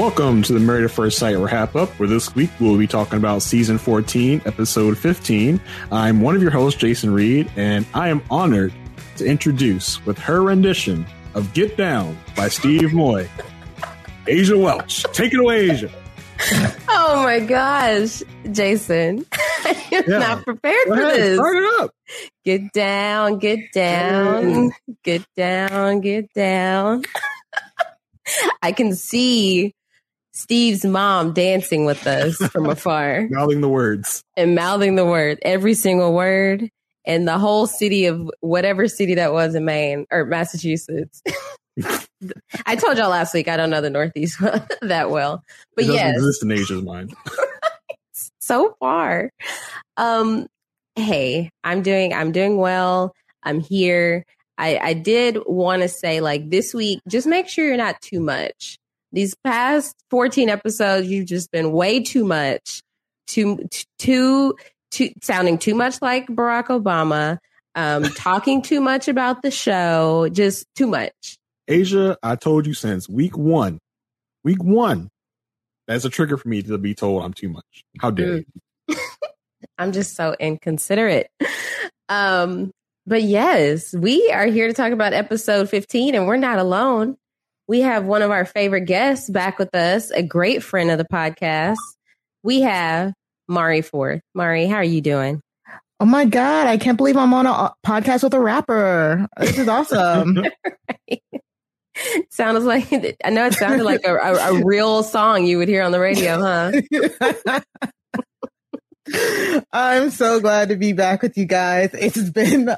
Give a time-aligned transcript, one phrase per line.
[0.00, 3.18] Welcome to the Married at First Sight Wrap Up, where this week we'll be talking
[3.18, 5.60] about season 14, episode 15.
[5.92, 8.72] I'm one of your hosts, Jason Reed, and I am honored
[9.16, 13.28] to introduce, with her rendition of Get Down by Steve Moy,
[14.26, 15.02] Asia Welch.
[15.12, 15.90] Take it away, Asia.
[16.88, 19.26] Oh my gosh, Jason.
[19.66, 20.18] I'm Yeah.
[20.18, 21.36] not prepared Go for ahead, this.
[21.36, 21.90] start it up.
[22.46, 24.72] Get down, get down,
[25.04, 27.02] get down, get down.
[28.62, 29.74] I can see
[30.40, 34.22] Steve's mom dancing with us from afar Mouthing the words.
[34.36, 36.68] and mouthing the word, every single word,
[37.04, 41.22] and the whole city of whatever city that was in Maine or Massachusetts.
[42.66, 44.38] I told y'all last week I don't know the Northeast
[44.82, 45.42] that well,
[45.76, 47.14] but it yes, exist in Asia's mind.
[48.40, 49.30] so far.
[49.96, 50.46] Um,
[50.96, 53.14] hey, I'm doing I'm doing well.
[53.42, 54.24] I'm here.
[54.58, 58.20] I, I did want to say like this week, just make sure you're not too
[58.20, 58.76] much.
[59.12, 62.82] These past 14 episodes, you've just been way too much,
[63.26, 64.54] too too
[64.90, 67.38] too sounding too much like Barack Obama,
[67.74, 71.38] um, talking too much about the show, just too much.
[71.68, 73.78] Asia, I told you since week one,
[74.44, 75.08] week one,
[75.86, 77.84] that's a trigger for me to be told I'm too much.
[78.00, 78.38] How dare
[78.88, 78.96] you?
[79.78, 81.30] I'm just so inconsiderate.
[82.08, 82.70] Um,
[83.06, 87.16] but yes, we are here to talk about episode 15, and we're not alone.
[87.70, 91.04] We have one of our favorite guests back with us, a great friend of the
[91.04, 91.76] podcast.
[92.42, 93.12] We have
[93.46, 94.22] Mari Forth.
[94.34, 95.40] Mari, how are you doing?
[96.00, 96.66] Oh my god!
[96.66, 99.28] I can't believe I'm on a podcast with a rapper.
[99.38, 100.46] This is awesome.
[102.30, 105.84] Sounds like I know it sounded like a, a, a real song you would hear
[105.84, 106.72] on the radio, huh?
[109.72, 111.90] I'm so glad to be back with you guys.
[111.92, 112.68] It's been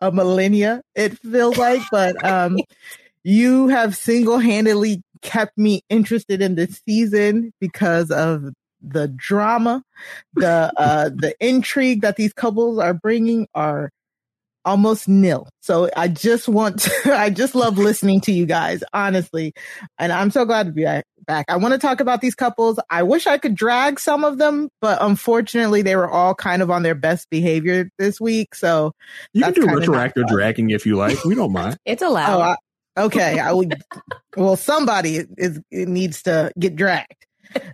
[0.00, 2.56] a millennia, it feels like, but um,
[3.24, 9.82] you have single-handedly kept me interested in this season because of the drama,
[10.34, 13.90] the uh, the intrigue that these couples are bringing are
[14.64, 15.48] almost nil.
[15.60, 19.52] So I just want to, I just love listening to you guys, honestly.
[19.98, 21.04] And I'm so glad to be back.
[21.26, 21.46] back.
[21.48, 22.78] I want to talk about these couples.
[22.90, 26.70] I wish I could drag some of them, but unfortunately they were all kind of
[26.70, 28.54] on their best behavior this week.
[28.54, 28.92] So
[29.32, 31.24] You can do retroactive dragging if you like.
[31.24, 31.76] We don't mind.
[31.84, 32.38] It's allowed.
[32.38, 32.56] oh, I,
[32.96, 33.38] okay.
[33.38, 33.74] I would,
[34.36, 37.26] well, somebody is, it needs to get dragged.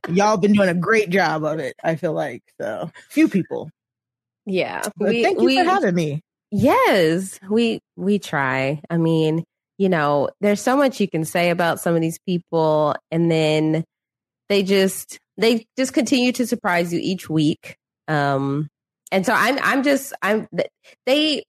[0.09, 1.77] Y'all been doing a great job of it.
[1.83, 3.71] I feel like so few people.
[4.47, 4.83] yeah.
[4.97, 6.23] But thank you for having me.
[6.51, 8.81] Yes, we we try.
[8.89, 9.45] I mean,
[9.77, 13.85] you know, there's so much you can say about some of these people and then
[14.49, 17.77] they just they just continue to surprise you each week.
[18.09, 18.69] Um
[19.13, 20.49] and so I'm I'm just I'm
[21.07, 21.45] they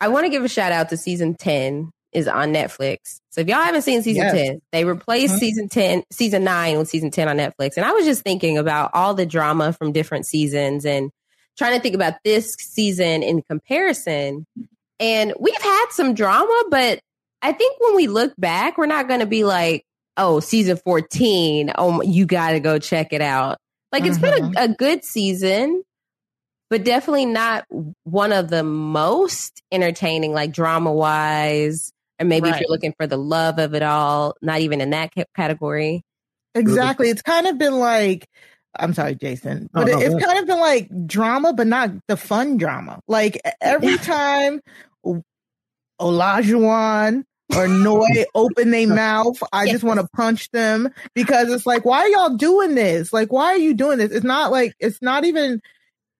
[0.00, 3.20] I want to give a shout out to season 10 is on Netflix.
[3.30, 4.32] So if y'all haven't seen season Yes.
[4.32, 5.38] 10, they replaced Mhm.
[5.38, 7.76] season 10 season 9 with season 10 on Netflix.
[7.76, 11.10] And I was just thinking about all the drama from different seasons and
[11.58, 14.46] trying to think about this season in comparison.
[14.98, 17.00] And we've had some drama, but
[17.42, 19.84] I think when we look back, we're not going to be like,
[20.16, 23.58] oh, season 14, oh, you got to go check it out.
[23.92, 25.82] Like it's been a, a good season,
[26.70, 27.64] but definitely not
[28.04, 31.92] one of the most entertaining, like drama wise.
[32.20, 35.12] Or maybe if you're looking for the love of it all, not even in that
[35.34, 36.02] category.
[36.54, 37.10] Exactly.
[37.10, 38.26] It's kind of been like,
[38.78, 40.26] I'm sorry, Jason, No, but no, it, it's go ahead.
[40.26, 43.00] kind of been like drama, but not the fun drama.
[43.06, 44.60] Like every time
[45.04, 45.22] O-
[46.00, 47.24] Olajuwon
[47.54, 49.74] or Noi open their mouth, I Yes.
[49.74, 53.12] just want to punch them because it's like, why are y'all doing this?
[53.12, 54.10] Like, why are you doing this?
[54.12, 55.60] It's not like, it's not even,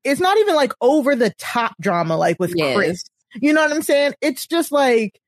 [0.04, 2.76] it's not even like over the top drama like with Yes.
[2.76, 3.04] Chris.
[3.34, 4.14] You know what I'm saying?
[4.20, 5.20] It's just like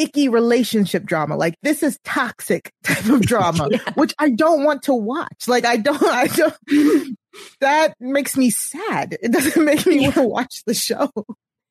[0.00, 1.36] icky relationship drama.
[1.36, 5.46] Like this is toxic type of drama, which I don't want to watch.
[5.46, 7.18] Like I don't, I don't,
[7.60, 9.16] that makes me sad.
[9.22, 11.10] It doesn't make me want to watch the show.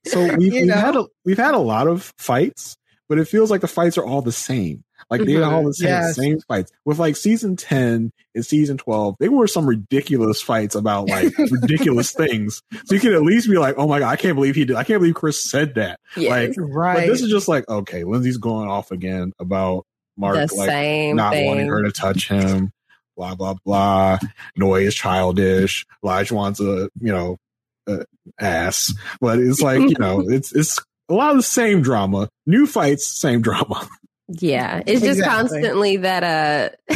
[0.05, 2.77] So we've, we've had a, we've had a lot of fights,
[3.09, 4.83] but it feels like the fights are all the same.
[5.09, 5.51] Like they're Mhm.
[5.51, 6.15] all the same, Yes.
[6.15, 6.71] same fights.
[6.85, 12.11] With like season ten and season twelve, they were some ridiculous fights about like ridiculous
[12.11, 12.61] things.
[12.85, 14.75] So you can at least be like, "Oh my god, I can't believe he did!
[14.75, 16.29] I can't believe Chris said that." Yes.
[16.29, 17.07] Like, But Right.
[17.07, 19.85] this is just like, okay, Lindsey's going off again about
[20.17, 21.47] Mark the like same not thing.
[21.47, 22.71] wanting her to touch him.
[23.17, 24.19] Blah blah blah.
[24.55, 25.85] Noi is childish.
[26.03, 27.37] Lige wants a you know
[27.87, 28.03] uh,
[28.39, 30.77] ass, but it's like you know it's it's
[31.09, 32.29] a lot of the same drama.
[32.45, 33.87] New fights, same drama.
[34.29, 35.23] Yeah, it's just Exactly.
[35.23, 36.69] constantly that uh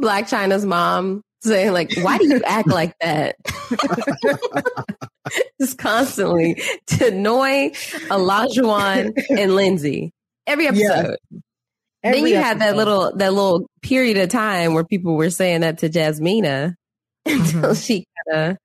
[0.00, 3.36] Blac Chyna's mom saying like, "Why do you act like that?"
[5.60, 7.70] just constantly to Noi,
[8.10, 10.12] Olajuwon, and Lindsey
[10.46, 11.16] every episode.
[11.30, 15.62] then Every you had that little that little period of time where people were saying
[15.62, 16.74] that to Jasmina
[17.26, 17.84] until Mhm.
[17.86, 18.56] she kind of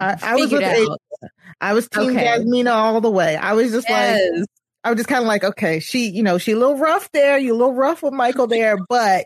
[0.00, 0.98] I, I was with out.
[1.22, 1.28] A-
[1.60, 2.24] I was team Okay.
[2.26, 3.36] Jasmina all the way.
[3.36, 4.46] I was just like, Yes.
[4.84, 7.38] I was just kind of like, okay, she, you know, she a little rough there.
[7.38, 9.24] You a little rough with Michael there, but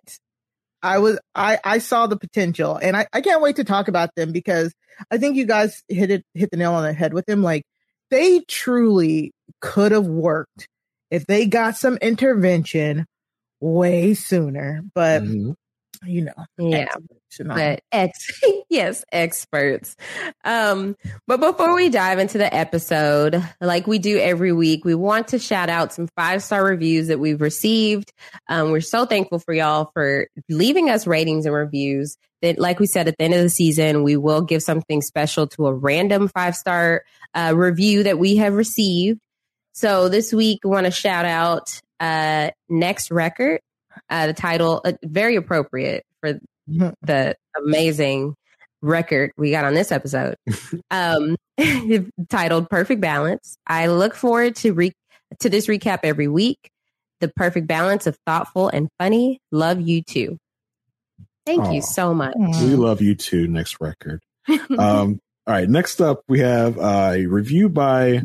[0.83, 4.15] I was, I, I saw the potential and I, I can't wait to talk about
[4.15, 4.73] them because
[5.11, 7.43] I think you guys hit it, hit the nail on the head with them.
[7.43, 7.65] Like
[8.11, 10.69] they truly could have worked
[11.11, 13.07] if they got some intervention
[13.61, 15.55] way sooner, but Mhm.
[16.05, 16.95] you know, yeah.
[17.57, 18.41] But ex
[18.71, 19.97] yes experts.
[20.45, 20.97] Um
[21.27, 25.39] but before we dive into the episode like we do every week we want to
[25.39, 28.13] shout out some five star reviews that we've received.
[28.49, 32.17] Um we're so thankful for y'all for leaving us ratings and reviews.
[32.43, 35.47] That like we said at the end of the season we will give something special
[35.49, 37.03] to a random five star
[37.35, 39.21] uh, review that we have received.
[39.73, 43.61] So this week we want to shout out uh next record
[44.09, 46.39] uh the title uh, very appropriate for
[47.03, 48.35] the amazing
[48.81, 50.37] record we got on this episode
[50.91, 51.37] um
[52.29, 54.93] titled perfect balance i look forward to re-
[55.41, 56.71] to this recap every week
[57.21, 60.39] the perfect balance of thoughtful and funny love you too
[61.49, 61.73] thank Aw.
[61.73, 63.49] you so much We love you too.
[63.49, 64.21] Next record.
[64.79, 65.69] Um, all right.
[65.69, 68.23] Next up, we have uh, a review by.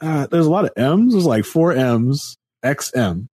[0.00, 1.12] Uh, there's a lot of M's.
[1.12, 2.36] There's like four M's.
[2.64, 3.28] XM.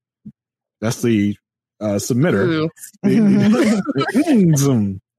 [0.81, 1.37] That's the
[1.81, 2.69] uh, submitter.
[3.05, 4.99] Mm,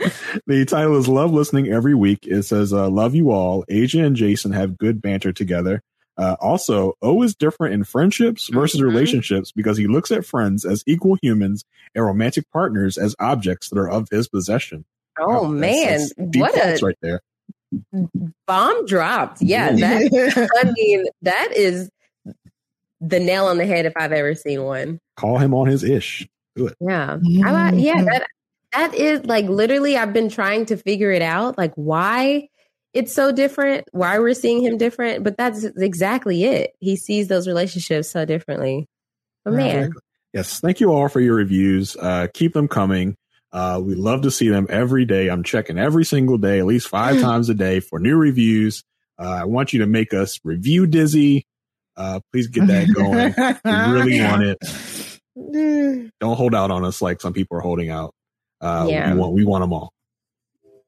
[0.46, 2.20] the, title is Love Listening Every Week.
[2.22, 3.64] It says, uh, Love you all.
[3.68, 5.82] Asia and Jason have good banter together.
[6.16, 8.84] Uh, also, O is different in friendships versus Mhm.
[8.84, 11.64] relationships because he looks at friends as equal humans
[11.94, 14.84] and romantic partners as objects that are of his possession.
[15.18, 17.20] oh That's- man that's deep what a right there.
[18.46, 21.88] bomb dropped yeah that i mean that is
[23.00, 26.26] the nail on the head if i've ever seen one Call him on his ish.
[26.56, 27.18] Yeah.
[27.44, 28.26] I like, yeah, that
[28.72, 32.48] that is like literally I've been trying to figure it out, like why
[32.94, 36.72] it's so different, why we're seeing him different, but that's exactly it.
[36.80, 38.88] He sees those relationships so differently.
[39.44, 39.92] But man,
[40.32, 41.96] Yes, thank you all for your reviews.
[41.96, 43.16] Uh, keep them coming.
[43.52, 45.28] Uh, we love to see them every day.
[45.28, 48.84] I'm checking every single day, at least five times a day for new reviews.
[49.18, 51.46] Uh, I want you to make us review Dizzy.
[51.96, 53.34] Uh, please get that going.
[53.36, 54.58] we really want it.
[55.36, 58.14] Don't hold out on us like some people are holding out.
[58.60, 59.12] Uh, Yeah.
[59.12, 59.92] we want we want them all.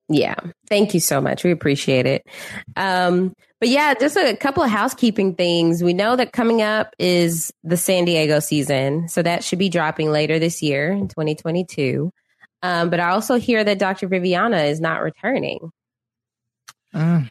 [0.08, 0.34] yeah.
[0.68, 1.44] Thank you so much.
[1.44, 2.26] We appreciate it.
[2.76, 5.82] Um, but yeah, just a couple of housekeeping things.
[5.82, 9.08] We know that coming up is the San Diego season.
[9.08, 12.10] So that should be dropping later this year in 2022.
[12.62, 14.08] Um, but I also hear that Dr.
[14.08, 15.70] Viviana is not returning.
[16.94, 17.30] Mm.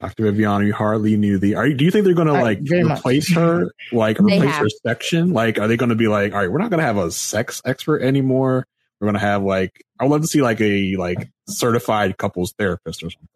[0.00, 0.24] Dr.
[0.24, 1.56] Viviana, you hardly knew the.
[1.56, 2.98] Are you, do you think they're going to I- like very much.
[2.98, 4.62] replace her, like replace have.
[4.62, 5.32] her section?
[5.32, 7.10] Like, are they going to be like, all right, we're not going to have a
[7.10, 8.66] sex expert anymore.
[9.00, 12.54] We're going to have like, I would love to see like a like certified couples
[12.58, 13.28] therapist or something.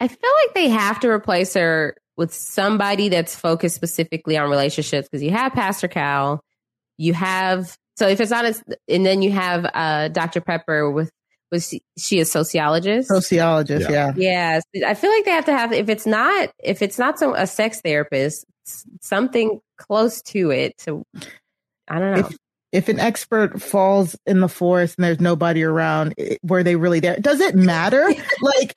[0.00, 5.08] I feel like they have to replace her with somebody that's focused specifically on relationships
[5.10, 6.40] because you have Pastor Cal,
[6.98, 10.40] you have so if it's not as, and then you have uh Dr.
[10.40, 11.10] Pepper with
[11.54, 13.08] was she, she a sociologist?
[13.08, 14.12] Sociologist, Yeah.
[14.16, 14.62] yeah.
[14.74, 17.34] Yes, I feel like they have to have if it's not if it's not some
[17.34, 18.44] a sex therapist,
[19.00, 20.76] something close to it.
[20.78, 21.04] To
[21.88, 22.26] I don't know.
[22.28, 22.36] If
[22.72, 26.98] if an expert falls in the forest and there's nobody around, it- were they really
[27.00, 27.16] there?
[27.20, 28.04] Does it matter?
[28.42, 28.74] like,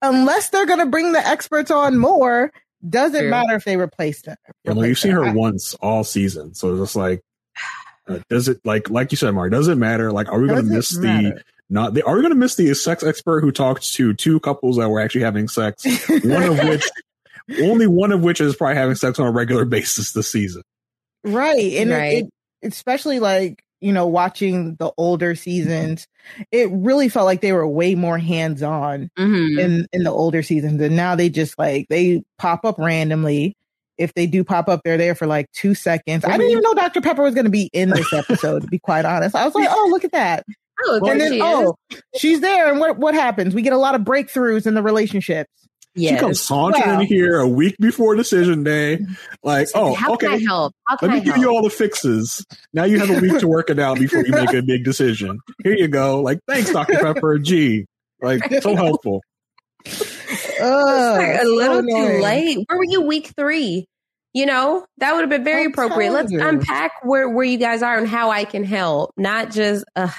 [0.00, 2.50] unless they're going to bring the experts on more,
[2.88, 3.30] Doesn't True.
[3.30, 4.36] matter if they replaced her.
[4.64, 7.20] You know, you've seen her I- once all season, so it's just like,
[8.08, 9.50] uh, does it like like you said, Mark?
[9.52, 10.10] Does it matter?
[10.12, 11.42] Like, are we going to Doesn't miss the matter.
[11.70, 11.94] Not?
[11.94, 15.00] they are going to miss the sex expert who talked to two couples that were
[15.00, 15.84] actually having sex?
[16.24, 16.84] One of which,
[17.60, 20.62] only one of which is probably having sex on a regular basis this season.
[21.24, 21.74] Right.
[21.74, 22.24] And Right.
[22.24, 22.30] It,
[22.68, 26.06] especially like, you know, watching the older seasons,
[26.50, 29.58] it really felt like they were way more hands on Mhm.
[29.60, 30.80] in, in the older seasons.
[30.80, 33.56] And now they just like, they pop up randomly.
[33.98, 36.24] If they do pop up, they're there for like two seconds.
[36.24, 37.00] I didn't even know Dr.
[37.00, 39.36] Pepper was going to be in this episode, to be quite honest.
[39.36, 40.44] I was like, oh, look at that.
[40.86, 41.76] Oh, and then, she oh,
[42.16, 42.70] she's there.
[42.70, 43.54] And what, what happens?
[43.54, 45.50] We get a lot of breakthroughs in the relationships.
[45.96, 47.00] She comes sauntering Wow.
[47.02, 48.98] in here a week before decision day,
[49.44, 50.74] like, oh, How can I okay, help?
[50.88, 51.44] How can let I me give help?
[51.46, 52.44] you all the fixes.
[52.72, 55.38] Now you have a week to work it out before you make a big decision.
[55.62, 56.20] Here you go.
[56.20, 56.94] Like, thanks, Dr.
[56.98, 57.38] Pepper.
[57.38, 57.86] Gee,
[58.20, 59.22] like, so helpful.
[59.86, 59.90] Ugh,
[60.60, 62.58] Like, a so little too late.
[62.68, 63.86] Where were you week three?
[64.34, 66.12] You know, that would have been very I'm appropriate.
[66.12, 66.46] Let's you.
[66.46, 70.10] unpack where, where you guys are and how I can help, not just uh,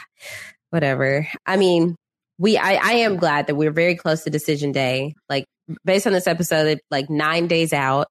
[0.69, 1.27] whatever.
[1.45, 1.95] I mean,
[2.37, 5.15] we I, I am glad that we're very close to decision day.
[5.29, 5.45] Like
[5.83, 8.07] based on this episode, like nine days out.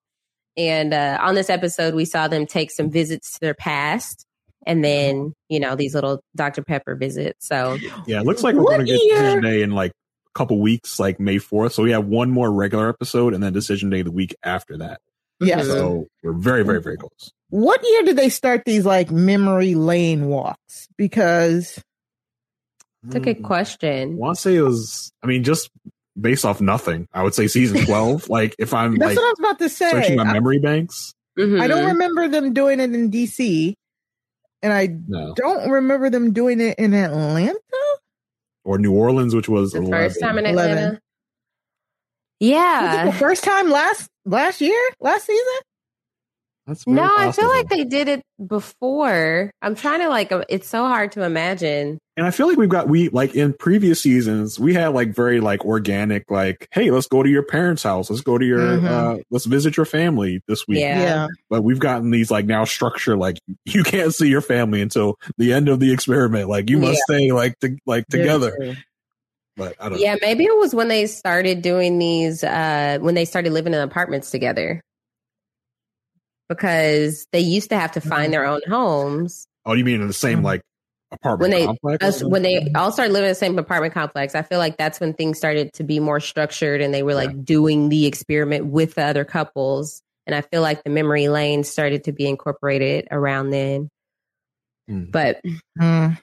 [0.56, 4.25] And uh, on this episode, we saw them take some visits to their past,
[4.64, 7.49] and then you know these little Dr Pepper visits.
[7.49, 9.16] So Yeah, it looks like we're going to get year?
[9.16, 11.73] decision day in like a couple weeks, like May 4th.
[11.73, 15.00] So we have one more regular episode and then decision day the week after that.
[15.46, 15.66] Yes.
[15.66, 17.32] So we're very, very, very close.
[17.50, 20.88] What year did they start these like memory lane walks?
[20.96, 21.82] Because
[23.06, 24.12] it's a good Mm, question.
[24.12, 25.70] I want to say it was, I mean, just
[26.20, 28.28] based off nothing, I would say season 12.
[28.28, 29.90] like if I'm that's like what I was about to say.
[29.90, 33.74] searching my I, memory banks, I don't remember them doing it in DC,
[34.62, 35.34] and I no.
[35.34, 37.58] don't remember them doing it in Atlanta.
[38.64, 39.92] Or New Orleans, which was the 11.
[39.92, 40.70] first time in 11.
[40.78, 40.90] Atlanta.
[40.92, 41.00] Was it
[42.40, 43.04] Yeah.
[43.06, 45.44] the first time last last year, last season.
[46.66, 49.50] That's very No, I feel like they did it before.
[49.60, 50.32] I'm trying to like.
[50.32, 51.98] uh, It's so hard to imagine.
[52.16, 55.40] And I feel like we've got we like in previous seasons we had like very
[55.40, 58.86] like organic like hey let's go to your parents' house let's go to your Mhm.
[58.86, 61.26] uh let's visit your family this week Yeah.
[61.50, 65.52] but we've gotten these like now structure like you can't see your family until the
[65.52, 68.76] end of the experiment like you must stay like to, like together
[69.56, 72.42] but I don't Yeah, maybe it was when they started doing these.
[72.44, 74.80] uh When they started living in apartments together,
[76.49, 79.46] because they used to have to find their own homes.
[79.66, 80.44] oh you mean in the same Mhm.
[80.44, 80.61] like
[81.11, 81.50] apartment When
[81.90, 84.76] they- Us- when they all started living in the same apartment complex, I feel like
[84.76, 88.66] that's when things started to be more structured, and they were like doing the experiment
[88.66, 90.02] with the other couples.
[90.26, 93.88] And I feel like the memory lane started to be incorporated around then.
[94.88, 95.04] Hmm.
[95.11, 95.40] But
[95.78, 96.18] Mm.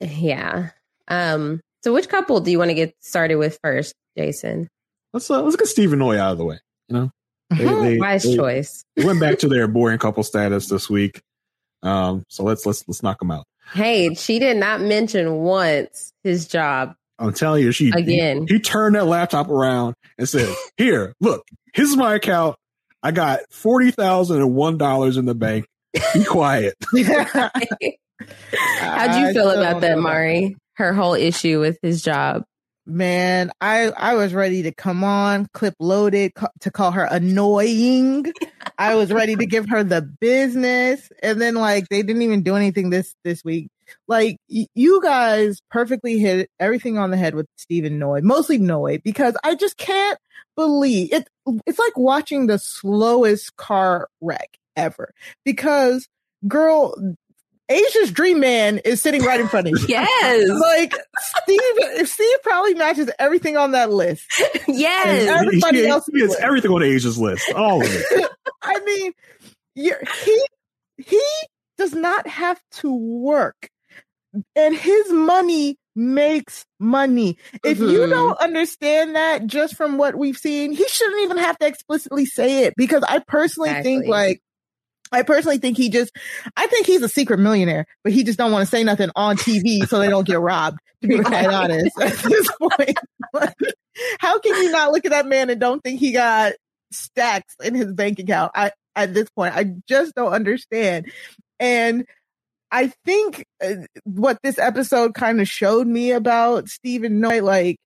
[0.00, 0.70] Yeah.
[1.08, 4.68] Um, so which couple do you want to get started with first, Jason?
[5.12, 6.58] let's uh, let's get Steve and Noi out of the way
[6.88, 7.10] you know
[7.50, 8.84] they, they, Wise they- choice.
[8.96, 11.20] they went back to their boring couple status this week
[11.82, 16.48] um so let's let's let's knock them out Hey, she did not mention once his
[16.48, 16.94] job.
[17.18, 18.46] I'm telling you, she Again.
[18.48, 22.56] He, he turned that laptop around and said, "Here, look, here's my account.
[23.02, 25.66] I got forty thousand and one dollars in the bank.
[26.12, 27.04] Be quiet." How'd
[29.14, 30.56] you I feel about that, know Mari?
[30.74, 32.44] Her whole issue with his job.
[32.84, 38.32] Man, I I was ready to come on, clip loaded to call her annoying.
[38.76, 42.56] I was ready to give her the business, and then like they didn't even do
[42.56, 43.68] anything this this week.
[44.08, 48.98] Like y- you guys perfectly hit everything on the head with Stephen Noi, mostly Noi,
[49.04, 50.18] because I just can't
[50.56, 51.28] believe it.
[51.66, 55.12] It's like watching the slowest car wreck ever.
[55.44, 56.08] Because
[56.48, 56.94] girl,
[57.72, 59.86] Asia's dream man is sitting right in front of you.
[59.88, 60.48] Yes.
[60.48, 64.24] Like Steve, Steve probably matches everything on that list.
[64.68, 65.28] yes.
[65.28, 68.30] Everybody he, else he gets everything on Asia's list, all of it.
[68.62, 69.12] I mean,
[69.74, 70.46] you're, he
[70.98, 71.22] he
[71.78, 73.68] does not have to work,
[74.54, 77.36] and his money makes money.
[77.64, 78.10] If you Mhm.
[78.10, 82.64] don't understand that just from what we've seen, he shouldn't even have to explicitly say
[82.64, 84.40] it because I personally think like.
[85.12, 86.10] I personally think he just,
[86.56, 89.36] I think he's a secret millionaire, but he just don't want to say nothing on
[89.36, 90.78] TV so they don't get robbed.
[91.02, 91.54] To be quite Right.
[91.70, 92.98] honest, at this point,
[93.34, 93.54] Like,
[94.20, 96.52] how can you not look at that man and don't think he got
[96.92, 98.52] stacks in his bank account?
[98.54, 101.10] I at this point, I just don't understand.
[101.58, 102.04] And
[102.70, 107.76] I think uh, what this episode kind of showed me about Stephen Noi, like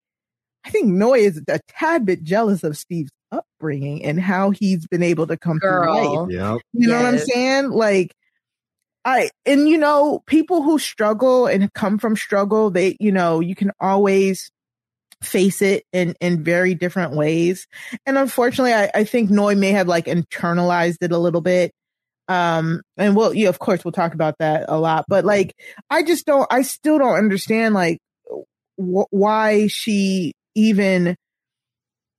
[0.65, 3.11] I think Noi is a tad bit jealous of Steve's
[3.67, 6.31] upbringing and how he's been able to come through life.
[6.31, 6.61] Yep.
[6.73, 7.71] You know what I'm saying?
[7.71, 8.13] Like,
[9.05, 13.55] I, and you know, people who struggle and come from struggle, they, you know, you
[13.55, 14.51] can always
[15.23, 17.67] face it in in very different ways
[18.05, 21.73] and unfortunately i, I think noi may have like internalized it a little bit
[22.29, 25.55] um and we'll yeah of course we'll talk about that a lot but like
[25.89, 27.99] i just don't i still don't understand like
[28.77, 31.17] wh- why she even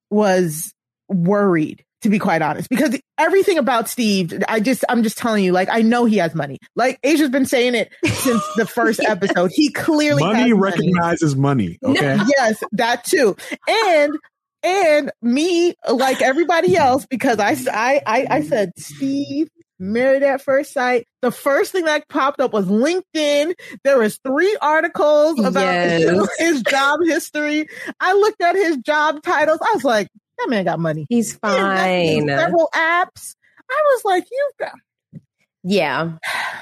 [0.10, 0.74] was
[1.10, 5.52] worried to be quite honest, because everything about Steve, I just, I'm just telling you,
[5.52, 6.60] like, I know he has money.
[6.76, 9.52] Like, Asia's been saying it since the first episode.
[9.52, 11.80] He clearly money recognizes money.
[11.82, 12.18] money okay.
[12.38, 13.36] yes, that too.
[13.68, 14.16] And,
[14.62, 19.50] and me, like everybody else, because I, I, I, I said, Steve,
[19.80, 21.08] married at first sight.
[21.22, 23.54] The first thing that popped up was LinkedIn.
[23.84, 26.30] There was three articles about yes.
[26.40, 27.68] his job history.
[28.00, 29.60] I looked at his job titles.
[29.62, 31.06] I was like, that man got money.
[31.10, 32.28] He's fine.
[32.28, 33.36] Several apps.
[33.70, 34.74] I was like, you got.
[35.64, 36.14] Yeah,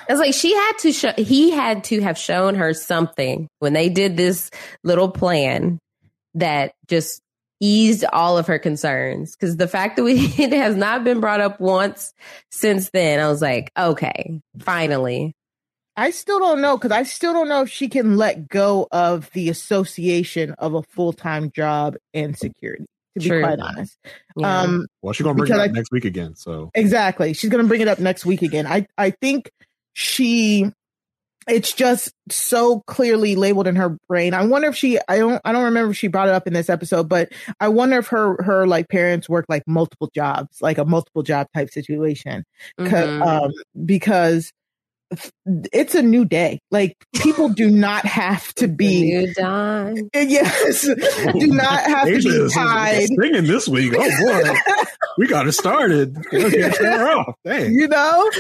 [0.09, 1.11] it's like she had to show.
[1.15, 4.49] He had to have shown her something when they did this
[4.83, 5.79] little plan
[6.33, 7.21] that just
[7.59, 9.35] eased all of her concerns.
[9.35, 12.13] Because the fact that we it has not been brought up once
[12.51, 15.33] since then, I was like, okay, finally.
[15.97, 19.29] I still don't know because I still don't know if she can let go of
[19.31, 23.41] the association of a full time job and security to be True.
[23.41, 23.97] quite honest.
[24.37, 24.61] Yeah.
[24.61, 26.35] Um, well, she's gonna bring it up I, next week again.
[26.35, 28.67] So exactly, she's gonna bring it up next week again.
[28.67, 29.49] I I think
[29.93, 30.71] she.
[31.47, 34.33] It's just so clearly labeled in her brain.
[34.33, 34.97] I wonder if she.
[35.07, 35.39] I don't.
[35.45, 38.07] I don't remember if she brought it up in this episode, but I wonder if
[38.07, 42.45] her her like parents work like multiple jobs, like a multiple job type situation,
[42.79, 43.21] mm-hmm.
[43.21, 43.51] um,
[43.85, 44.51] because
[45.45, 46.59] it's a new day.
[46.71, 50.09] Like people do not have to be new dawn.
[50.13, 53.07] Yes, do not have to be tied.
[53.07, 53.93] Singing this week.
[53.95, 54.83] Oh boy,
[55.17, 56.17] we got it started.
[56.31, 58.31] You know,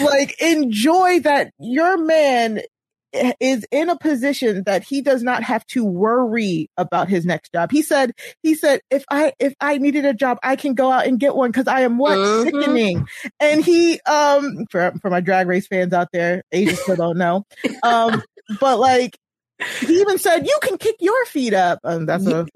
[0.00, 2.60] like enjoy that your man
[3.12, 7.70] is in a position that he does not have to worry about his next job.
[7.70, 8.12] He said,
[8.42, 11.34] he said, if I, if I needed a job, I can go out and get
[11.34, 12.44] one because I am what mm-hmm.
[12.44, 13.06] sickening.
[13.38, 17.44] And he, um, for, for my drag race fans out there, Asia still don't know.
[17.82, 18.22] Um,
[18.60, 19.18] but like,
[19.80, 21.80] he even said, you can kick your feet up.
[21.84, 22.46] Um, that's a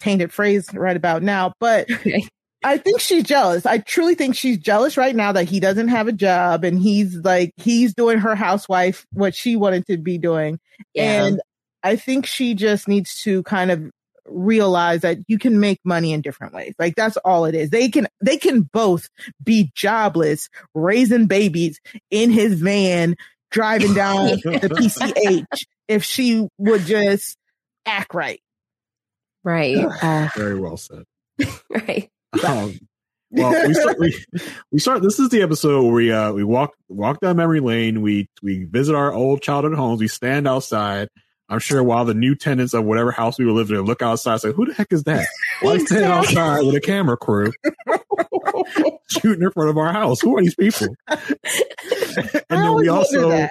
[0.00, 1.88] tainted phrase right about now, but
[2.66, 3.64] I think she's jealous.
[3.64, 7.14] I truly think she's jealous right now that he doesn't have a job and he's
[7.14, 10.58] like he's doing her housewife what she wanted to be doing.
[10.92, 11.26] Yeah.
[11.26, 11.40] And
[11.84, 13.88] I think she just needs to kind of
[14.28, 16.74] realize that you can make money in different ways.
[16.76, 17.70] Like that's all it is.
[17.70, 19.08] They can they can both
[19.44, 21.78] be jobless, raising babies
[22.10, 23.14] in his van,
[23.52, 27.36] driving down the PCH if she would just
[27.86, 28.40] act right.
[29.44, 29.76] Right.
[30.02, 31.04] Uh, Very well said.
[31.70, 32.10] right.
[32.46, 32.78] Um,
[33.30, 34.24] well, we start, we,
[34.72, 35.02] we start.
[35.02, 38.00] This is the episode where we uh, we walk walk down memory lane.
[38.00, 40.00] We we visit our old childhood homes.
[40.00, 41.08] We stand outside.
[41.48, 44.40] I'm sure while the new tenants of whatever house we were living in look outside,
[44.40, 45.26] say, "Who the heck is that?
[45.60, 47.52] Why standing outside with a camera crew
[49.10, 50.20] shooting in front of our house?
[50.20, 51.18] Who are these people?" and
[52.48, 53.50] then we also and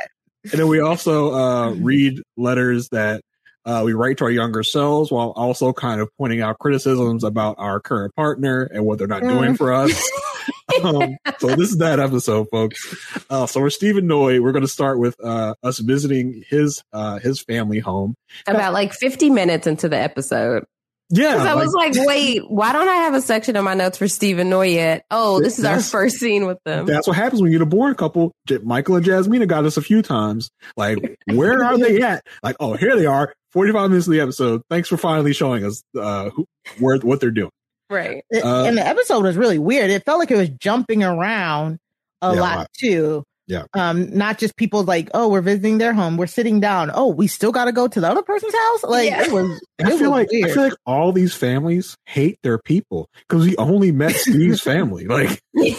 [0.51, 3.21] then we also uh, read letters that
[3.65, 7.55] uh, we write to our younger selves while also kind of pointing out criticisms about
[7.57, 9.57] our current partner and what they're not doing mm.
[9.57, 10.11] for us.
[10.83, 13.25] um, so this is that episode, folks.
[13.29, 14.39] Uh, so we're Stephen Noi.
[14.39, 18.15] We're going to start with uh, us visiting his uh, his family home.
[18.47, 20.65] About like 50 minutes into the episode.
[21.09, 21.35] Yeah.
[21.35, 24.49] I was like, wait, why don't I have a section of my notes for Stephen
[24.49, 25.05] Noi yet?
[25.11, 26.87] Oh, this is our first scene with them.
[26.87, 28.31] That's what happens when you get a born couple.
[28.63, 30.49] Michael and Jasmina got us a few times.
[30.75, 32.25] Like, where are they at?
[32.41, 33.33] Like, oh, here they are.
[33.55, 34.61] 45 minutes of the episode.
[34.69, 36.45] Thanks for finally showing us uh, who,
[36.77, 37.51] where, what they're doing.
[37.89, 38.23] Right.
[38.33, 39.89] Uh, and the episode was really weird.
[39.89, 41.79] It felt like it was jumping around
[42.21, 43.23] a yeah, lot too.
[43.47, 43.63] Yeah.
[43.73, 46.91] Um, not just people like, oh, we're visiting their home, we're sitting down.
[46.93, 48.83] Oh, we still got to go to the other person's house.
[48.83, 49.23] Like yeah.
[49.23, 49.61] it was.
[49.77, 50.49] It I feel was like weird.
[50.49, 55.05] I feel like all these families hate their people because we only met Steve's family.
[55.05, 55.75] Like, yeah.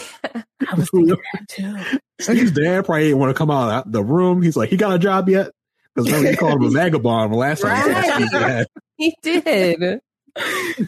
[0.69, 1.99] I was thinking that too.
[2.21, 4.43] Steve's dad probably didn't want to come out of the room.
[4.43, 5.51] He's like, he got a job yet?
[5.97, 8.29] Because remember he called him a vagabond last right.
[8.31, 8.67] time.
[8.99, 10.01] He did.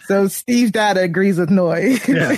[0.07, 1.99] So Steve's dad agrees with Noy.
[2.09, 2.37] yeah.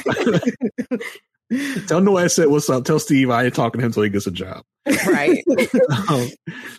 [1.87, 2.85] Tell Noah I said what's up.
[2.85, 4.65] Tell Steve I ain't talking to him until he gets a job.
[5.07, 5.45] Right.
[6.09, 6.29] um,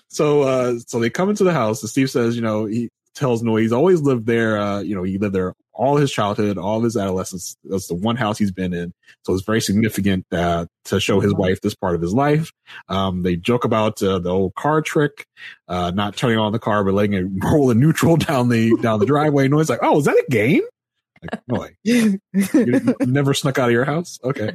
[0.10, 3.42] so uh so they come into the house and Steve says, you know, he tells
[3.42, 6.82] Noah he's always lived there, uh, you know, he lived there all his childhood, all
[6.82, 7.56] his adolescence.
[7.64, 8.94] That's the one house he's been in.
[9.26, 12.52] So it's very significant uh, to show his wife this part of his life.
[12.90, 15.26] Um, they joke about uh, the old car trick,
[15.68, 19.00] uh, not turning on the car, but letting it roll in neutral down the, down
[19.00, 19.48] the driveway.
[19.48, 20.64] Noah's like, Oh, is that a game?
[21.22, 21.78] Like, no way.
[21.84, 24.20] you, you never snuck out of your house?
[24.24, 24.54] Okay.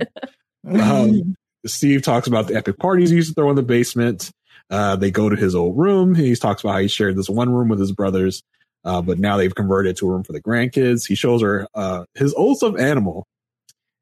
[0.69, 4.31] Um, Steve talks about the epic parties he used to throw in the basement.
[4.69, 6.15] Uh, they go to his old room.
[6.15, 8.43] He talks about how he shared this one room with his brothers.
[8.87, 11.07] Uh, but now they've converted to a room for the grandkids.
[11.07, 13.27] He shows her uh, his old stuffed animal.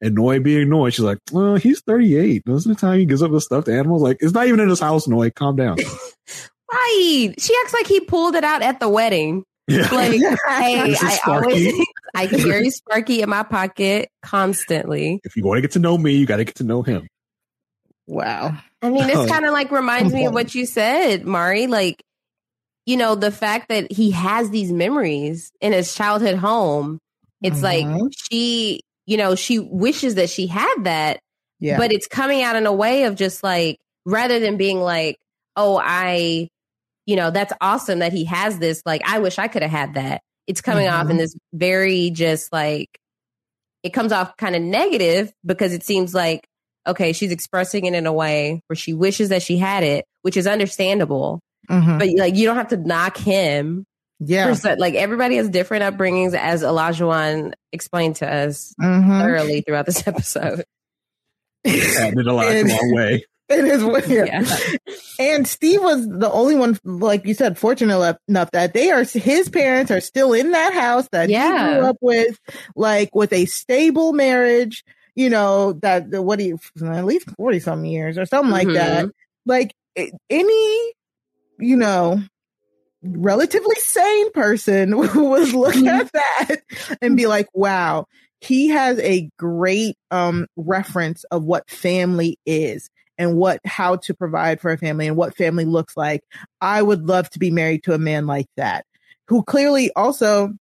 [0.02, 2.46] And Noi being Noi, she's like, well, he's 38.
[2.46, 4.02] Most of the time he gives up the stuffed animals.
[4.02, 5.30] Like, it's not even in his house, Noi.
[5.30, 5.78] Calm down.
[6.72, 7.34] right.
[7.38, 9.44] She acts like he pulled it out at the wedding.
[9.66, 9.88] Yeah.
[9.90, 11.72] Like, hey, I always
[12.14, 15.20] I carry Sparky in my pocket constantly.
[15.24, 17.08] If you want to get to know me, you got to get to know him.
[18.06, 18.58] Wow.
[18.82, 21.68] I mean, this kind of like reminds me of what you said, Mari.
[21.68, 22.04] Like,
[22.86, 26.98] you know, the fact that he has these memories in his childhood home.
[27.42, 27.96] It's mm-hmm.
[27.98, 31.20] like she, you know, she wishes that she had that.
[31.60, 31.78] Yeah.
[31.78, 35.16] But it's coming out in a way of just like, rather than being like,
[35.56, 36.48] oh, I,
[37.06, 38.82] you know, that's awesome that he has this.
[38.84, 40.20] Like, I wish I could have had that.
[40.46, 40.96] It's coming mm-hmm.
[40.96, 41.18] off in mm-hmm.
[41.18, 42.98] this very just like,
[43.82, 46.46] it comes off kind of negative because it seems like,
[46.86, 50.36] okay, she's expressing it in a way where she wishes that she had it, which
[50.36, 51.40] is understandable.
[51.68, 51.98] Mm-hmm.
[51.98, 53.86] But like, you don't have to knock him.
[54.20, 54.54] Yeah.
[54.78, 59.20] Like everybody has different upbringings, as Olajuwon explained to us mm-hmm.
[59.20, 60.64] thoroughly throughout this episode.
[61.66, 63.24] Added a lot and, long way.
[63.48, 64.28] It is weird.
[64.28, 64.44] Yeah.
[65.16, 69.48] And Steve was the only one, like you said, fortunate enough that they are, his
[69.48, 71.68] parents are still in that house that yeah.
[71.68, 72.36] he grew up with,
[72.74, 74.82] like with a stable marriage,
[75.14, 78.70] you know, that the, what do you, at least 40 some years or something mm-hmm.
[78.70, 79.10] like that.
[79.46, 79.76] Like
[80.28, 80.92] any,
[81.58, 82.20] you know,
[83.02, 85.88] relatively sane person would look mm-hmm.
[85.88, 86.56] at that
[87.00, 88.06] and be like, wow,
[88.40, 94.60] he has a great um, reference of what family is and what how to provide
[94.60, 96.22] for a family and what family looks like.
[96.60, 98.84] I would love to be married to a man like that
[99.28, 100.52] who clearly also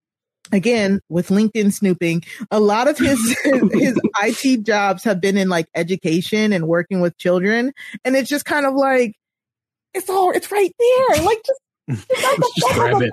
[0.51, 5.67] again with LinkedIn snooping, a lot of his his IT jobs have been in like
[5.75, 7.73] education and working with children
[8.05, 9.15] and it's just kind of like
[9.93, 11.23] it's all it's right there.
[11.23, 13.11] Like just just grab it.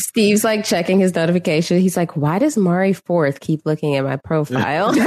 [0.00, 1.78] Steve's like checking his notification.
[1.78, 4.88] He's like, "Why does Mari Fourth keep looking at my profile?"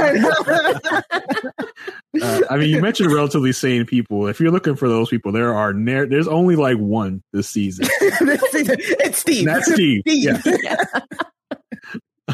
[2.22, 4.26] uh, I mean, you mentioned relatively sane people.
[4.26, 7.86] If you're looking for those people, there are ne- there's only like one this season.
[8.20, 8.76] this season.
[8.78, 9.38] It's Steve.
[9.40, 10.02] And that's Steve.
[10.06, 10.42] Steve.
[10.62, 10.86] Yeah.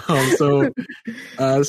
[0.09, 0.73] um, so
[1.39, 1.65] uh,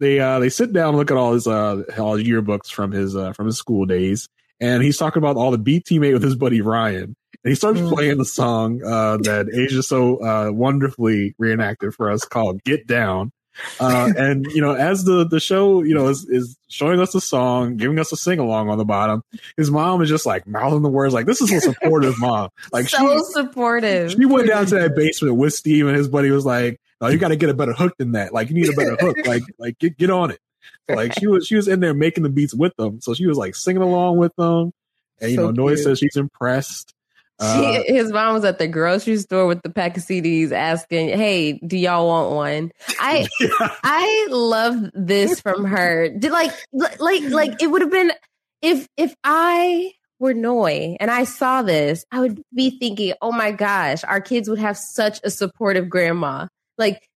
[0.00, 2.92] they uh, they sit down and look at all his uh, all his yearbooks from
[2.92, 4.28] his uh, from his school days,
[4.60, 7.80] and he's talking about all the beat teammate with his buddy Ryan and he starts
[7.80, 7.88] mm.
[7.88, 13.32] playing the song uh, that Asia so uh, wonderfully reenacted for us called "Get Down."
[13.80, 17.20] Uh, and you know, as the the show you know is, is showing us the
[17.20, 19.22] song, giving us a sing along on the bottom,
[19.56, 22.88] his mom is just like mouthing the words like this is a supportive mom, like
[22.88, 24.12] so she, supportive.
[24.12, 27.18] She went down to that basement with Steve, and his buddy was like, "Oh, you
[27.18, 28.32] got to get a better hook than that.
[28.34, 29.16] Like you need a better hook.
[29.26, 30.40] Like like get get on it."
[30.88, 33.26] So, like she was she was in there making the beats with them, so she
[33.26, 34.72] was like singing along with them.
[35.20, 36.94] And you so know, Noi says she's impressed.
[37.40, 41.52] Uh, his mom was at the grocery store with the pack of CDs asking, "Hey,
[41.64, 43.74] do y'all want one?" I yeah.
[43.84, 46.08] I love this from her.
[46.08, 48.12] Did like like like it would have been
[48.60, 53.52] if if I were Noi and I saw this, I would be thinking, "Oh my
[53.52, 57.07] gosh, our kids would have such a supportive grandma." Like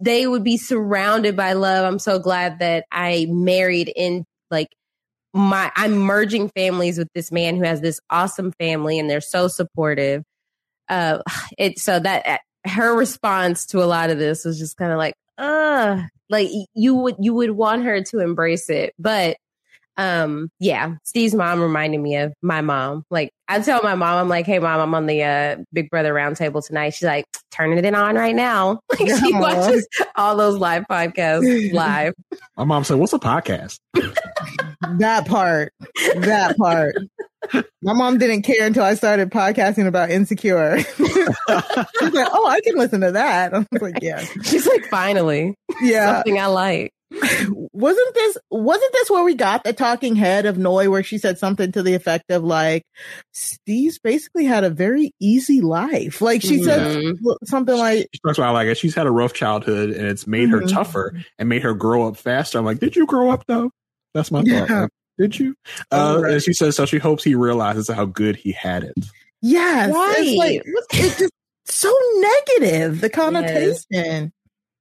[0.00, 1.84] they would be surrounded by love.
[1.84, 4.68] I'm so glad that I married in like
[5.32, 9.48] my I'm merging families with this man who has this awesome family and they're so
[9.48, 10.22] supportive.
[10.88, 11.18] Uh
[11.58, 12.38] it so that uh,
[12.68, 16.94] her response to a lot of this was just kind of like, uh, like you
[16.94, 18.94] would you would want her to embrace it.
[18.98, 19.36] But
[19.96, 23.04] um yeah steve's mom reminded me of my mom.
[23.10, 26.12] Like i tell my mom i'm like hey mom i'm on the uh big brother
[26.14, 26.90] roundtable tonight.
[26.94, 28.80] She's like turning it on right now.
[28.98, 32.14] Like she watches all those live podcasts live.
[32.56, 33.78] My mom said what's a podcast?
[34.98, 35.72] That part.
[36.16, 36.96] That part.
[37.82, 40.78] My mom didn't care until i started podcasting about insecure.
[40.96, 41.26] She's
[42.12, 43.52] like oh i can listen to that.
[43.54, 44.24] I was like yeah.
[44.42, 46.14] She's like finally yeah.
[46.14, 46.92] something i like
[47.74, 51.38] wasn't this wasn't this where we got the talking head of Noi where she said
[51.38, 52.84] something to the effect of like
[53.32, 56.20] Steve's basically had a very easy life.
[56.20, 57.16] Like she mm-hmm.
[57.16, 58.78] said something like That's why I like it.
[58.78, 60.62] She's had a rough childhood and it's made mm-hmm.
[60.62, 62.58] her tougher and made her grow up faster.
[62.58, 63.70] I'm like, did you grow up though?
[64.14, 64.66] That's my yeah.
[64.66, 64.80] thought.
[64.82, 65.54] Like, did you?
[65.90, 66.32] Uh, right.
[66.34, 68.94] And she says so she hopes he realizes how good he had it.
[69.42, 69.92] Yes.
[69.92, 70.16] Right.
[70.18, 71.32] It's like it's just
[71.66, 73.82] so negative, the connotation.
[73.90, 74.30] Yes.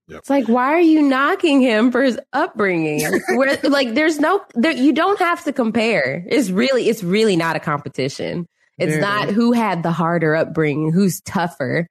[0.07, 0.19] Yep.
[0.19, 3.01] It's like, why are you knocking him for his upbringing?
[3.35, 6.25] Where like, there's no, there, you don't have to compare.
[6.27, 8.47] It's really, it's really not a competition.
[8.77, 11.87] It's not who had the harder upbringing, who's tougher.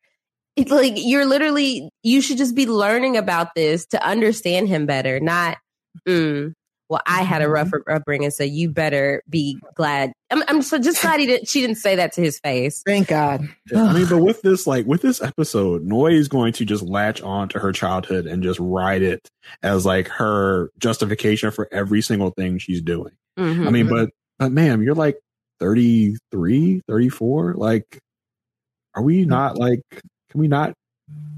[0.57, 5.21] It's like you're literally, you should just be learning about this to understand him better.
[5.21, 5.57] Not,
[6.07, 6.53] mm,
[6.89, 7.55] well, I had a mm-hmm.
[7.55, 10.13] rougher upbringing, so you better be glad.
[10.33, 11.49] I'm, I'm so just glad he didn't.
[11.49, 12.83] She didn't say that to his face.
[12.85, 13.47] Thank God.
[13.75, 17.21] I mean, but with this, like with this episode, Noi is going to just latch
[17.23, 19.29] on to her childhood and just ride it
[19.63, 23.13] as like her justification for every single thing she's doing.
[23.39, 23.67] Mhm.
[23.67, 25.19] I mean, but but ma'am, you're like
[25.61, 27.55] 33, 34.
[27.57, 27.99] Like,
[28.95, 29.81] are we not like?
[30.31, 30.73] Can we not?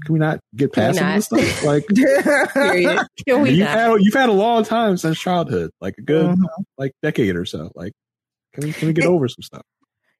[0.05, 1.63] Can we not get past some of this stuff?
[1.63, 1.85] Like.
[3.27, 3.69] Can we you've not?
[3.69, 6.45] had you've had a long time since childhood, like a good Mhm.
[6.77, 7.71] like decade or so.
[7.75, 7.91] Like,
[8.55, 9.63] can we can we get over some stuff?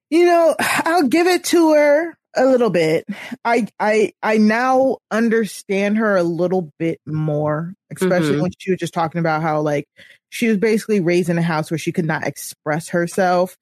[0.10, 3.06] You know, I'll give it to her a little bit.
[3.44, 8.42] I I I now understand her a little bit more, especially Mhm.
[8.42, 9.88] when she was just talking about how like
[10.30, 13.56] she was basically raised in a house where she could not express herself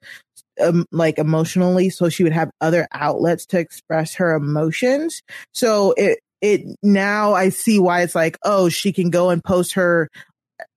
[0.62, 5.22] um, like emotionally, so she would have other outlets to express her emotions.
[5.54, 9.74] So it it now I see why it's like, oh, she can go and post
[9.74, 10.10] her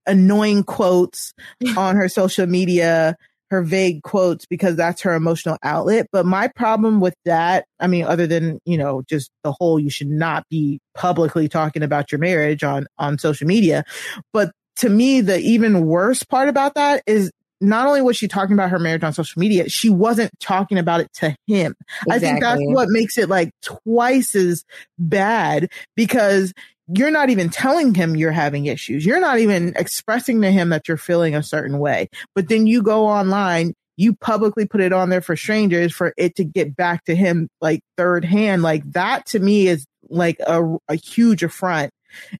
[0.06, 1.32] annoying quotes
[1.76, 3.16] on her social media
[3.50, 6.06] her vague quotes because that's her emotional outlet.
[6.12, 9.90] But my problem with that, I mean, other than, you know, just the whole you
[9.90, 13.84] should not be publicly talking about your marriage on, on social media.
[14.32, 17.30] But to me, the even worse part about that is
[17.60, 21.00] not only was she talking about her marriage on social media, she wasn't talking about
[21.00, 21.74] it to him.
[22.10, 24.64] I think that's what makes it like twice as
[24.98, 26.52] bad because
[26.88, 29.04] you're not even telling him you're having issues.
[29.04, 32.08] You're not even expressing to him that you're feeling a certain way.
[32.34, 36.36] But then you go online, you publicly put it on there for strangers for it
[36.36, 38.62] to get back to him like third hand.
[38.62, 41.90] Like that to me is like a, a huge affront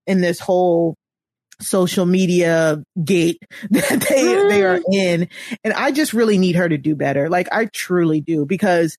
[0.06, 0.94] in this whole
[1.60, 4.82] social media gate that they they are mm.
[4.92, 5.28] in
[5.64, 8.98] and i just really need her to do better like i truly do because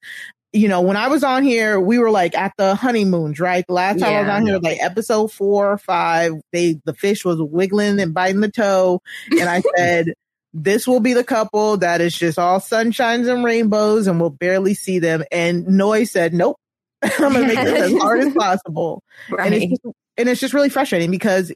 [0.58, 3.64] you know, when I was on here, we were like at the honeymoons, right?
[3.68, 7.24] The last time I was on here, like episode four or five, they the fish
[7.24, 10.14] was wiggling and biting the toe, and I said,
[10.54, 14.74] "This will be the couple that is just all sunshines and rainbows, and we'll barely
[14.74, 16.58] see them." And Noi said, "Nope,
[17.04, 19.04] I'm gonna make this as hard as possible."
[19.38, 21.52] and it's just, and it's just really frustrating because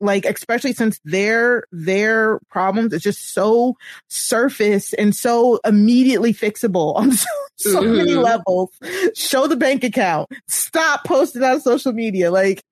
[0.00, 3.76] like especially since their their problems is just so
[4.08, 8.22] surface and so immediately fixable on so, so many Mhm.
[8.22, 8.70] levels
[9.14, 12.62] show the bank account stop posting on social media like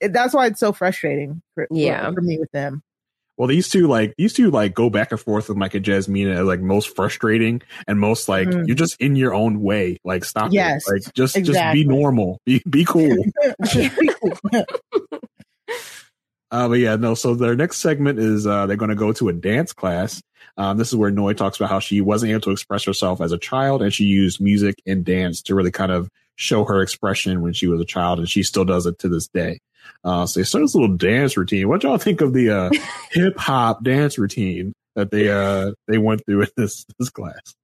[0.00, 2.10] it, that's why it's so frustrating for, for- Yeah.
[2.12, 2.82] for me with them
[3.38, 6.30] Well, these two like these two like go back and forth with Mike and Jasmine
[6.30, 8.66] as like most frustrating and most like Mhm.
[8.66, 9.98] you're just in your own way.
[10.04, 10.92] Like stop Yes, it.
[10.92, 11.54] Like just exactly.
[11.54, 12.40] just be normal.
[12.46, 13.24] Be be cool.
[16.50, 17.14] Uh, but yeah, no.
[17.14, 20.22] So their next segment is uh, they're going to go to a dance class.
[20.56, 23.32] Um, this is where Noi talks about how she wasn't able to express herself as
[23.32, 27.42] a child, and she used music and dance to really kind of show her expression
[27.42, 29.58] when she was a child, and she still does it to this day.
[30.04, 31.68] Uh, so they start this little dance routine.
[31.68, 32.70] What y'all think of the uh,
[33.10, 37.54] hip hop dance routine that they uh, they went through in this this class?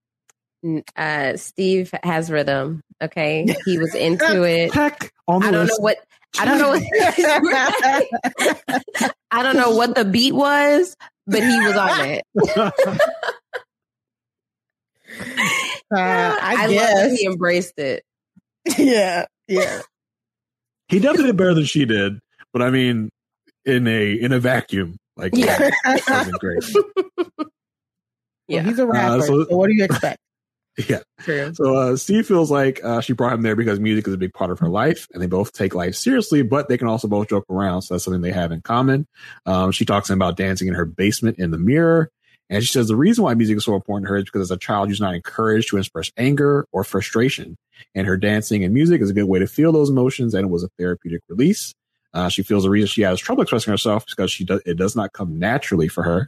[0.95, 2.81] Uh, Steve has rhythm.
[3.01, 4.73] Okay, he was into it.
[4.73, 5.79] Heck, on the I don't list.
[5.79, 5.97] know what.
[6.39, 6.83] I don't know what.
[9.31, 10.95] I don't know what the beat was,
[11.27, 12.23] but he was on it.
[12.55, 12.71] uh,
[15.91, 18.03] i, love that guess he embraced it.
[18.77, 19.81] yeah yeah
[20.87, 22.19] he definitely did better than she did,
[22.51, 23.09] but I mean,
[23.65, 25.69] in a in a vacuum, like Yeah.
[25.85, 26.63] it wasn't great.
[26.73, 27.47] Well,
[28.47, 28.61] Yeah.
[28.63, 30.19] he's a rapper so- so what do you expect
[30.89, 30.99] Yeah.
[31.19, 31.53] True.
[31.53, 34.33] So uh, Steve feels like uh, she brought him there because music is a big
[34.33, 37.29] part of her life, and they both take life seriously, but they can also both
[37.29, 37.83] joke around.
[37.83, 39.05] So that's something they have in common.
[39.45, 42.09] Um, she talks about dancing in her basement in the mirror,
[42.49, 44.51] and she says the reason why music is so important to her is because as
[44.51, 47.55] a child, she's not encouraged to express anger or frustration,
[47.93, 50.49] and her dancing and music is a good way to feel those emotions, and it
[50.49, 51.73] was a therapeutic release.
[52.13, 54.77] Uh, she feels the reason she has trouble expressing herself is because she does, it
[54.77, 56.27] does not come naturally for her.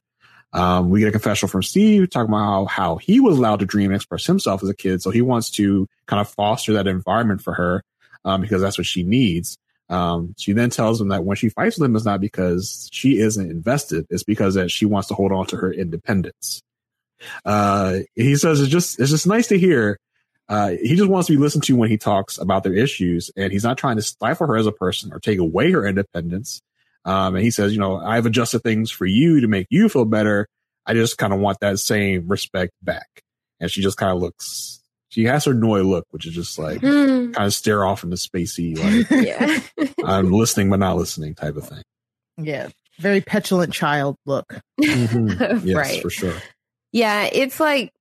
[0.55, 3.65] Um, we get a confessional from Steve talking about how, how he was allowed to
[3.65, 5.01] dream and express himself as a kid.
[5.01, 7.83] So he wants to kind of foster that environment for her
[8.23, 9.57] um, because that's what she needs.
[9.89, 13.19] Um, she then tells him that when she fights with him, it's not because she
[13.19, 14.07] isn't invested.
[14.09, 16.61] It's because that she wants to hold on to her independence.
[17.43, 19.99] Uh, he says it's just, it's just nice to hear.
[20.47, 23.51] Uh, he just wants to be listened to when he talks about their issues and
[23.51, 26.61] he's not trying to stifle her as a person or take away her independence.
[27.05, 30.05] Um, and he says, you know, I've adjusted things for you to make you feel
[30.05, 30.47] better.
[30.85, 33.07] I just kind of want that same respect back.
[33.59, 36.79] And she just kind of looks, she has her Noi look, which is just like
[36.81, 37.31] Hmm.
[37.31, 38.77] kind of stare off into spacey,
[39.09, 39.59] like Yeah.
[40.03, 41.83] I'm listening but not listening type of thing.
[42.37, 44.45] yeah very petulant child look
[44.79, 46.01] Yes, right.
[46.01, 46.35] for sure.
[46.93, 47.91] Yeah, it's like,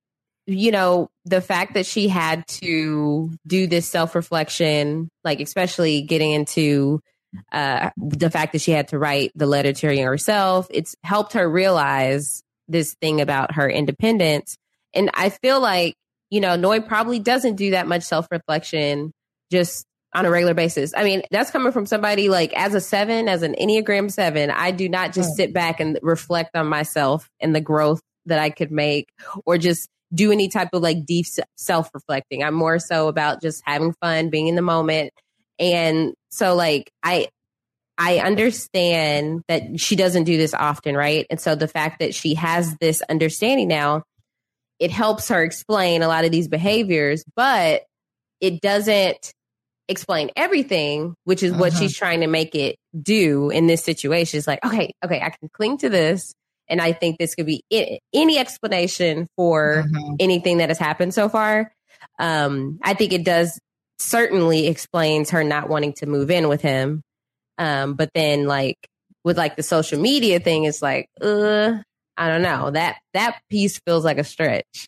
[0.47, 6.31] you know, the fact that she had to do this self reflection, like, especially getting
[6.31, 7.01] into
[7.51, 10.95] uh, the fact that she had to write the letter to her younger self, it's
[11.03, 14.57] helped her realize this thing about her independence.
[14.93, 15.95] And I feel like,
[16.29, 19.11] you know, Noi probably doesn't do that much self reflection
[19.51, 20.93] just on a regular basis.
[20.95, 24.71] I mean, that's coming from somebody like as a seven, as an Enneagram seven, I
[24.71, 28.71] do not just sit back and reflect on myself and the growth that I could
[28.71, 29.09] make
[29.45, 31.25] or just do any type of like deep
[31.57, 32.43] self reflecting.
[32.43, 35.13] I'm more so about just having fun, being in the moment.
[35.59, 37.27] And so like I
[37.97, 41.25] I understand that she doesn't do this often, right?
[41.29, 44.03] And so the fact that she has this understanding now,
[44.79, 47.83] it helps her explain a lot of these behaviors, but
[48.41, 49.33] it doesn't
[49.87, 51.61] explain everything, which is uh-huh.
[51.61, 54.37] what she's trying to make it do in this situation.
[54.37, 56.33] It's like, okay, okay, I can cling to this.
[56.67, 60.15] And I think this could be I- any explanation for uh-huh.
[60.19, 61.71] anything that has happened so far.
[62.19, 63.57] Um, I think it does
[63.99, 67.01] certainly explains her not wanting to move in with him.
[67.57, 68.77] Um, but then like
[69.23, 71.77] with like the social media thing, it's like, uh,
[72.17, 72.71] I don't know.
[72.71, 74.87] That that piece feels like a stretch.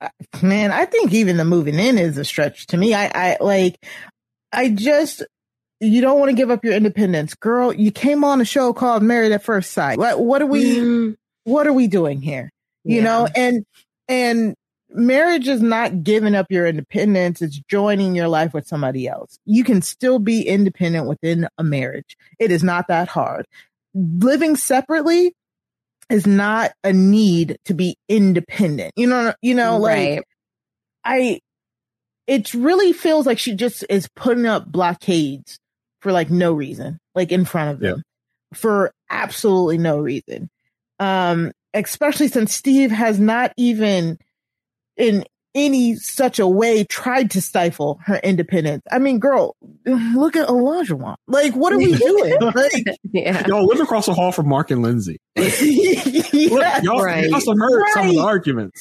[0.00, 0.08] Uh,
[0.42, 2.94] man, I think even the moving in is a stretch to me.
[2.94, 3.76] I, I like
[4.52, 5.22] I just
[5.80, 7.72] you don't want to give up your independence, girl.
[7.72, 9.98] You came on a show called Married at First Sight.
[9.98, 11.16] What what are we mm.
[11.44, 12.50] what are we doing here?
[12.84, 13.04] You yeah.
[13.04, 13.64] know, and
[14.08, 14.54] and
[14.94, 19.38] marriage is not giving up your independence, it's joining your life with somebody else.
[19.44, 22.16] You can still be independent within a marriage.
[22.38, 23.46] It is not that hard.
[23.94, 25.34] Living separately
[26.10, 28.92] is not a need to be independent.
[28.96, 30.22] You know, you know, like right.
[31.04, 31.40] I
[32.26, 35.58] it really feels like she just is putting up blockades
[36.00, 38.58] for like no reason, like in front of them yeah.
[38.58, 40.48] for absolutely no reason.
[40.98, 44.18] Um, especially since Steve has not even
[44.96, 45.24] in
[45.54, 48.82] any such a way tried to stifle her independence.
[48.90, 51.16] I mean, girl, look at Olajuwon.
[51.26, 52.38] Like, what are we doing?
[52.40, 53.46] Like, yeah.
[53.46, 55.18] Y'all live across the hall from Mark and Lindsey.
[55.36, 55.54] Like,
[56.32, 57.30] yeah, y'all, right.
[57.30, 57.92] must have heard right.
[57.94, 58.80] some of the arguments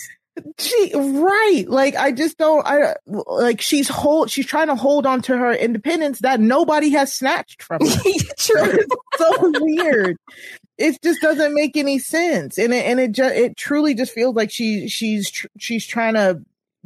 [0.58, 5.21] she right like i just don't i like she's hold she's trying to hold on
[5.21, 8.02] to her independence that nobody has snatched from her
[8.38, 8.80] True.
[9.17, 10.17] so weird
[10.82, 14.36] it just doesn't make any sense and it and it just it truly just feels
[14.36, 16.41] like she she's tr- she's trying to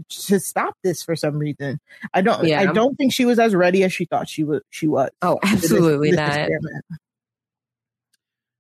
[0.10, 1.80] to stop this for some reason
[2.14, 2.60] i don't yeah.
[2.60, 5.40] i don't think she was as ready as she thought she was she was oh
[5.42, 7.00] absolutely this, this not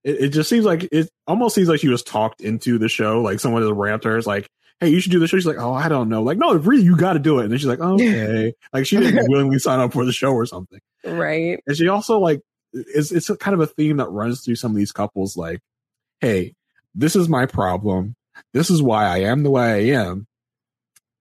[0.06, 3.22] it, it, just seems like it almost seems like she was talked into the show.
[3.22, 4.48] Like someone has ramped her is like,
[4.80, 5.38] hey, you should do the show.
[5.38, 6.22] She's like, oh, I don't know.
[6.22, 7.46] Like, no, really, you got to do it.
[7.46, 8.54] And then she's like, okay.
[8.72, 10.80] like she didn't willingly sign up for the show or something.
[11.04, 11.60] Right.
[11.66, 12.42] And she also like,
[12.76, 15.38] it's, it's kind of a theme that runs through some of these couples.
[15.38, 15.60] Like,
[16.20, 16.54] hey,
[16.94, 18.16] this is my problem.
[18.54, 20.28] This is why I am the way I am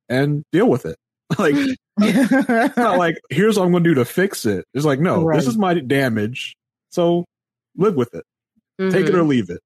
[0.08, 0.96] and deal with it.
[1.38, 1.54] like,
[2.00, 4.66] it's not like, here's what I'm going to do to fix it.
[4.74, 5.36] It's like, no, right.
[5.36, 6.56] this is my damage.
[6.90, 7.24] So
[7.76, 8.24] live with it.
[8.80, 8.90] Mm-hmm.
[8.90, 9.28] Take it or mm-hmm.
[9.28, 9.60] leave it.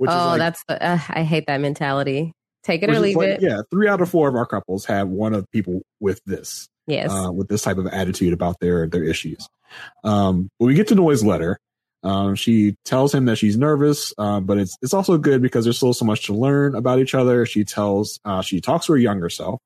[0.00, 2.32] oh, like, that's, the, uh, I hate that mentality.
[2.62, 3.42] Take it or leave like, it.
[3.42, 6.68] Yeah, three out of four of our couples have one of people with this.
[6.86, 9.48] Yes, uh, with this type of attitude about their their issues.
[10.04, 11.58] Um, when we get to Noi's letter,
[12.02, 15.76] um, she tells him that she's nervous, uh, but it's it's also good because there's
[15.76, 17.46] still so much to learn about each other.
[17.46, 19.60] She tells uh, she talks to her younger self.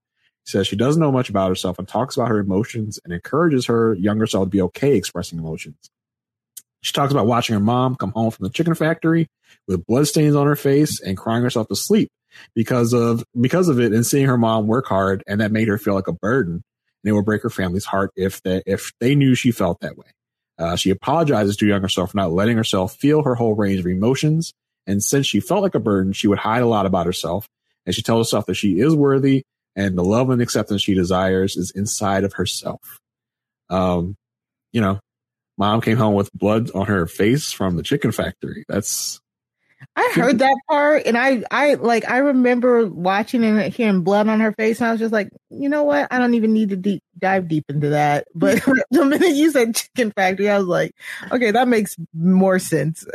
[0.44, 3.94] says she doesn't know much about herself and talks about her emotions and encourages her
[3.94, 5.90] younger self to be okay expressing emotions.
[6.82, 9.28] She talks about watching her mom come home from the chicken factory
[9.66, 12.10] with bloodstains on her face and crying herself to sleep
[12.54, 15.78] because of because of it and seeing her mom work hard and that made her
[15.78, 16.62] feel like a burden
[17.06, 19.96] and it would break her family's heart if they if they knew she felt that
[19.96, 20.08] way.
[20.58, 23.86] Uh, she apologizes to younger self for not letting herself feel her whole range of
[23.86, 24.52] emotions.
[24.88, 27.46] And since she felt like a burden she would hide a lot about herself.
[27.84, 29.44] And she tells herself that she is worthy
[29.76, 32.98] and the love and acceptance she desires is inside of herself.
[33.70, 34.16] Um
[34.72, 34.98] you know
[35.56, 38.64] mom came home with blood on her face from the chicken factory.
[38.68, 39.20] That's
[39.94, 44.40] I heard that part, and I, I like, I remember watching and hearing blood on
[44.40, 46.08] her face, and I was just like, you know what?
[46.10, 48.26] I don't even need to deep dive deep into that.
[48.34, 50.92] But the minute you said chicken factory, I was like,
[51.30, 53.06] okay, that makes more sense.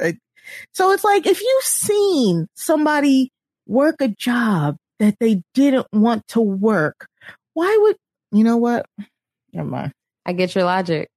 [0.74, 3.32] So it's like if you've seen somebody
[3.68, 7.08] work a job that they didn't want to work,
[7.54, 7.98] why would
[8.32, 8.86] you know what?
[9.54, 9.92] Never mind.
[10.26, 11.10] I get your logic.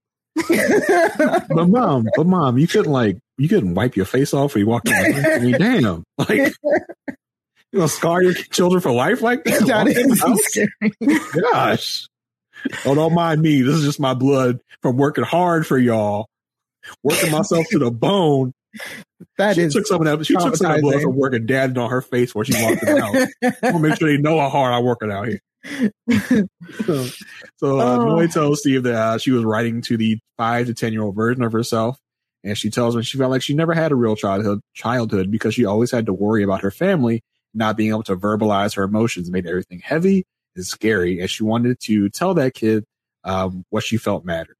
[0.49, 4.67] but mom, but mom, you couldn't like you couldn't wipe your face off when you
[4.67, 4.95] walked in.
[4.95, 6.55] I mean, damn, like
[7.73, 9.67] you know, scar your children for life like that.
[9.67, 12.07] that Gosh,
[12.85, 13.63] oh, don't mind me.
[13.63, 16.29] This is just my blood from working hard for y'all,
[17.03, 18.53] working myself to the bone.
[19.39, 20.27] That she is took some of that.
[20.27, 22.83] She took some of that blood from working, dabbed on her face where she walked
[22.83, 23.27] in the house.
[23.63, 25.41] I want to make sure they know how hard I work it out here
[26.85, 27.07] so,
[27.57, 28.05] so uh, oh.
[28.05, 31.15] Noi tells Steve that uh, she was writing to the five to ten year old
[31.15, 31.99] version of herself,
[32.45, 35.55] and she tells him she felt like she never had a real childhood childhood because
[35.55, 37.23] she always had to worry about her family
[37.55, 40.27] not being able to verbalize her emotions made everything heavy
[40.57, 41.21] and scary.
[41.21, 42.85] And she wanted to tell that kid
[43.23, 44.57] um, what she felt mattered.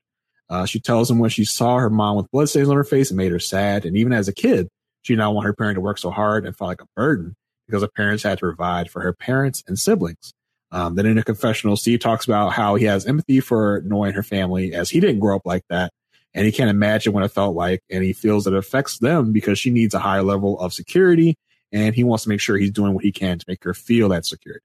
[0.49, 3.17] Uh, she tells him when she saw her mom with bloodstains on her face, it
[3.17, 3.85] made her sad.
[3.85, 4.69] And even as a kid,
[5.03, 7.35] she did not want her parent to work so hard and felt like a burden
[7.67, 10.33] because her parents had to provide for her parents and siblings.
[10.71, 14.17] Um, then in a confessional, Steve talks about how he has empathy for Noi and
[14.17, 15.93] her family as he didn't grow up like that.
[16.35, 17.83] And he can't imagine what it felt like.
[17.91, 21.37] And he feels that it affects them because she needs a high level of security.
[21.73, 24.09] And he wants to make sure he's doing what he can to make her feel
[24.09, 24.65] that security.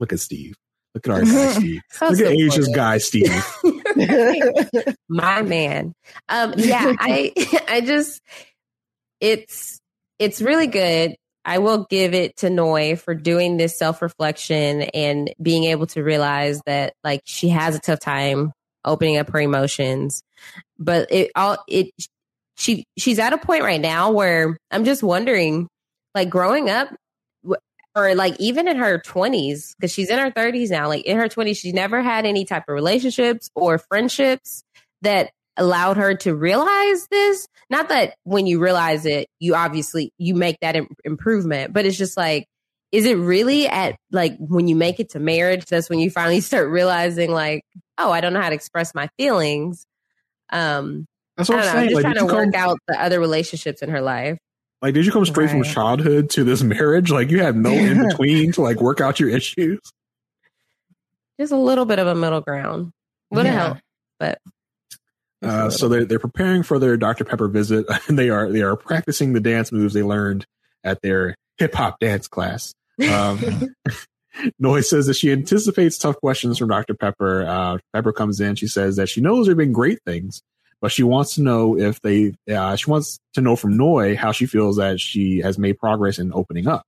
[0.00, 0.56] Look at Steve.
[0.94, 1.80] Look at our guy, Steve.
[2.00, 3.44] Look at Asia's guy, Steve.
[5.08, 5.94] My man.
[6.28, 7.32] Um, yeah, I,
[7.68, 8.20] I just,
[9.20, 9.80] it's,
[10.18, 11.14] it's really good.
[11.44, 16.02] I will give it to Noi for doing this self reflection and being able to
[16.02, 18.52] realize that like she has a tough time
[18.84, 20.22] opening up her emotions.
[20.78, 21.90] But it all it
[22.56, 25.68] she she's at a point right now where I'm just wondering,
[26.14, 26.88] like growing up,
[27.94, 30.88] or like even in her 20s, because she's in her 30s now.
[30.88, 34.62] Like in her 20s, she never had any type of relationships or friendships
[35.02, 37.46] that allowed her to realize this.
[37.68, 41.98] Not that when you realize it, you obviously you make that Im- improvement, but it's
[41.98, 42.46] just like,
[42.92, 45.64] is it really at like when you make it to marriage?
[45.64, 47.64] That's when you finally start realizing like,
[47.98, 49.86] oh, I don't know how to express my feelings.
[50.50, 51.76] Um, that's what I'm saying.
[51.76, 54.38] I'm just like, trying to work come, out the other relationships in her life.
[54.82, 55.52] Like, did you come straight right.
[55.52, 57.10] from childhood to this marriage?
[57.10, 59.80] Like, you had no in between to like work out your issues.
[61.40, 62.92] Just a little bit of a middle ground
[63.30, 63.52] would yeah.
[63.52, 63.78] help,
[64.18, 64.38] but
[65.40, 68.76] uh, so they're they're preparing for their Dr Pepper visit, and they are they are
[68.76, 70.46] practicing the dance moves they learned
[70.84, 72.74] at their hip hop dance class.
[73.10, 73.74] Um,
[74.58, 76.94] Noi says that she anticipates tough questions from Dr.
[76.94, 77.46] Pepper.
[77.46, 78.56] Uh, Pepper comes in.
[78.56, 80.42] She says that she knows there have been great things,
[80.80, 82.34] but she wants to know if they.
[82.50, 86.18] Uh, she wants to know from Noi how she feels that she has made progress
[86.18, 86.84] in opening up.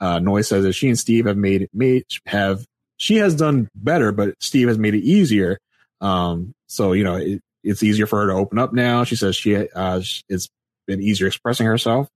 [0.00, 2.64] Uh, Noi says that she and Steve have made made have
[2.96, 5.58] she has done better, but Steve has made it easier.
[6.00, 9.04] Um, so you know, it, it's easier for her to open up now.
[9.04, 10.48] She says she uh, it's
[10.86, 12.08] been easier expressing herself,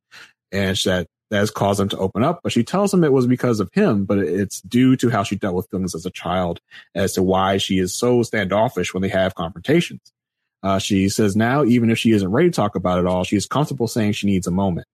[0.50, 2.38] and that that has caused them to open up.
[2.44, 5.34] But she tells him it was because of him, but it's due to how she
[5.34, 6.60] dealt with things as a child,
[6.94, 10.12] as to why she is so standoffish when they have confrontations.
[10.62, 13.46] Uh, she says now, even if she isn't ready to talk about it all, she's
[13.46, 14.86] comfortable saying she needs a moment.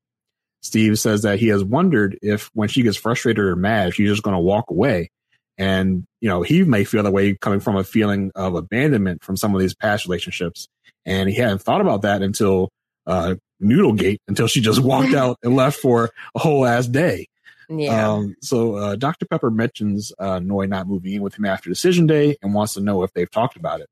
[0.62, 4.22] Steve says that he has wondered if when she gets frustrated or mad, she's just
[4.22, 5.11] going to walk away.
[5.59, 9.36] And, you know, he may feel that way coming from a feeling of abandonment from
[9.36, 10.68] some of these past relationships.
[11.05, 12.70] And he hadn't thought about that until,
[13.07, 17.26] uh, Noodlegate until she just walked out and left for a whole ass day.
[17.68, 18.12] Yeah.
[18.12, 19.26] Um, so, uh, Dr.
[19.26, 22.80] Pepper mentions, uh, Noi not moving in with him after decision day and wants to
[22.80, 23.88] know if they've talked about it.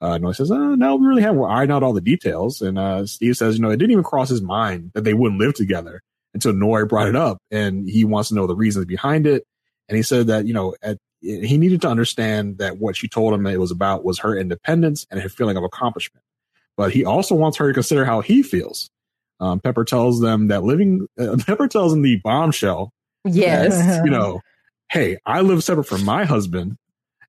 [0.00, 1.38] Uh, Noi says, uh, no, we really haven't.
[1.38, 2.62] We're ironing out all the details.
[2.62, 5.40] And, uh, Steve says, you know, it didn't even cross his mind that they wouldn't
[5.40, 6.00] live together
[6.32, 9.44] until Noi brought it up and he wants to know the reasons behind it.
[9.88, 13.34] And he said that, you know, at, he needed to understand that what she told
[13.34, 16.22] him it was about was her independence and her feeling of accomplishment.
[16.76, 18.88] But he also wants her to consider how he feels.
[19.40, 22.92] Um, Pepper tells them that living, uh, Pepper tells them the bombshell.
[23.24, 23.76] Yes.
[23.76, 24.40] That, you know,
[24.90, 26.76] hey, I live separate from my husband.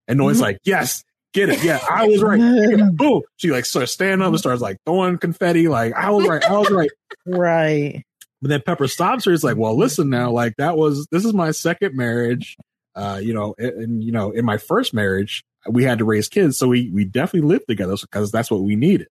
[0.07, 0.43] And Noi's mm-hmm.
[0.43, 1.03] like, yes,
[1.33, 1.63] get it.
[1.63, 2.39] Yeah, I was right.
[2.93, 3.21] Boom.
[3.37, 5.67] She like starts standing up and starts like throwing confetti.
[5.67, 6.43] Like, I was right.
[6.43, 6.89] I was right.
[7.27, 8.03] right.
[8.41, 9.33] But then Pepper stops her.
[9.33, 12.57] It's like, well, listen now, like that was, this is my second marriage.
[12.95, 16.57] Uh, you know, and, you know, in my first marriage, we had to raise kids.
[16.57, 19.07] So we, we definitely lived together because that's what we needed.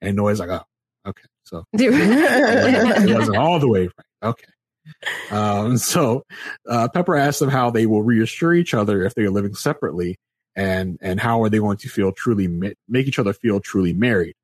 [0.00, 0.62] And Noi's like, oh,
[1.06, 1.24] okay.
[1.44, 4.30] So it wasn't all the way right.
[4.30, 4.46] Okay.
[5.30, 6.24] Um, so
[6.68, 10.16] uh, Pepper asks them how they will reassure each other if they are living separately,
[10.56, 14.34] and and how are they going to feel truly make each other feel truly married.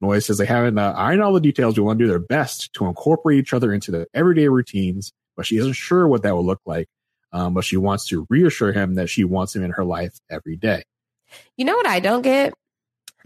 [0.00, 1.78] Noi says they haven't uh, ironed all the details.
[1.78, 5.46] We want to do their best to incorporate each other into their everyday routines, but
[5.46, 6.88] she isn't sure what that will look like.
[7.32, 10.56] Um, but she wants to reassure him that she wants him in her life every
[10.56, 10.82] day.
[11.56, 12.52] You know what I don't get?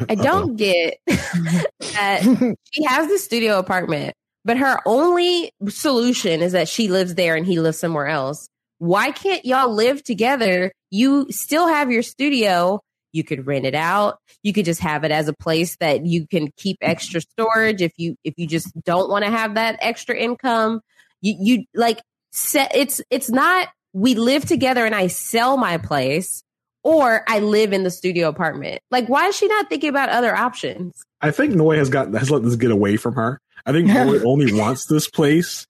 [0.09, 6.69] I don't get that she has the studio apartment, but her only solution is that
[6.69, 8.49] she lives there and he lives somewhere else.
[8.79, 10.73] Why can't y'all live together?
[10.91, 12.81] You still have your studio.
[13.13, 14.19] You could rent it out.
[14.43, 17.93] You could just have it as a place that you can keep extra storage if
[17.97, 20.81] you if you just don't want to have that extra income.
[21.23, 26.43] You you like set it's it's not we live together and I sell my place
[26.87, 28.81] or I live in the studio apartment.
[28.93, 31.05] Like, why is she not thinking about other options?
[31.21, 33.41] I think Noi has got has let this get away from her.
[33.67, 35.67] I think Noi only wants this place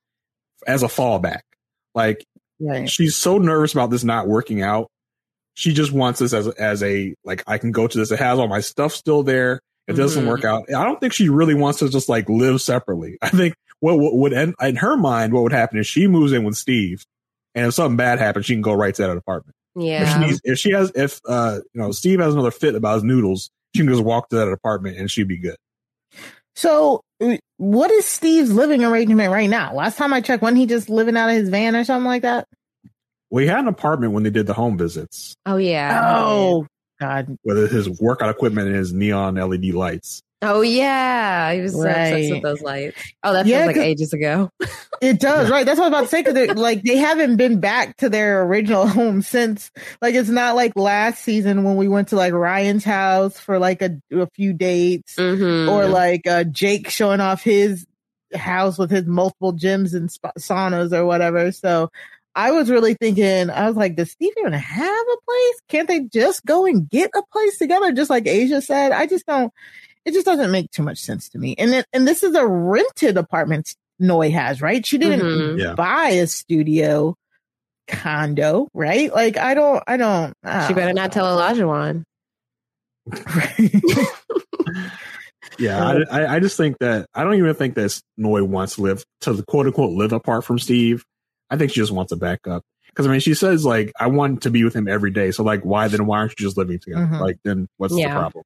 [0.67, 1.41] as a fallback.
[1.95, 2.23] Like,
[2.61, 2.89] right.
[2.89, 4.89] she's so nervous about this not working out.
[5.55, 8.11] She just wants this as as a like I can go to this.
[8.11, 9.61] It has all my stuff still there.
[9.89, 10.29] It doesn't mm-hmm.
[10.29, 10.71] work out.
[10.71, 13.17] I don't think she really wants to just like live separately.
[13.23, 16.33] I think what, what would end in her mind, what would happen is she moves
[16.33, 17.07] in with Steve
[17.57, 19.56] and if something bad happens, she can go right to that apartment.
[19.77, 20.19] If she, Yeah.
[20.27, 23.51] needs, if she has, if uh, you know, Steve has another fit about his noodles,
[23.75, 25.57] she can just walk to that apartment and she'd be good.
[26.55, 29.75] So, uh, what is Steve's living arrangement right now?
[29.75, 32.23] Last time I checked, wasn't he just living out of his van or something like
[32.23, 32.47] that?
[33.31, 36.15] Well, he had an apartment when they did the home visits Oh yeah.
[36.17, 36.67] Oh,
[37.01, 37.37] God.
[37.45, 40.23] with his workout equipment and his neon LED lights.
[40.49, 41.53] Oh yeah.
[41.53, 42.97] He was so obsessed with those lights.
[43.23, 44.51] Oh, that Yeah, feels like 'cause- ages ago.
[45.03, 45.67] It does, right?
[45.67, 46.23] That's what I was about to say.
[46.23, 49.71] Because like they haven't been back to their original home since.
[50.01, 53.83] Like it's not like last season when we went to like Ryan's house for like
[53.83, 55.71] a, a few dates, Mhm.
[55.71, 57.87] or like uh, Jake showing off his
[58.35, 61.53] house with his multiple gyms and spa- saunas or whatever.
[61.53, 61.91] So
[62.35, 65.61] I was really thinking, I was like, does Steve even have a place?
[65.69, 67.93] Can't they just go and get a place together?
[67.93, 69.53] Just like Asia said, I just don't.
[70.07, 71.55] It just doesn't make too much sense to me.
[71.59, 74.87] And it, and this is a rented apartment Noi has, right?
[74.87, 75.59] She didn't Mhm.
[75.59, 75.75] Yeah.
[75.75, 77.15] buy a studio
[77.89, 79.13] condo, right?
[79.13, 80.33] Like I don't, I don't.
[80.45, 82.05] I She better don't not tell Olajuwon.
[85.59, 88.83] Yeah, I, I, I just think that I don't even think that Noi wants to
[88.83, 91.03] live to quote unquote live apart from Steve.
[91.49, 92.63] I think she just wants a backup.
[92.89, 95.45] Because I mean, she says like, "I want to be with him every day." So
[95.45, 96.05] like, why then?
[96.05, 97.07] Why aren't you just living together?
[97.07, 97.21] Mhm.
[97.21, 98.09] Like, then what's Yeah.
[98.09, 98.45] the problem?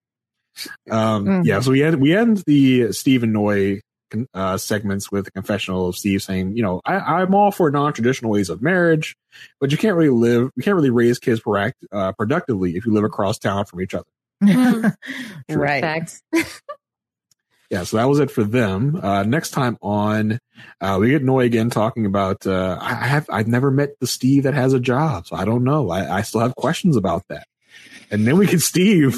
[0.91, 1.45] Um, Mhm.
[1.45, 3.81] Yeah, so we end we end the Steve and Noi
[4.35, 8.31] uh, segments with a confessional of Steve saying, "You know, I, I'm all for non-traditional
[8.31, 9.17] ways of marriage,
[9.61, 12.93] but you can't really live, you can't really raise kids proact, uh, productively if you
[12.93, 14.09] live across town from each other."
[15.49, 15.81] right.
[15.81, 16.23] Facts.
[17.71, 18.99] yeah, so that was it for them.
[19.01, 20.41] Uh, next time on,
[20.81, 22.47] uh, we get Noi again talking about.
[22.47, 25.45] Uh, I I have I've never met the Steve that has a job, so I
[25.45, 25.91] don't know.
[25.91, 27.47] I, I still have questions about that.
[28.11, 29.17] And then we get Steve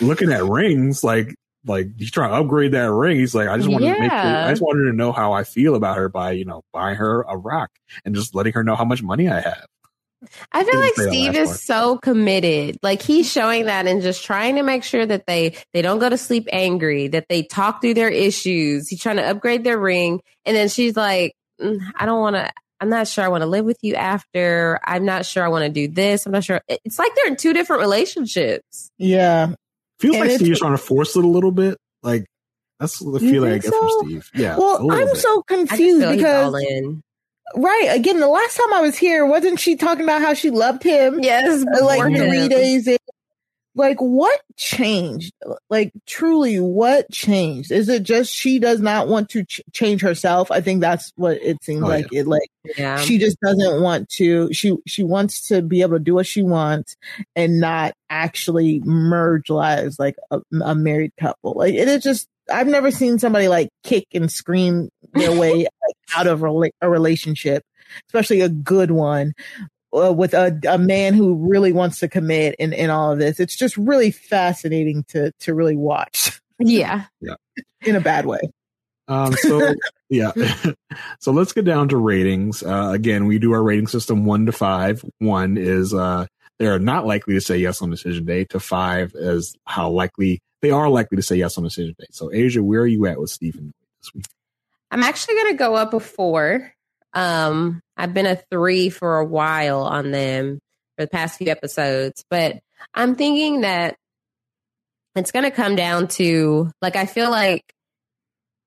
[0.00, 1.34] looking at rings, like
[1.64, 3.18] like he's trying to upgrade that ring.
[3.18, 4.46] He's like, I just wanted to make, Yeah.
[4.46, 7.22] I just wanted to know how I feel about her by you know buying her
[7.22, 7.70] a rock
[8.04, 9.66] and just letting her know how much money I have.
[10.52, 11.60] I feel like Steve is part.
[11.60, 12.78] so committed.
[12.82, 16.08] Like he's showing that and just trying to make sure that they they don't go
[16.08, 18.88] to sleep angry, that they talk through their issues.
[18.88, 22.52] He's trying to upgrade their ring, and then she's like, "Mm, "I don't want to.
[22.82, 24.78] I'm not sure I want to live with you after.
[24.84, 26.26] I'm not sure I want to do this.
[26.26, 28.90] I'm not sure." It's like they're in two different relationships.
[28.98, 29.54] Yeah.
[30.00, 31.78] Feels And like it's- Steve's trying to force it a little bit.
[32.02, 32.26] Like
[32.80, 33.78] that's the feeling I get so?
[34.00, 34.30] from Steve.
[34.34, 34.56] Yeah.
[34.58, 35.16] Well, I'm bit.
[35.16, 37.00] so confused feel he's all because in.
[37.56, 40.82] right again, the last time I was here, wasn't she talking about how she loved
[40.82, 41.20] him?
[41.20, 42.48] Yes, Uh, like before three him.
[42.48, 42.96] days in.
[43.74, 45.32] Like what changed?
[45.70, 47.72] Like truly, what changed?
[47.72, 50.50] Is it just she does not want to ch- change herself?
[50.50, 52.06] I think that's what it seems Oh, like.
[52.12, 54.52] It like Yeah, she just doesn't want to.
[54.52, 56.96] She she wants to be able to do what she wants
[57.34, 61.54] and not actually merge lives like a, a married couple.
[61.56, 62.28] Like it is just.
[62.52, 66.90] I've never seen somebody like kick and scream their way like out of rela- a
[66.90, 67.62] relationship,
[68.08, 69.32] especially a good one,
[69.92, 73.40] uh, with a, a man who really wants to commit in, in all of this.
[73.40, 77.04] It's just really fascinating to to really watch yeah.
[77.20, 77.34] yeah.
[77.82, 78.40] in a bad way.
[79.08, 79.74] Um, so
[80.08, 80.32] yeah,
[81.20, 82.62] so let's get down to ratings.
[82.62, 85.04] Uh, again, we do our rating system one to five.
[85.18, 86.26] One is uh,
[86.58, 88.44] they are not likely to say yes on decision day.
[88.46, 92.06] To five is how likely they are likely to say yes on decision day.
[92.10, 94.26] So Asia, where are you at with Stephen this week?
[94.90, 96.72] I'm actually going to go up a four.
[97.14, 100.58] Um, I've been a three for a while on them
[100.96, 102.58] for the past few episodes, but
[102.94, 103.96] I'm thinking that
[105.14, 107.62] it's going to come down to like, I feel like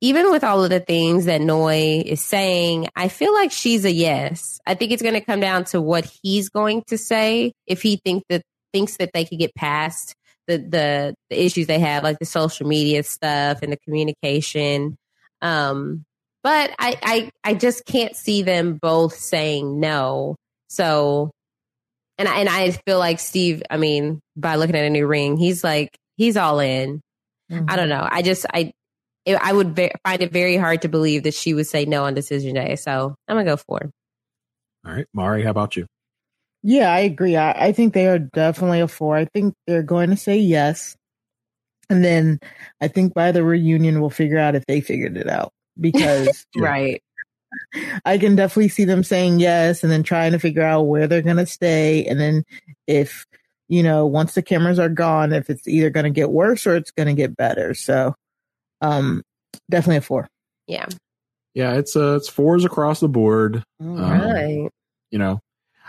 [0.01, 3.91] even with all of the things that Noi is saying, I feel like she's a
[3.91, 4.59] yes.
[4.67, 7.99] I think it's going to come down to what he's going to say if he
[8.03, 10.13] thinks that thinks that they could get past
[10.47, 14.97] the, the the issues they have, like the social media stuff and the communication.
[15.41, 16.05] Um,
[16.45, 20.35] but I, I I just can't see them both saying no.
[20.69, 21.31] So,
[22.19, 23.63] and I, and I feel like Steve.
[23.67, 27.01] I mean, by looking at a new ring, he's like he's all in.
[27.49, 27.89] I don't mm-hmm.
[27.89, 28.07] know.
[28.07, 28.73] I just I
[29.25, 32.03] it, I would ve- find it very hard to believe that she would say no
[32.03, 32.75] on decision day.
[32.75, 33.89] So I'm gonna go for.
[34.85, 35.87] All right, Mari, how about you?
[36.61, 37.35] Yeah, I agree.
[37.35, 39.17] I, I think they are definitely a four.
[39.17, 40.95] I think they're going to say yes.
[41.89, 42.39] And then
[42.81, 47.01] I think by the reunion, we'll figure out if they figured it out because Right.
[48.03, 51.21] I can definitely see them saying yes and then trying to figure out where they're
[51.21, 52.05] going to stay.
[52.05, 52.43] And then
[52.85, 53.25] if,
[53.69, 56.75] you know, once the cameras are gone, if it's either going to get worse or
[56.75, 57.73] it's going to get better.
[57.73, 58.13] So,
[58.81, 59.23] um,
[59.69, 60.27] definitely a four.
[60.67, 60.87] Yeah.
[61.53, 63.63] Yeah, it's uh, it's fours across the board.
[63.79, 64.69] Um, right.
[65.09, 65.39] You know,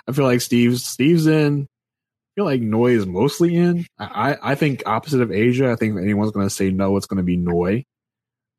[0.07, 1.63] I feel like Steve's Steve's in.
[1.63, 3.85] I feel like Noi is mostly in.
[3.99, 5.73] I I I think opposite of Asia.
[5.73, 7.85] I think if anyone's going to say no, it's going to be Noi.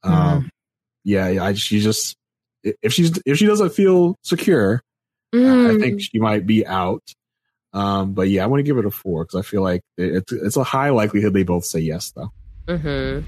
[0.03, 0.41] Um, yeah,
[1.07, 2.17] yeah, I, she just
[2.63, 4.81] if she's if she doesn't feel secure,
[5.33, 5.75] Mm.
[5.75, 7.03] I think she might be out.
[7.73, 10.31] Um, but yeah, I want to give it a four because I feel like it's
[10.31, 12.31] it's a high likelihood they both say yes though.
[12.67, 13.27] Mm-hmm.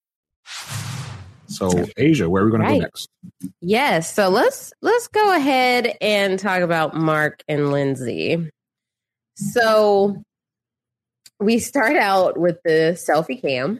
[1.47, 2.69] So Asia, where are we going right.
[2.69, 3.09] to go next?
[3.59, 8.49] Yes, so let's let's go ahead and talk about Mark and Lindsey.
[9.35, 10.21] So
[11.39, 13.79] we start out with the selfie cam.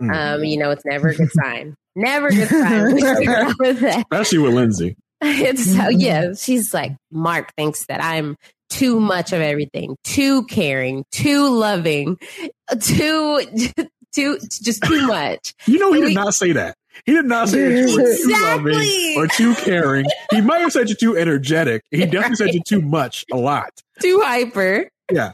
[0.00, 0.14] Mm.
[0.14, 1.74] Um, you know, it's never a good sign.
[1.94, 2.94] Never a good sign.
[3.60, 4.96] with Especially with Lindsey.
[5.22, 6.34] It's so yeah.
[6.34, 8.36] She's like, Mark thinks that I'm
[8.68, 12.18] too much of everything, too caring, too loving,
[12.80, 13.40] too
[14.16, 15.54] too just too much.
[15.66, 16.76] you know, he did not say that.
[17.04, 18.32] He did not say that you were exactly.
[18.32, 20.06] too loving or too caring.
[20.30, 21.84] He might have said you're too energetic.
[21.90, 22.10] He right.
[22.10, 23.70] definitely said you're too much, a lot.
[24.00, 24.90] Too hyper.
[25.10, 25.32] Yeah.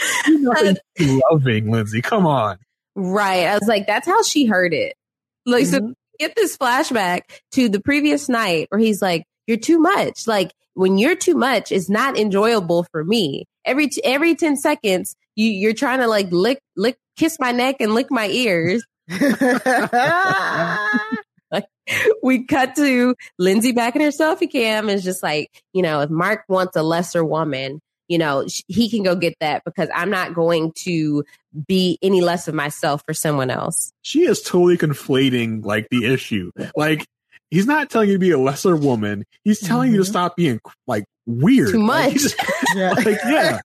[0.00, 2.02] Uh, too loving, Lindsey.
[2.02, 2.58] Come on.
[2.94, 3.46] Right.
[3.46, 4.94] I was like, that's how she heard it.
[5.46, 5.88] Like, mm-hmm.
[5.88, 7.22] so get this flashback
[7.52, 10.26] to the previous night where he's like, you're too much.
[10.26, 13.46] Like, when you're too much, it's not enjoyable for me.
[13.64, 17.94] Every, every 10 seconds, you, you're trying to like lick, lick kiss my neck and
[17.94, 18.84] lick my ears.
[22.22, 26.10] we cut to Lindsey back in her selfie cam is just like, you know, if
[26.10, 30.34] Mark wants a lesser woman, you know, he can go get that because I'm not
[30.34, 31.24] going to
[31.66, 33.92] be any less of myself for someone else.
[34.02, 36.50] She is totally conflating like the issue.
[36.76, 37.06] Like
[37.50, 39.24] he's not telling you to be a lesser woman.
[39.44, 39.94] He's telling mm-hmm.
[39.94, 40.12] you to mm-hmm.
[40.12, 41.70] stop being like weird.
[41.70, 42.18] Too much.
[42.74, 42.92] Like, yeah.
[42.92, 43.60] like, yeah.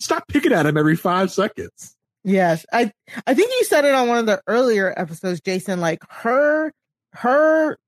[0.00, 1.96] Stop picking at him every five seconds.
[2.24, 2.66] Yes.
[2.72, 2.92] I
[3.26, 6.72] I think you said it on one of the earlier episodes, Jason, like her
[7.12, 7.78] her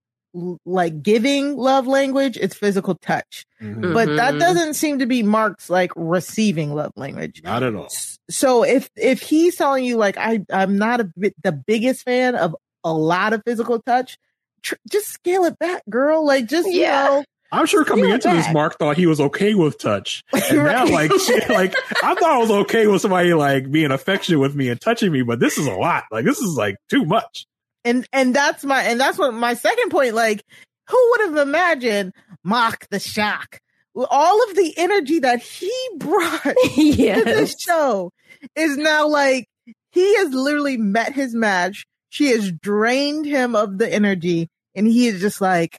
[0.65, 3.47] like giving love language it's physical touch.
[3.61, 3.93] Mm-hmm.
[3.93, 4.39] But that mm-hmm.
[4.39, 7.43] doesn't seem to be Mark's like receiving love language.
[7.43, 7.89] Not at all.
[8.29, 12.35] So if if he's telling you like I I'm not a bit the biggest fan
[12.35, 14.19] of a lot of physical touch,
[14.63, 16.25] tr- just scale it back, girl.
[16.25, 17.05] Like just yeah.
[17.05, 20.59] you know I'm sure coming into this, Mark thought he was okay with touch, and
[20.59, 20.73] right.
[20.73, 24.55] now like, she, like I thought I was okay with somebody like being affectionate with
[24.55, 26.05] me and touching me, but this is a lot.
[26.11, 27.47] Like this is like too much.
[27.85, 30.15] And and that's my and that's what my second point.
[30.15, 30.45] Like,
[30.89, 32.13] who would have imagined
[32.45, 33.61] Mark the Shark?
[33.97, 37.19] All of the energy that he brought yes.
[37.19, 38.13] to this show
[38.55, 39.49] is now like
[39.91, 41.87] he has literally met his match.
[42.11, 45.79] She has drained him of the energy, and he is just like,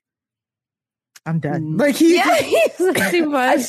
[1.25, 1.73] I'm done.
[1.73, 1.79] Mm.
[1.79, 2.75] Like he, yeah, he's
[3.11, 3.59] too much.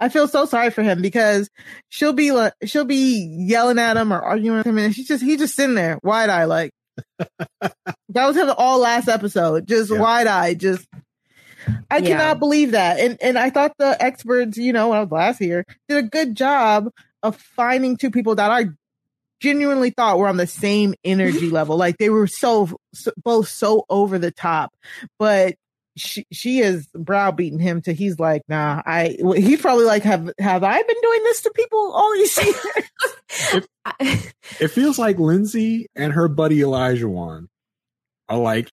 [0.00, 1.48] I, I, feel so sorry for him because
[1.88, 5.22] she'll be like, she'll be yelling at him or arguing with him, and she's just
[5.22, 6.72] he's just sitting there wide eye, like
[7.60, 9.98] that was him all last episode, just yeah.
[9.98, 10.86] wide eye, just.
[11.90, 12.08] I yeah.
[12.08, 15.38] cannot believe that, and and I thought the experts, you know, when I was last
[15.38, 16.90] here, did a good job
[17.22, 18.66] of finding two people that I
[19.40, 21.76] genuinely thought were on the same energy level.
[21.76, 24.74] Like they were so, so, both so over the top,
[25.18, 25.54] but
[25.96, 30.64] she she is browbeating him to he's like, nah, I he's probably like, have have
[30.64, 32.56] I been doing this to people all these years?
[34.00, 37.46] it, it feels like Lindsey and her buddy Olajuwon
[38.28, 38.70] are like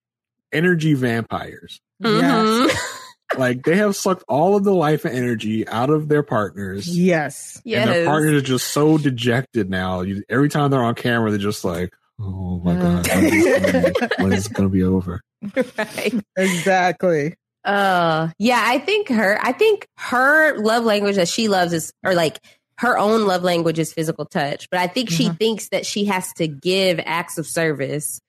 [0.51, 1.79] energy vampires.
[2.01, 2.67] Mm-hmm.
[2.67, 2.97] Yes.
[3.37, 6.87] like they have sucked all of the life and energy out of their partners.
[6.87, 7.55] Yes.
[7.57, 7.87] And yes.
[7.87, 10.01] their partners are just so dejected now.
[10.01, 13.07] You, every time they're on camera, they're just like, oh my God,
[14.19, 15.21] when is it going to be over?
[15.77, 16.13] Right.
[16.37, 17.35] Exactly.
[17.63, 22.13] Uh, yeah, I think her, I think her love language that she loves is, or
[22.15, 22.39] like
[22.79, 24.67] her own love language is physical touch.
[24.71, 25.37] But I think she Mhm.
[25.37, 28.19] thinks that she has to give acts of service.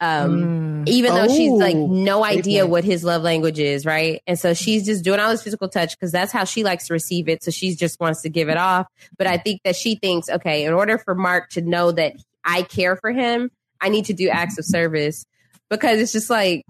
[0.00, 0.52] Um, Mm.
[0.88, 2.70] even though she's like Oh, no idea one.
[2.70, 4.20] what his love language is, right?
[4.26, 6.92] And so she's just doing all this physical touch because that's how she likes to
[6.92, 7.42] receive it.
[7.42, 8.86] So she just wants to give it off.
[9.18, 12.14] But I think that she thinks, okay, in order for Mark to know that
[12.46, 15.26] I care for him, I need to do acts of service
[15.68, 16.64] because it's just like,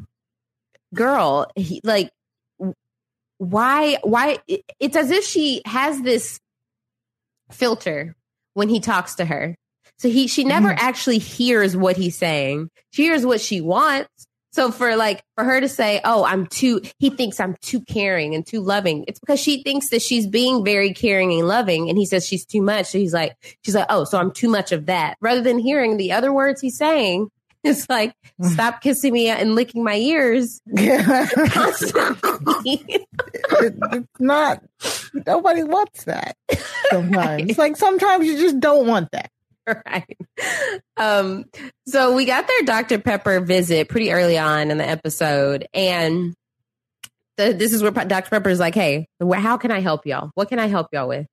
[0.94, 2.10] girl, he, like,
[3.38, 4.38] why, why?
[4.80, 6.40] It's as if she has this
[7.52, 8.16] filter
[8.54, 9.54] when he talks to her.
[9.98, 10.86] So he she never mm-hmm.
[10.86, 12.70] actually hears what he's saying.
[12.90, 14.26] She hears what she wants.
[14.56, 18.34] So for like for her to say, "Oh, I'm too," he thinks I'm too caring
[18.34, 19.04] and too loving.
[19.06, 22.46] It's because she thinks that she's being very caring and loving, and he says she's
[22.46, 22.86] too much.
[22.86, 25.98] So he's like, she's like, "Oh, so I'm too much of that." Rather than hearing
[25.98, 27.28] the other words he's saying,
[27.64, 28.48] it's like, mm.
[28.50, 31.26] "Stop kissing me and licking my ears Yeah.
[31.50, 33.06] constantly."
[33.60, 34.62] It's not
[35.26, 36.36] nobody wants that
[36.90, 39.30] sometimes it's like sometimes you just don't want that
[39.86, 40.16] right.
[40.96, 41.44] Um,
[41.86, 42.98] so we got their Dr.
[42.98, 46.34] Pepper visit pretty early on in the episode, and
[47.36, 48.30] the, this is where Dr.
[48.30, 50.30] Pepper is like, "Hey, how can I help y'all?
[50.34, 51.26] What can I help y'all with?"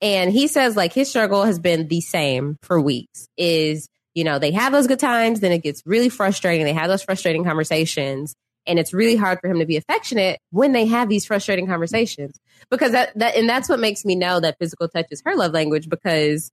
[0.00, 3.28] And he says, like, his struggle has been the same for weeks.
[3.36, 6.64] Is you know they have those good times, then it gets really frustrating.
[6.64, 8.34] They have those frustrating conversations,
[8.66, 12.38] and it's really hard for him to be affectionate when they have these frustrating conversations
[12.70, 15.52] because that that and that's what makes me know that physical touch is her love
[15.52, 16.50] language because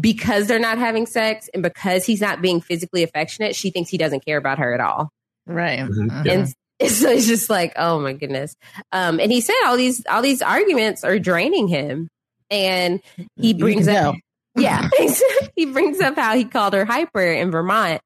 [0.00, 3.98] because they're not having sex and because he's not being physically affectionate, she thinks he
[3.98, 5.10] doesn't care about her at all.
[5.46, 6.30] right Mhm.
[6.30, 6.48] And
[6.90, 8.56] so it's just like, oh my goodness.
[8.90, 12.08] Um, and he said all these all these arguments are draining him.
[12.50, 13.00] And
[13.36, 14.14] he brings can up
[14.56, 14.88] yeah,
[15.56, 18.00] he brings up how he called her hyper in Vermont.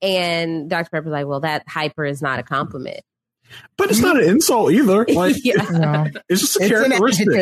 [0.00, 0.88] And Dr.
[0.90, 3.00] Pepper's like, well, that hyper is not a compliment.
[3.78, 5.04] But it's not an insult either.
[5.14, 5.54] Like yeah.
[5.70, 6.06] no.
[6.28, 7.26] it's just a it's characteristic.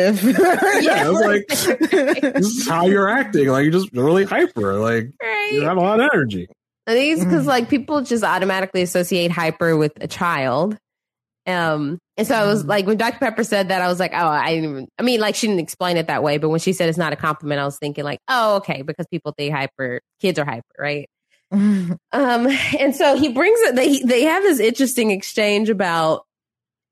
[0.83, 3.47] Yeah, it's like this is how you're acting.
[3.47, 4.75] Like you're just really hyper.
[4.75, 5.49] Like Right.
[5.53, 6.47] you have a lot of energy.
[6.87, 7.47] I think it's because Mhm.
[7.47, 10.77] like people just automatically associate hyper with a child.
[11.47, 12.67] Um, and so I was Mhm.
[12.69, 13.17] like, when Dr.
[13.17, 15.61] Pepper said that, I was like, oh, I didn't even, I mean, like she didn't
[15.61, 18.03] explain it that way, but when she said it's not a compliment, I was thinking
[18.03, 21.07] like, oh, okay, because people think hyper, kids are hyper, right?
[21.51, 21.97] Um,
[22.79, 26.25] and so he brings it, they, they have this interesting exchange about,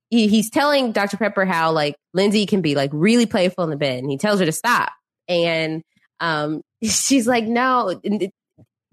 [0.10, 1.18] he, he's telling Dr.
[1.18, 4.40] Pepper how like Lindsey can be like really playful in the bed and he tells
[4.40, 4.92] her to stop.
[5.28, 5.84] And,
[6.20, 8.00] um, she's like, no,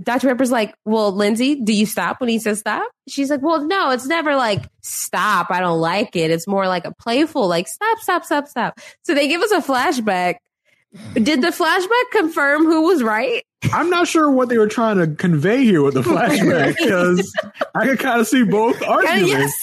[0.03, 0.29] Dr.
[0.29, 2.91] Pepper's like, well, Lindsey, do you stop when he says stop?
[3.09, 5.51] She's like, well, no, it's never like stop.
[5.51, 6.31] I don't like it.
[6.31, 8.79] It's more like a playful, like stop, stop, stop, stop.
[9.05, 10.37] So they give us a flashback.
[11.15, 13.43] Did the flashback confirm who was right?
[13.73, 17.33] I'm not sure what they were trying to convey here with the flashback because
[17.75, 19.55] I could kind of see both Yeah, arguments.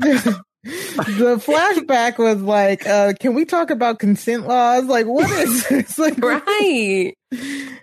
[0.00, 0.34] same.
[0.64, 5.98] the flashback was like uh can we talk about consent laws like what is this
[5.98, 7.12] like right.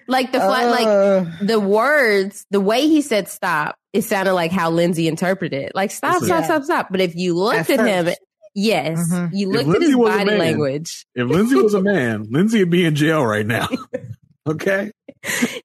[0.07, 4.51] Like the fla- like uh, the words, the way he said stop, it sounded like
[4.51, 5.71] how Lindsey interpreted it.
[5.75, 6.43] Like stop, stop, Yeah.
[6.45, 6.87] stop, stop.
[6.91, 8.19] But if you looked At at, him, first.
[8.53, 9.29] Yes, Mhm.
[9.33, 11.05] you If looked at Lindsey his was a body man, language.
[11.15, 13.67] If Lindsey was a man, Lindsey would be in jail right now.
[14.47, 14.91] okay.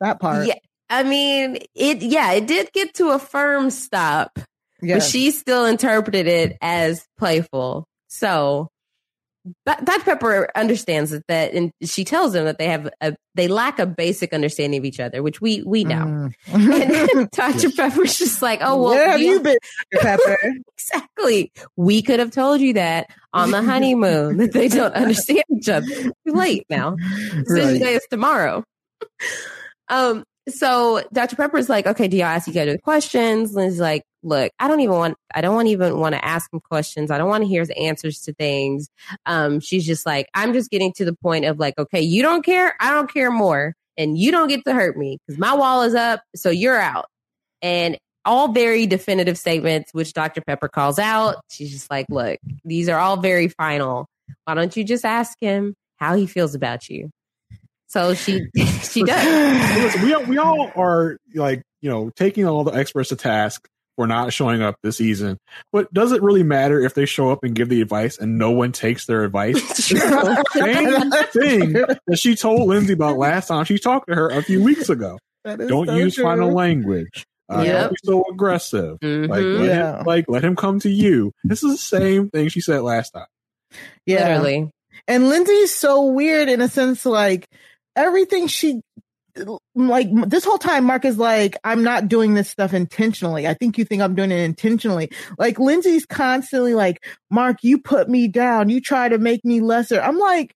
[0.01, 0.55] that part Yeah.
[0.89, 4.39] I mean, it yeah, it did get to a firm stop,
[4.81, 7.87] yeah but she still interpreted it as playful.
[8.09, 8.76] So but
[9.65, 10.05] Dr.
[10.05, 13.87] Pepper understands that, that and she tells them that they have a they lack a
[13.87, 16.31] basic understanding of each other, which we we know.
[16.49, 17.11] Mm.
[17.19, 17.71] And Dr.
[17.71, 19.59] Pepper's just like, oh well, where have we- you been
[19.93, 20.03] Dr.
[20.03, 20.39] pepper
[20.79, 21.53] exactly.
[21.77, 25.87] We could have told you that on the honeymoon that they don't understand each other.
[25.87, 26.97] Too late now.
[26.97, 27.81] Decision Right.
[27.81, 28.65] day is tomorrow.
[29.89, 31.37] Um, so Dr.
[31.37, 33.53] Pepper's like, okay, do y'all ask each other questions?
[33.55, 36.61] Lynn's like, look, I don't even want, I don't want even want to ask him
[36.61, 37.11] questions.
[37.11, 38.89] I don't want to hear his answers to things.
[39.25, 42.45] Um, she's just like, I'm just getting to the point of like, okay, you don't
[42.45, 42.75] care.
[42.81, 43.75] I don't care more.
[43.97, 46.23] And you don't get to hurt me because my wall is up.
[46.35, 47.07] So you're out.
[47.63, 47.97] And
[48.27, 50.43] all very definitive statements, which Dr.
[50.43, 51.37] Pepper calls out.
[51.49, 54.09] She's just like, look, these are all very final.
[54.45, 57.11] Why don't you just ask him how he feels about you?
[57.87, 58.47] So she
[58.83, 59.79] she does.
[59.79, 63.69] Listen, we all, we all are like you know taking all the experts to task
[63.97, 65.39] for not showing up this season.
[65.73, 68.51] But does it really matter if they show up and give the advice and no
[68.53, 69.61] one takes their advice?
[69.77, 74.63] Same thing that she told Lindsey about last time she talked to her a few
[74.63, 75.19] weeks ago.
[75.45, 76.25] Don't so use true.
[76.25, 77.25] final language.
[77.49, 77.81] Uh, Yep.
[77.83, 78.99] Don't be so aggressive.
[79.01, 79.29] Mhm.
[79.29, 79.99] Like, let Yeah.
[80.01, 81.33] him, like let him come to you.
[81.45, 83.27] This is the same thing she said last time.
[84.05, 84.71] yeah Literally.
[85.07, 87.47] And Lindsay's so weird in a sense, like
[87.95, 88.81] everything she
[89.75, 93.47] like this whole time Mark is like, I'm not doing this stuff intentionally.
[93.47, 95.11] I think you think I'm doing it intentionally.
[95.39, 98.69] Like Lindsey's constantly like, Mark, you put me down.
[98.69, 100.01] You try to make me lesser.
[100.01, 100.55] I'm like,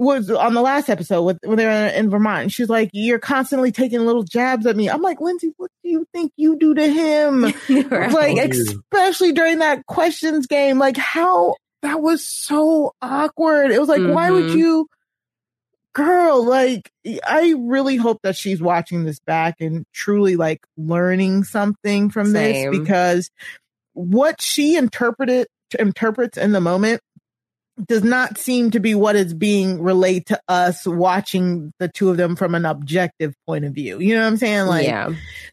[0.00, 2.50] was on the last episode with, when they're in, Vermont.
[2.50, 4.88] she's like, you're constantly taking little jabs at me.
[4.88, 7.42] I'm like, Lindsey, what do you think you do to him?
[7.90, 8.10] right.
[8.10, 13.72] Like, especially during that questions game, like how that was so awkward.
[13.72, 14.14] It was like, mm-hmm.
[14.14, 14.58] why would mm-hmm.
[14.58, 14.88] you,
[15.92, 16.90] girl, like,
[17.26, 22.70] I really hope that she's watching this back and truly like learning something from Same.
[22.70, 23.30] this because
[23.92, 25.46] what she interpreted
[25.78, 27.00] interprets in the moment
[27.88, 32.16] does not seem to be what is being relayed to us watching the two of
[32.16, 33.98] them from an objective point of view.
[33.98, 34.66] You know what I'm saying?
[34.66, 35.10] Like yeah.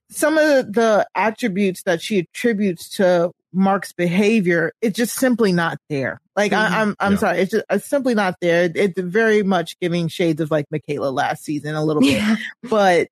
[0.09, 6.21] some of the attributes that she attributes to Mark's behavior, it's just simply not there.
[6.35, 6.73] Like mm-hmm.
[6.73, 7.17] I, am I'm, I'm yeah.
[7.17, 8.71] sorry, it's just it's simply not there.
[8.73, 12.35] It's very much giving shades of like Michaela last season a little bit, yeah.
[12.63, 13.07] but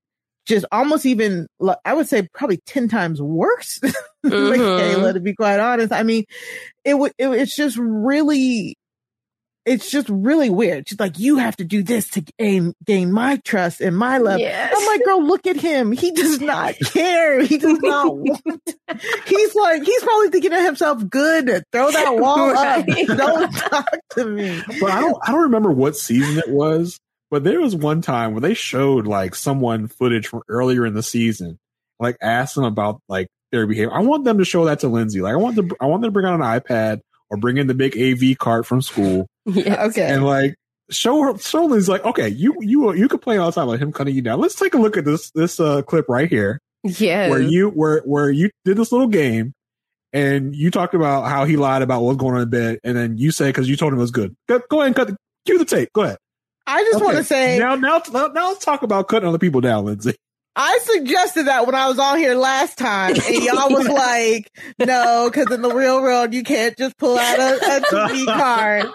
[0.45, 1.47] just almost even
[1.83, 4.29] I would say probably ten times worse mm-hmm.
[4.29, 5.13] Michaela.
[5.13, 6.25] To be quite honest, I mean,
[6.83, 8.77] it would it, it's just really
[9.65, 10.87] it's just really weird.
[10.87, 14.39] She's like, you have to do this to gain gain my trust and my love.
[14.39, 14.73] Yes.
[14.75, 15.91] I'm like, girl, look at him.
[15.91, 17.41] He does not care.
[17.41, 18.41] He does not want.
[19.25, 22.87] he's like, he's probably thinking to himself, good, throw that wall right.
[22.87, 23.17] up.
[23.17, 24.61] Don't talk to me.
[24.79, 26.99] But I don't, I don't remember what season it was.
[27.31, 31.01] But there was one time where they showed like someone footage from earlier in the
[31.01, 31.57] season,
[31.99, 33.93] like asked them about like their behavior.
[33.93, 35.21] I want them to show that to Lindsey.
[35.21, 37.67] Like I want to, I want them to bring out an iPad or bring in
[37.67, 39.27] the big AV cart from school.
[39.47, 40.07] Yeah, okay.
[40.07, 40.55] And like
[40.89, 43.91] show her show Liz like, okay, you you you complain all the time about him
[43.93, 44.39] cutting you down.
[44.39, 46.59] Let's take a look at this this uh clip right here.
[46.83, 47.29] Yeah.
[47.29, 49.53] Where you where where you did this little game
[50.13, 52.95] and you talked about how he lied about what was going on in bed, and
[52.97, 54.33] then you say because you told him it was good.
[54.47, 55.91] Go, go ahead and cut the cue the tape.
[55.93, 56.17] Go ahead.
[56.65, 57.05] I just okay.
[57.05, 60.15] want to say now, now, now, now let's talk about cutting other people down, Lindsey.
[60.55, 64.49] I suggested that when I was on here last time, and y'all was like,
[64.79, 68.87] "No, because in the real world, you can't just pull out a, a TV card."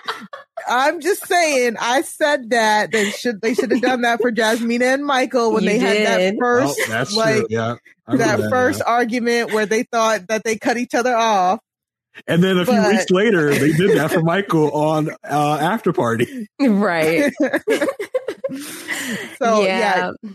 [0.67, 4.95] I'm just saying, I said that they should they should have done that for Jasmina
[4.95, 6.07] and Michael when you they did.
[6.07, 8.91] had that first oh, like yeah, that, that, first yeah.
[8.91, 11.61] argument where they thought that they cut each other off.
[12.27, 15.93] And then a but, few weeks later, they did that for Michael on uh, After
[15.93, 16.49] Party.
[16.61, 17.33] Right.
[19.39, 20.11] so yeah.
[20.23, 20.31] yeah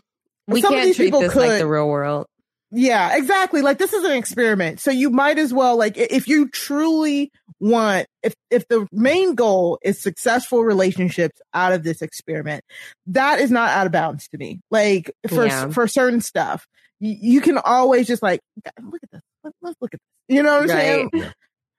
[0.47, 2.27] we Some can't treat this could, like the real world.
[2.71, 3.61] Yeah, exactly.
[3.61, 4.79] Like this is an experiment.
[4.79, 9.79] So you might as well like if you truly want if if the main goal
[9.81, 12.63] is successful relationships out of this experiment,
[13.07, 14.59] that is not out of bounds to me.
[14.71, 15.69] Like for yeah.
[15.69, 16.67] for certain stuff,
[16.99, 18.41] you, you, can always just like
[18.81, 19.21] look at this.
[19.43, 20.35] Let, us look at this.
[20.35, 21.09] You know what I'm right.
[21.13, 21.33] saying?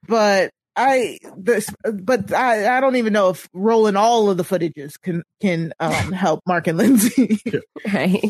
[0.08, 5.00] But I this, but I, I don't even know if rolling all of the footages
[5.00, 7.40] can can um, help Mark and Lindsey.
[7.92, 8.24] right?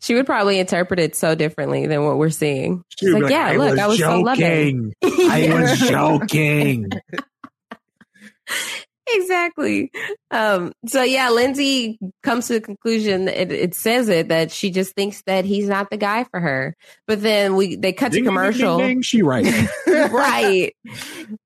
[0.00, 2.82] She would probably interpret it so differently than what we're seeing.
[2.98, 4.16] She's like, like, "Yeah, I look, I was joking.
[4.16, 4.94] so loving.
[5.02, 6.90] I was joking."
[9.08, 9.90] exactly.
[10.30, 13.28] Um, so yeah, Lindsey comes to the conclusion.
[13.28, 16.76] It, it, says it that she just thinks that he's not the guy for her.
[17.06, 18.78] But then we they cut ding, to commercial.
[18.78, 19.44] Ding, ding, she right,
[19.86, 20.72] right.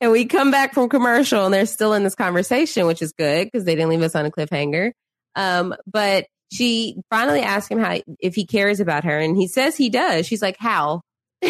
[0.01, 3.47] And we come back from commercial, and they're still in this conversation, which is good
[3.47, 4.93] because they didn't leave us on a cliffhanger.
[5.35, 9.77] Um, but she finally asks him how if he cares about her, and he says
[9.77, 10.27] he does.
[10.27, 11.03] She's like, "How?"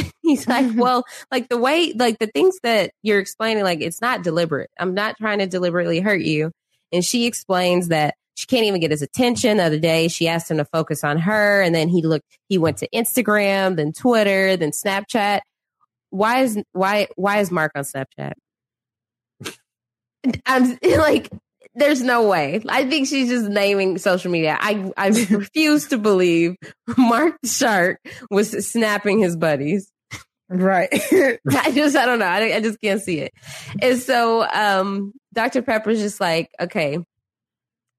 [0.22, 4.22] he's like, well, like the way, like the things that you're explaining, like it's not
[4.22, 4.70] deliberate.
[4.78, 6.52] I'm not trying to deliberately hurt you.
[6.92, 9.56] And she explains that she can't even get his attention.
[9.56, 12.26] The other day, she asked him to focus on her, and then he looked.
[12.48, 15.40] He went to Instagram, then Twitter, then Snapchat.
[16.10, 18.34] Why is why why is Mark on Snapchat?
[20.46, 21.30] I'm like,
[21.76, 22.62] there's no way.
[22.68, 24.56] I think she's just naming social media.
[24.58, 26.56] I I refuse to believe
[26.96, 28.00] Mark Shark
[28.30, 29.92] was snapping his buddies.
[30.48, 30.88] Right.
[31.50, 32.26] I just I don't know.
[32.26, 33.32] I, I just can't see it.
[33.80, 35.62] And so um Dr.
[35.62, 36.98] Pepper's just like, okay,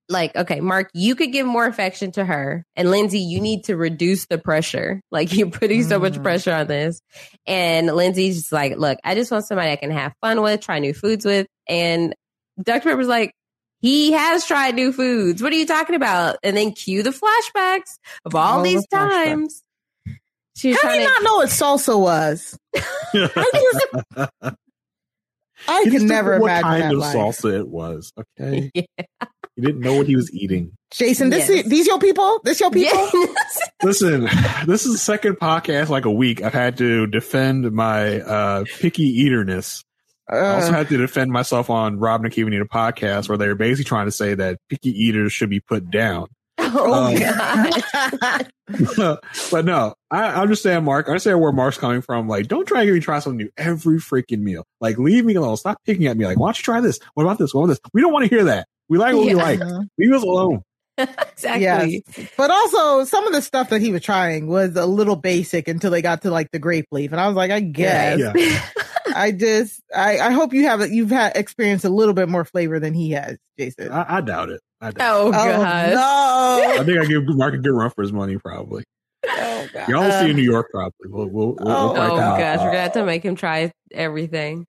[0.10, 2.66] like, okay, Mark, you could give more affection to her.
[2.76, 5.02] And Lindsey, you need to reduce the pressure.
[5.12, 6.24] Like, you're putting so much mm.
[6.24, 7.02] pressure on this.
[7.46, 10.80] And Lindsey's just like, look, I just want somebody I can have fun with, try
[10.80, 11.46] new foods with.
[11.68, 12.16] And
[12.64, 12.90] Dr.
[12.90, 13.34] Pepper's like,
[13.80, 15.42] he has tried new foods.
[15.42, 16.38] What are you talking about?
[16.44, 19.64] And then cue the flashbacks of all, all these the times.
[20.56, 22.58] She How do you to- not know what salsa was?
[25.68, 27.16] I could never what imagine kind of life.
[27.16, 28.14] salsa it was.
[28.18, 29.06] Okay, yeah.
[29.56, 30.72] he didn't know what he was eating.
[30.92, 31.66] Jason, this yes.
[31.66, 32.40] is, these your people?
[32.44, 33.10] This your people?
[33.14, 33.60] Yes.
[33.84, 34.28] Listen,
[34.66, 36.42] this is the second podcast like a week.
[36.42, 39.84] I've had to defend my uh, picky eaterness
[40.30, 43.48] I also had to defend myself on Rob and Kiva Need a podcast where they
[43.48, 46.28] were basically trying to say that picky eaters should be put down.
[46.60, 48.50] Oh, Um, God.
[49.52, 51.08] but no, I I understand Mark.
[51.08, 52.28] I understand where Mark's coming from.
[52.28, 54.66] Like, don't try to get me to try something new every freaking meal.
[54.82, 55.56] Like, leave me alone.
[55.56, 56.26] Stop picking at me.
[56.26, 57.00] Like, why don't you try this?
[57.14, 57.54] What about this?
[57.54, 57.80] What about this?
[57.94, 58.68] We don't want to hear that.
[58.90, 59.62] We like what we like.
[59.98, 60.62] Leave us alone.
[60.98, 62.04] exactly.
[62.18, 62.30] Yes.
[62.36, 65.92] But also, some of the stuff that he was trying was a little basic until
[65.92, 68.20] they got to like the grape leaf, and I was like, I guess.
[68.20, 68.66] Yeah.
[69.18, 72.80] I just, I, I hope you have, you've had experienced a little bit more flavor
[72.80, 73.92] than he has, Jason.
[73.92, 74.62] I, I doubt it.
[74.82, 75.16] I doubt.
[75.16, 75.94] Oh, Oh, God.
[75.94, 76.82] no.
[76.82, 78.38] I think I give Mark a good run for his money.
[78.38, 78.84] Probably.
[79.28, 79.90] Oh, God.
[79.90, 80.68] Y'all will see Uh, in New York.
[80.72, 80.92] Probably.
[81.08, 82.38] We'll, we'll, we'll, Oh, we'll Oh that out.
[82.40, 84.68] gosh, we're gonna have to make him try everything.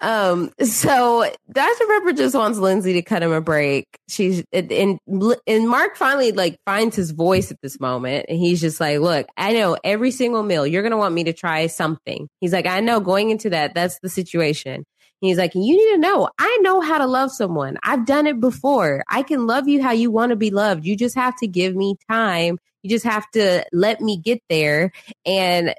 [0.00, 1.86] Um, so Dr.
[1.86, 3.86] Pepper just wants Lindsey to cut him a break.
[4.08, 4.98] She's and
[5.46, 9.26] and Mark finally like finds his voice at this moment, and he's just like, "Look,
[9.36, 12.80] I know every single meal you're gonna want me to try something." He's like, "I
[12.80, 14.84] know going into that, that's the situation."
[15.20, 17.76] He's like, "You need to know, I know how to love someone.
[17.82, 19.04] I've done it before.
[19.08, 20.86] I can love you how you want to be loved.
[20.86, 22.58] You just have to give me time.
[22.82, 24.92] You just have to let me get there."
[25.26, 25.74] and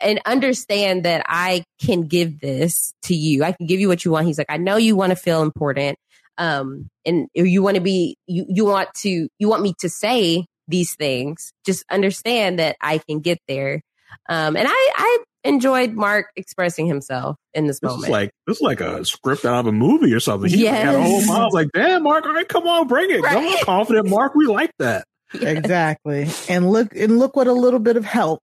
[0.00, 3.44] and understand that I can give this to you.
[3.44, 4.26] I can give you what you want.
[4.26, 5.98] He's like, I know you want to feel important.
[6.38, 10.44] Um, and you want to be, you, you want to, you want me to say
[10.68, 11.52] these things.
[11.64, 13.80] Just understand that I can get there.
[14.28, 18.04] Um, and I, I enjoyed Mark expressing himself in this, This moment.
[18.04, 20.50] is like this is like a script out of a movie or something.
[20.50, 20.84] He Yes.
[20.84, 23.22] had a whole mouth like, damn, Mark, all right, come on, bring it.
[23.22, 23.32] Right.
[23.32, 24.34] Come on, confident Mark.
[24.34, 25.06] We like that.
[25.34, 26.28] exactly.
[26.48, 28.42] And look, and look what a little bit of help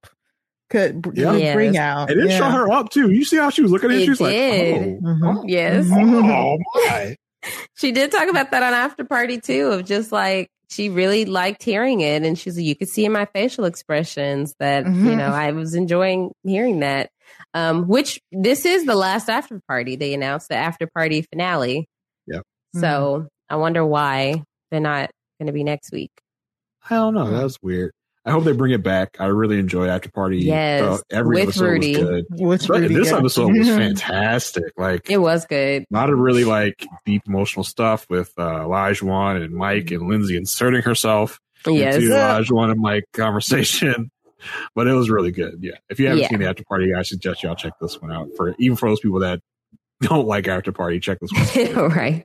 [0.73, 1.33] could br- Yeah.
[1.35, 1.55] Yes.
[1.55, 2.09] bring out.
[2.11, 2.37] And it Yeah.
[2.39, 3.11] showed her up too.
[3.11, 4.09] You see how she was looking at it?
[4.09, 4.99] It She like, did.
[5.03, 5.43] oh, Mhm.
[5.47, 5.85] yes.
[5.91, 7.15] oh my.
[7.75, 11.61] She did talk about that on After Party too, of just like she really liked
[11.61, 15.17] hearing it, and she's like, you could see in my facial expressions that you Mhm.
[15.17, 17.09] know I was enjoying hearing that.
[17.53, 19.95] Um, which this is the last After Party.
[19.97, 21.87] They announced the After Party finale.
[22.25, 22.39] Yeah.
[22.75, 26.11] So I wonder why they're not going to be next week.
[26.89, 27.29] I don't know.
[27.29, 27.91] That was weird.
[28.25, 29.17] I hope they bring it back.
[29.19, 30.37] I really enjoyed After Party.
[30.39, 31.91] Yes, Uh, every with episode Rudy.
[31.97, 32.25] was good.
[32.29, 33.19] What's But really this good.
[33.19, 33.67] episode was
[34.07, 34.63] fantastic.
[34.77, 35.83] Like It was good.
[35.83, 40.37] a lot of really like deep emotional stuff with uh, Elijah and Mike and Lindsey
[40.37, 41.95] inserting herself Yes.
[41.95, 44.09] into Elijah and Mike conversation.
[44.75, 45.59] But it was really good.
[45.61, 45.75] Yeah.
[45.89, 46.27] If you haven't Yeah.
[46.27, 48.27] seen the After Party, I suggest y'all check this one out.
[48.35, 49.39] For even for those people that
[50.01, 51.77] don't like After Party, check this one.
[51.77, 51.95] out.
[51.95, 52.23] right.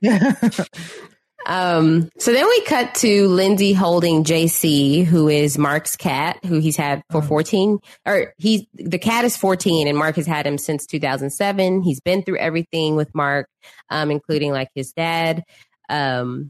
[1.45, 6.75] Um, so then we cut to Lindsey holding JC, who is Mark's cat, who he's
[6.77, 10.85] had for 14, or he's, the cat is 14 and Mark has had him since
[10.85, 11.81] 2007.
[11.81, 13.47] He's been through everything with Mark,
[13.89, 15.43] um, including like his dad,
[15.89, 16.49] um,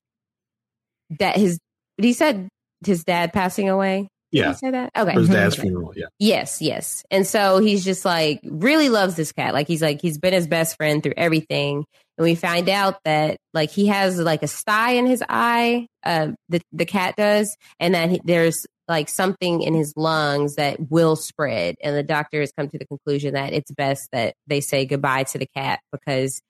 [1.19, 1.59] that his,
[1.97, 2.49] he said
[2.85, 4.09] his dad passing away.
[4.31, 4.47] Did Yeah.
[4.49, 4.91] he say that?
[4.95, 5.13] Okay.
[5.13, 5.93] For his dad's funeral.
[5.95, 6.05] Yeah.
[6.19, 7.03] Yes, yes.
[7.09, 9.53] And so he's just like really loves this cat.
[9.53, 11.85] Like he's like he's been his best friend through everything.
[12.20, 16.32] And we find out that like he has like a sty in his eye, uh,
[16.49, 21.15] the the cat does, and that he, there's like something in his lungs that will
[21.15, 21.76] spread.
[21.82, 25.24] And the doctor has come to the conclusion that it's best that they say goodbye
[25.24, 26.41] to the cat because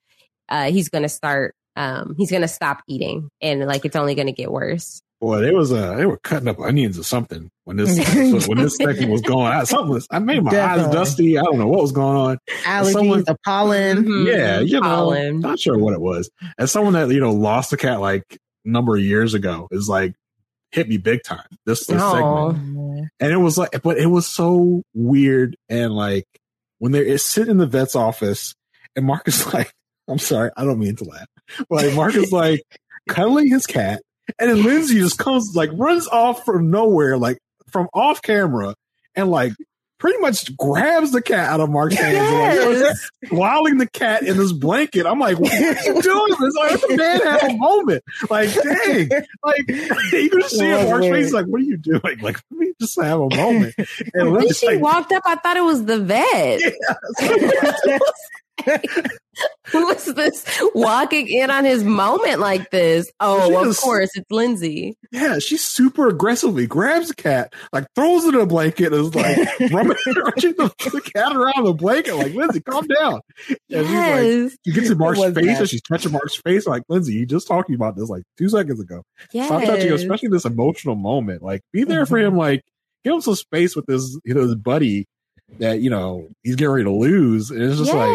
[0.49, 1.53] uh, he's going to start.
[1.75, 5.01] Um, he's going to stop eating, and like it's only going to get worse.
[5.21, 7.97] Boy, they was uh they were cutting up onions or something when this
[8.47, 9.65] when this segment was going on.
[9.65, 11.37] Something was I made my eyes dusty.
[11.37, 12.37] I don't know what was going on.
[12.63, 14.05] Allergies, Someone- the pollen.
[14.05, 14.25] Mhm.
[14.25, 15.39] Yeah, you know, Pollen.
[15.41, 16.29] not sure what it was.
[16.57, 18.23] As someone that you know lost a cat like
[18.65, 20.13] a number of years ago is like
[20.71, 21.43] hit me big time.
[21.65, 22.51] This, this Aw.
[22.51, 26.25] segment, and it was like, but it was so weird and like
[26.77, 28.55] when they're sitting in the vet's office
[28.95, 29.73] and Mark is like,
[30.07, 31.27] I'm sorry, I don't mean to laugh,
[31.69, 32.61] but like Mark is like
[33.09, 34.01] cuddling his cat,
[34.37, 37.39] and then Lindsey just comes like runs off from nowhere, like
[37.71, 38.75] from off camera,
[39.15, 39.53] and like.
[40.01, 43.09] Pretty much grabs the cat out of Mark's hands, and, like, Yes.
[43.77, 45.05] the cat in this blanket.
[45.05, 46.35] I'm like, what are you doing?
[46.39, 48.03] It's like, let the man have a moment.
[48.29, 49.09] Like, dang.
[49.43, 49.67] Like,
[50.13, 51.99] you can just see It in was Mark's face, like, what are you doing?
[52.21, 53.75] Like, let me just have a moment.
[54.13, 56.61] And When she like, walked up, I thought it was the vet.
[59.67, 63.09] Who was this walking in on his moment like this?
[63.19, 64.97] Oh, of was- course, it's Lindsey.
[65.11, 69.15] yeah, she super aggressively grabs the cat, like throws it in a blanket, and is
[69.15, 69.37] like
[69.71, 72.15] rummaging the, the cat around the blanket.
[72.15, 73.21] Like, Lindsey, calm down.
[73.47, 75.59] And she's like, Yes, she gets in Mark's face bad.
[75.59, 76.67] and she's touching Mark's face.
[76.67, 79.03] Like, Lindsey, you just talking about this like two seconds ago.
[79.29, 81.43] Stop touching especially this emotional moment.
[81.43, 82.31] Like, be there for him.
[82.31, 82.39] Mm-hmm.
[82.39, 82.63] Like,
[83.03, 85.07] give him some space with his, you know, his buddy
[85.57, 87.51] that you know he's getting ready to lose.
[87.51, 88.09] And it's just like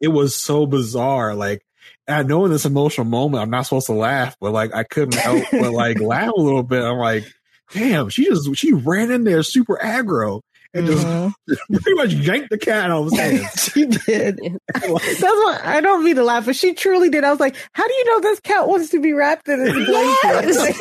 [0.00, 1.34] it was so bizarre.
[1.34, 1.62] Like,
[2.08, 5.14] I know in this emotional moment, I'm not supposed to laugh, but like, I couldn't
[5.14, 6.82] help but like laugh a little bit.
[6.82, 7.24] I'm like,
[7.72, 10.42] damn, she just she ran in there super aggro,
[10.74, 11.74] and just mm-hmm.
[11.74, 13.62] pretty much yanked the cat out of his hands.
[13.72, 14.38] she did.
[14.74, 17.24] That's what I don't mean to laugh, but she truly did.
[17.24, 19.86] I was like, "How do you know this cat wants to be wrapped in his
[19.86, 20.76] blanket?" Like,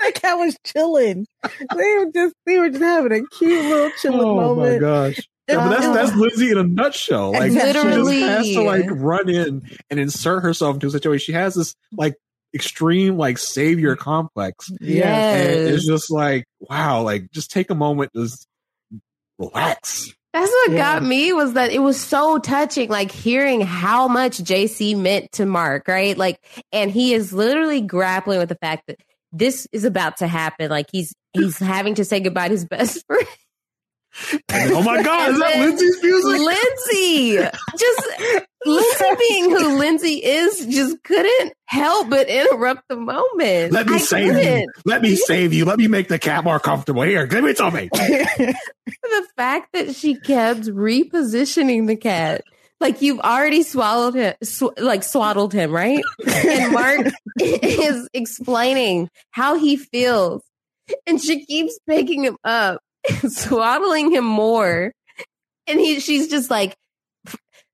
[0.00, 1.26] that cat was chilling.
[1.42, 4.82] They were just they were just having a cute little chilling oh moment.
[4.82, 5.20] Oh my gosh.
[5.48, 7.32] Yeah, but that's um, that's Lindsey in a nutshell.
[7.32, 8.16] Like Literally.
[8.16, 11.24] she just has to like run in and insert herself into a situation.
[11.24, 12.16] She has this like
[12.54, 14.70] extreme like savior complex.
[14.80, 15.36] Yeah.
[15.36, 18.46] It's just like, wow, like just take a moment to just
[19.38, 20.12] relax.
[20.34, 20.76] That's what Yeah.
[20.76, 25.46] got me was that it was so touching, like hearing how much JC meant to
[25.46, 26.16] Mark, right?
[26.16, 26.38] Like,
[26.72, 28.98] and he is literally grappling with the fact that
[29.32, 30.70] this is about to happen.
[30.70, 33.26] Like he's he's having to say goodbye to his best friend.
[34.50, 36.40] Oh my god, is that Lindsey's music?
[36.40, 37.36] Lindsey,
[37.78, 38.08] just
[38.66, 43.72] Lindsey being who Lindsey is, just couldn't help but interrupt the moment.
[43.72, 44.32] Let me I save you.
[44.32, 44.70] couldn't.
[44.84, 45.64] Let me save you.
[45.64, 47.02] Let me make the cat more comfortable.
[47.02, 47.88] Here, give it to me.
[47.92, 52.42] the fact that she kept repositioning the cat.
[52.80, 56.02] Like you've already swallowed him, sw- like swaddled him, right?
[56.26, 57.06] And Mark
[57.40, 60.42] is explaining how he feels,
[61.04, 62.80] and she keeps picking him up,
[63.28, 64.92] swaddling him more,
[65.66, 66.74] and he, she's just like,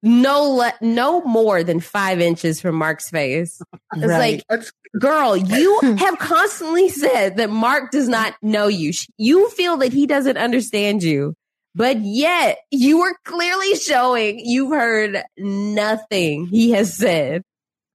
[0.03, 3.61] no, le- no more than five inches from Mark's face.
[3.95, 4.43] It's Right.
[4.51, 4.64] like,
[4.99, 8.93] girl, you have constantly said that Mark does not know you.
[9.16, 11.35] You feel that he doesn't understand you,
[11.74, 17.43] but yet you are clearly showing you've heard nothing he has said.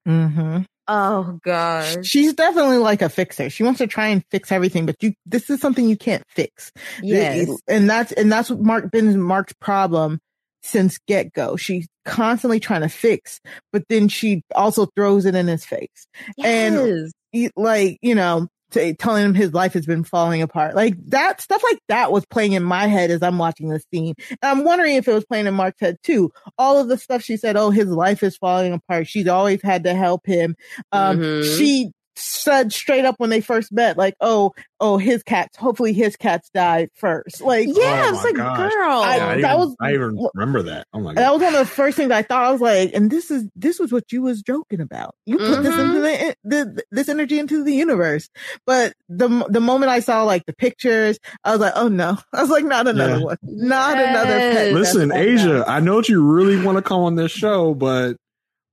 [0.05, 0.61] hmm
[0.91, 1.97] Oh gosh.
[2.03, 3.49] She's definitely like a fixer.
[3.51, 6.71] She wants to try and fix everything, but you this is something you can't fix.
[7.03, 7.47] Yes.
[7.67, 10.19] and that's and that's what Mark been Mark's problem
[10.63, 11.55] since get go.
[11.55, 13.39] She's constantly trying to fix,
[13.71, 16.07] but then she also throws it in his face.
[16.43, 17.11] And Yes.
[17.31, 20.75] he- like you know t- telling him his life has been falling apart.
[20.75, 24.15] Like that stuff like that was playing in my head as i'm watching the scene.
[24.29, 26.31] And i'm wondering if it was playing in mark's head too.
[26.57, 29.07] All of the stuff she said oh his life is falling apart.
[29.07, 30.55] She's always had to help him.
[30.91, 31.57] Um Mhm.
[31.57, 36.15] she said straight up when they first met like oh oh his cats hopefully his
[36.15, 37.73] cats die first like yeah,
[38.05, 38.71] Oh it's my like, gosh.
[38.73, 38.91] girl.
[39.01, 40.87] I- Yeah, I, that even, was- I even remember that.
[40.93, 42.43] Oh my god, that was one of the first things I thought.
[42.45, 45.15] I was like, and this is this was what you was joking about.
[45.25, 45.85] You put this Mhm.
[45.85, 48.29] into the, the this energy into the universe.
[48.65, 52.17] But the the moment I saw like the pictures, I was like, oh no.
[52.33, 53.23] I was like, not another Yeah.
[53.23, 54.73] one, not another pet.
[54.73, 55.63] Listen, Asia.
[55.67, 58.15] I know that you really want to come on this show, but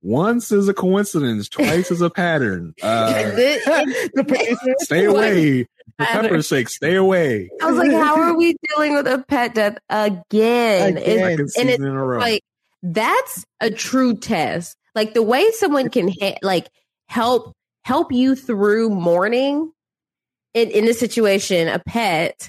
[0.01, 2.73] once is a coincidence, twice is a pattern.
[2.83, 3.13] Uh,
[4.13, 4.75] the producer.
[4.79, 5.63] stay away.
[5.97, 6.21] For Pattern.
[6.23, 7.49] pepper's sake, stay away.
[7.61, 10.97] I was like, how are we dealing with a pet death again?
[10.97, 11.29] Again.
[11.31, 12.19] It's- and it's in a row.
[12.19, 12.43] like
[12.83, 16.67] that's a true test like the way someone can ha- like
[17.07, 17.51] help
[17.83, 19.71] help you through mourning
[20.53, 22.47] in, in this situation a pet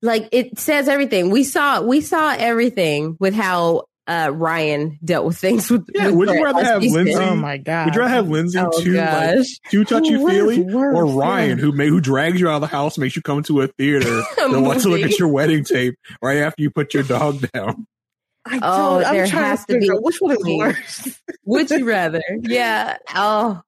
[0.00, 5.36] like it says everything we saw we saw everything with how uh ryan dealt with
[5.38, 6.82] things with Yeah, with would you rather have.
[6.82, 7.86] Lindsey- Oh my god!
[7.86, 11.72] Would you rather have Lindsey oh too like gosh too touchy feely, or Ryan who
[11.72, 14.60] may who drags you out of the house, makes you come to a theater A
[14.60, 17.86] wants to look at your wedding tape right after you put your dog down?
[18.46, 20.58] I Oh, don't- I'm there has to figure be which one is something.
[20.58, 21.20] worse.
[21.44, 23.60] would you rather yeah oh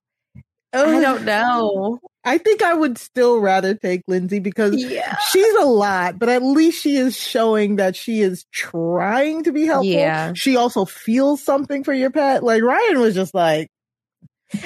[0.73, 5.65] i don't know I think I would still rather take Lindsey because yeah she's a
[5.65, 9.91] lot, but at least she is showing that she is trying to be helpful.
[9.91, 10.33] Yeah.
[10.35, 12.43] She also feels something for your pet.
[12.43, 13.69] Like Ryan was just like,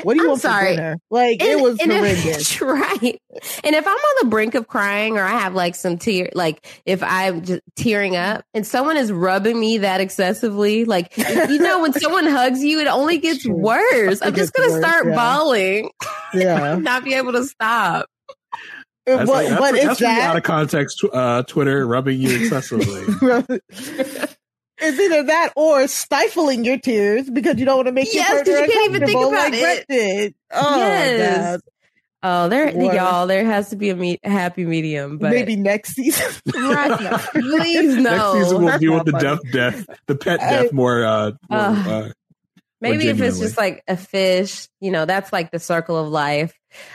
[0.03, 0.71] "What do you I'm want sorry.
[0.71, 2.61] for dinner?" Like it was and if- horrendous.
[2.61, 3.21] right.
[3.65, 6.67] And if I'm on the brink of crying or I have like some tear, like
[6.87, 11.83] if I'm just tearing up and someone is rubbing me that excessively, like, you know,
[11.83, 13.55] when someone hugs you, it only gets True.
[13.55, 14.21] worse.
[14.23, 15.15] I'm just going to worse, start yeah.
[15.15, 15.91] bawling,
[16.35, 18.07] yeah, not be able to stop.
[19.07, 21.05] That's, but, like, that's, but that's it's out of context.
[21.13, 23.05] Uh, Twitter rubbing you excessively.
[24.79, 28.39] It's either that or stifling your tears because you don't want to make Yes, your
[28.45, 29.87] 'cause you can't even think about like Brett it.
[29.89, 30.35] did.
[30.53, 31.21] Oh Yes.
[31.21, 31.61] my god!
[32.27, 32.95] Oh, there, Worse.
[32.97, 36.33] y'all, there has to be a, me- happy medium, but Maybe next season.
[36.55, 38.03] right, please no.
[38.33, 41.05] Next season we'll deal with the death, death, the pet I- death more.
[41.05, 41.87] Uh, more Ugh.
[41.87, 42.09] uh,
[42.81, 46.53] Maybe if it's just like a fish, you know, that's like the circle of life.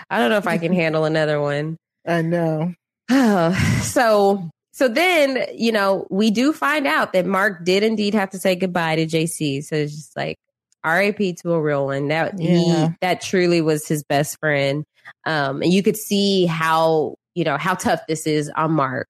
[0.10, 1.78] I don't know if I can handle another one.
[2.08, 2.74] I know.
[3.84, 4.50] so
[4.80, 8.56] so then, you know, we do find out that Mark did indeed have to say
[8.56, 9.62] goodbye to JC.
[9.62, 10.38] So it's just like
[10.86, 12.08] RAP to a real one.
[12.08, 12.88] That Yeah.
[12.88, 14.86] he that truly was his best friend.
[15.26, 19.10] Um and you could see how, you know, how tough this is on Mark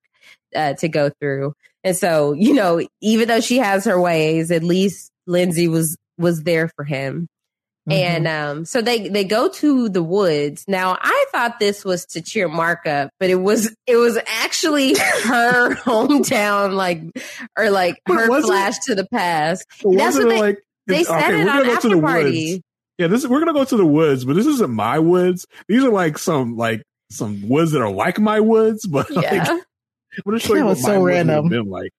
[0.55, 1.53] uh, to go through.
[1.83, 6.41] And so, you know, even though she has her ways, at least Lindsey was was
[6.41, 7.27] there for him.
[7.91, 10.65] And um, so they they go to the woods.
[10.67, 14.95] Now I thought this was to cheer Mark up, but it was it was actually
[15.23, 17.01] her hometown, like
[17.57, 19.65] or like But her was it- flash to the past.
[19.83, 20.57] That's what they- like
[20.87, 22.51] They it's- said okay, it we're on gonna go to after the party.
[22.53, 22.63] woods.
[22.97, 25.45] Yeah, this we're gonna go to the woods, but this isn't my woods.
[25.67, 29.45] These are like some like some woods that are like my woods, but like, Yeah.
[29.51, 29.61] I'm
[30.25, 31.49] gonna show you what was my so woods have random.
[31.49, 31.91] been like.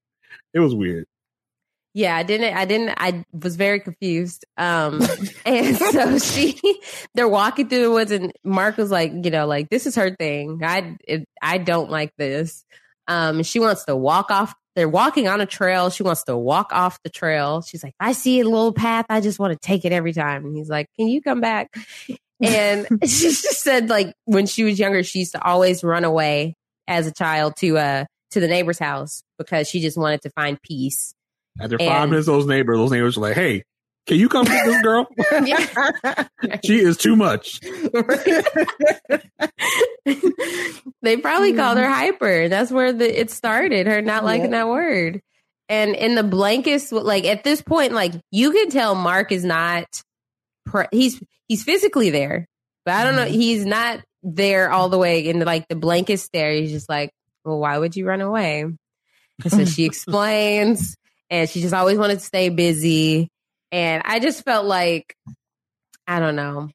[0.52, 1.06] It was weird.
[1.92, 2.56] Yeah, I didn't.
[2.56, 2.94] I didn't.
[2.96, 4.44] I was very confused.
[4.56, 5.02] Um,
[5.44, 6.60] and so she,
[7.14, 10.14] they're walking through the woods, and Mark was like, you know, like this is her
[10.14, 10.60] thing.
[10.62, 12.64] I, it, I don't like this.
[13.08, 14.54] Um, she wants to walk off.
[14.76, 15.90] They're walking on a trail.
[15.90, 17.60] She wants to walk off the trail.
[17.60, 19.06] She's like, I see a little path.
[19.08, 20.44] I just want to take it every time.
[20.44, 21.74] And he's like, Can you come back?
[22.40, 26.54] And she just said, like, when she was younger, she used to always run away
[26.86, 30.60] as a child to uh to the neighbor's house because she just wanted to find
[30.62, 31.14] peace.
[31.60, 33.64] After five And- minutes, those neighbors, those neighbors were like, "Hey,
[34.06, 35.06] can you come get this girl?
[36.64, 37.60] She is too much."
[41.02, 42.48] they probably called her hyper.
[42.48, 43.86] That's where the it started.
[43.86, 45.20] Her not liking that word.
[45.68, 49.86] And in the blankest, like at this point, like you can tell Mark is not.
[50.66, 52.46] Pre- he's he's physically there,
[52.84, 53.24] but I don't know.
[53.24, 53.32] Mm-hmm.
[53.40, 55.26] He's not there all the way.
[55.26, 57.10] In like the blankest there, he's just like,
[57.44, 58.60] well, why would you run away?
[58.62, 58.78] And
[59.48, 60.96] so she explains,
[61.30, 63.28] and she just always wanted to stay busy.
[63.72, 65.14] And I just felt like,
[66.06, 66.70] I don't know.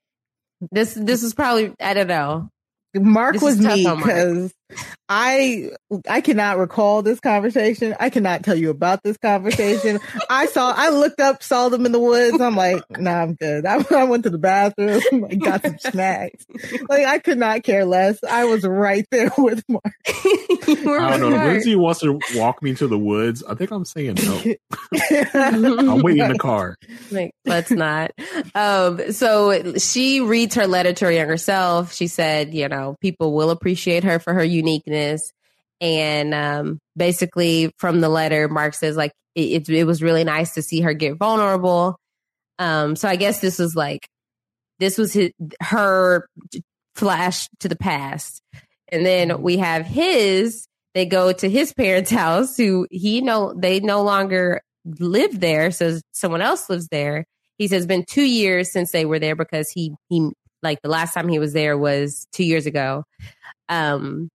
[0.72, 2.50] This this is probably I don't know.
[2.96, 4.54] Mark This was me because
[5.08, 5.70] I
[6.10, 7.96] I cannot recall this conversation.
[8.00, 10.00] I cannot tell you about this conversation.
[10.30, 12.42] I saw I looked up, saw them in the woods.
[12.42, 13.66] I'm like, nah, I'm good.
[13.68, 16.46] I, I went to the bathroom, like got some snacks.
[16.90, 18.24] Like I could not care less.
[18.24, 19.84] I was right there with Mark.
[20.08, 21.28] I don't know.
[21.28, 21.48] If smart.
[21.48, 23.44] Lindsey wants to walk me to the woods.
[23.44, 24.42] I think I'm saying no.
[25.36, 26.78] I'm waiting in the car.
[27.12, 28.12] like let's not
[28.56, 33.34] um so she reads her letter to her younger self she said you know people
[33.34, 35.32] will appreciate her for her uniqueness.
[35.82, 40.54] And um basically from the letter mark says like it, it, it was really nice
[40.54, 41.98] to see her get vulnerable.
[42.60, 44.08] Um so i guess this was like
[44.80, 45.32] this was his,
[45.62, 46.28] her
[46.96, 48.42] flash to the past.
[48.90, 53.80] And then we have his they go to his parents house who he know they
[53.80, 54.62] no longer
[55.00, 57.26] live there so someone else lives there.
[57.58, 60.32] He says it's been two years since they were there because he he
[60.64, 63.04] like the last time he was there was two years ago.
[63.70, 64.30] Um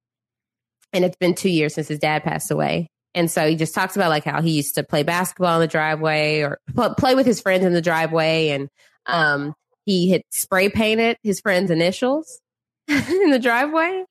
[0.92, 2.88] and it's been two years since his dad passed away.
[3.14, 5.66] And so he just talks about like how he used to play basketball in the
[5.66, 8.48] driveway or pl- play with his friends in the driveway.
[8.50, 8.68] And
[9.06, 9.54] um
[9.86, 12.40] he had spray painted his friends initials
[12.88, 14.04] in the driveway.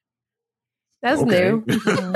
[1.02, 1.52] That's Okay.
[1.52, 1.66] new.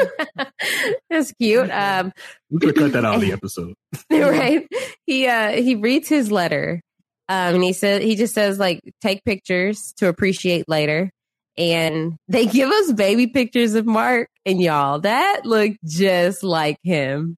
[1.09, 1.69] That's cute.
[1.71, 2.11] Um
[2.49, 3.73] We could cut that out of the episode.
[4.11, 4.67] right?
[5.05, 6.81] He uh he reads his letter
[7.29, 11.09] um and he said he just says like take pictures to appreciate later
[11.57, 17.35] and they give us baby pictures of mark and y'all that looked just like him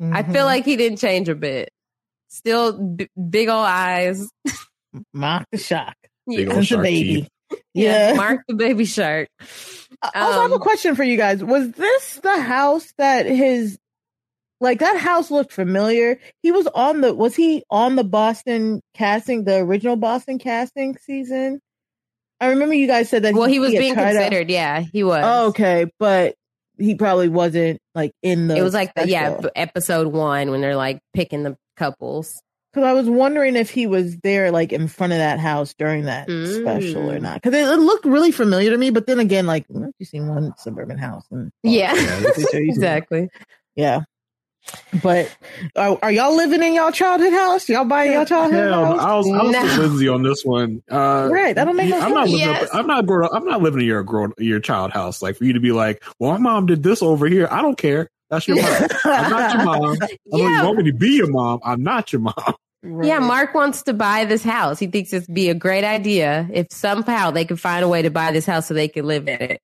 [0.00, 0.32] i Mm-hmm.
[0.32, 1.70] feel like he didn't change a bit
[2.28, 4.28] still b- big old eyes
[5.12, 5.94] Mark the Shark.
[6.26, 7.14] Big yeah, old Since a shark baby.
[7.22, 7.28] teeth.
[7.74, 8.10] yeah.
[8.10, 8.14] Yeah.
[8.16, 9.28] mark the baby shark
[10.02, 11.42] Uh, also, I have a Um, question for you guys.
[11.44, 13.78] Was this the house that his,
[14.60, 16.18] like that house looked familiar?
[16.42, 21.60] He was on the, was he on the Boston casting, the original Boston casting season?
[22.40, 23.34] I remember you guys said that.
[23.34, 26.34] well he was being tried out- considered yeah he was Oh, okay, but
[26.78, 28.56] he probably wasn't like in the.
[28.56, 32.34] it was like the yeah episode one when they're like picking the couples
[32.72, 36.04] Because I was wondering if he was there, like in front of that house during
[36.04, 37.22] that special or Mm.
[37.22, 37.40] not.
[37.42, 38.90] Because it, it looked really familiar to me.
[38.90, 42.68] But then again, like mm, you've seen one suburban house, and yeah exactly.
[42.68, 43.28] exactly
[43.76, 44.00] Yeah.
[45.02, 45.30] But
[45.76, 47.68] are, are y'all living in y'all childhood house?
[47.68, 49.00] Y'all buying y'all childhood Hell, house?
[49.02, 49.62] I was, I was No.
[49.62, 50.82] with Lindsey on this one.
[50.90, 52.40] Uh, Right, that don't make no I'm not sense.
[52.40, 52.62] living Yes.
[52.70, 55.22] up, I'm not grown up, I'm not living in your grown your child house.
[55.22, 57.48] Like for you to be like, well, my mom did this over here.
[57.50, 58.08] I don't care.
[58.30, 58.88] That's your mom.
[59.04, 59.98] I'm not your mom.
[60.02, 60.60] I know Yeah.
[60.60, 61.60] you want me to be your mom.
[61.62, 62.54] I'm not your mom.
[63.02, 64.78] Yeah, Mark wants to buy this house.
[64.78, 68.10] He thinks it'd be a great idea if somehow they could find a way to
[68.10, 69.60] buy this house so they can live in it.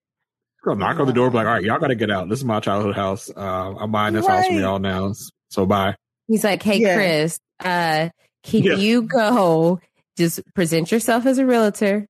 [0.65, 2.29] Go knock on the door, be like, all right, y'all got to get out.
[2.29, 3.31] This is my childhood house.
[3.37, 5.13] Uh, I'm buying this house from y'all now.
[5.51, 5.97] So bye.
[6.29, 6.95] He's like, "Hey, Yeah.
[6.95, 8.09] Chris, uh,
[8.45, 8.75] can Yeah.
[8.77, 9.81] you go
[10.17, 12.07] just present yourself as a realtor?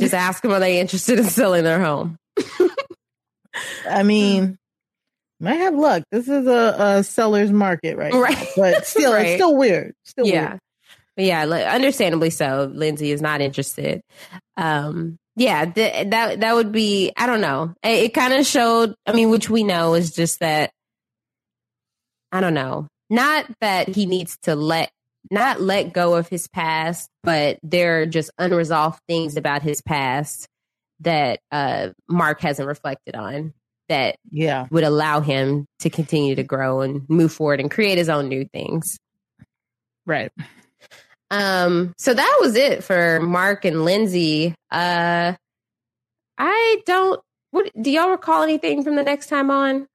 [0.00, 2.16] Just ask them are they interested in selling their home."
[3.88, 4.58] I mean,
[5.40, 6.02] might have luck.
[6.10, 8.12] This is a, a seller's market, right?
[8.12, 8.26] now.
[8.56, 9.26] But still, Right.
[9.26, 9.94] it's still weird.
[10.04, 10.56] Still yeah,
[11.16, 11.28] weird.
[11.28, 12.70] yeah, li- understandably so.
[12.74, 14.00] Lindsey is not interested.
[14.56, 17.12] Um, yeah, th- that that would be.
[17.16, 17.74] I don't know.
[17.82, 18.94] It, it kind of showed.
[19.06, 20.70] I mean, which we know is just that.
[22.30, 22.86] I don't know.
[23.10, 24.90] Not that he needs to let
[25.30, 30.46] not let go of his past, but there are just unresolved things about his past
[31.00, 33.52] that uh, Mark hasn't reflected on
[33.88, 34.66] that Yeah.
[34.70, 38.46] would allow him to continue to grow and move forward and create his own new
[38.52, 38.98] things.
[40.06, 40.32] Right.
[41.32, 44.54] Um, so that was it for Mark and Lindsey.
[44.70, 45.32] Uh,
[46.38, 47.20] I don't.
[47.50, 49.86] What do y'all recall anything from the next time on?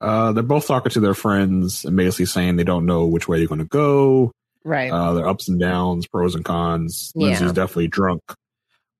[0.00, 3.38] Uh, they're both talking to their friends and basically saying they don't know which way
[3.38, 4.32] they're going to go.
[4.64, 4.90] Right.
[4.90, 7.12] Uh, their ups and downs, pros and cons.
[7.14, 7.26] Yeah.
[7.28, 8.22] Lindsey's definitely drunk.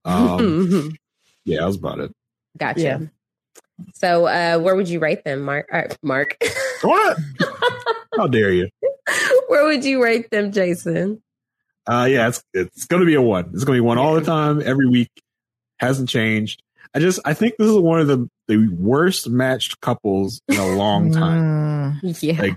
[0.07, 0.95] Um,
[1.45, 2.13] yeah, that was about it.
[2.57, 2.81] gotcha.
[2.81, 2.99] Yeah.
[3.95, 5.67] So, uh, where would you rate them, Mark?
[5.73, 6.37] Uh, Mark,
[6.83, 7.19] What?
[8.17, 8.69] How dare you?
[9.49, 11.21] where would you rate them, Jason?
[11.87, 13.51] Uh, yeah, it's it's going to be a one.
[13.55, 15.11] It's going to be one all the time, every week.
[15.79, 16.63] Hasn't changed.
[16.95, 20.67] I just I think this is one of the the worst matched couples in a
[20.77, 22.01] long time.
[22.03, 22.23] Mm.
[22.23, 22.57] Yeah, Like,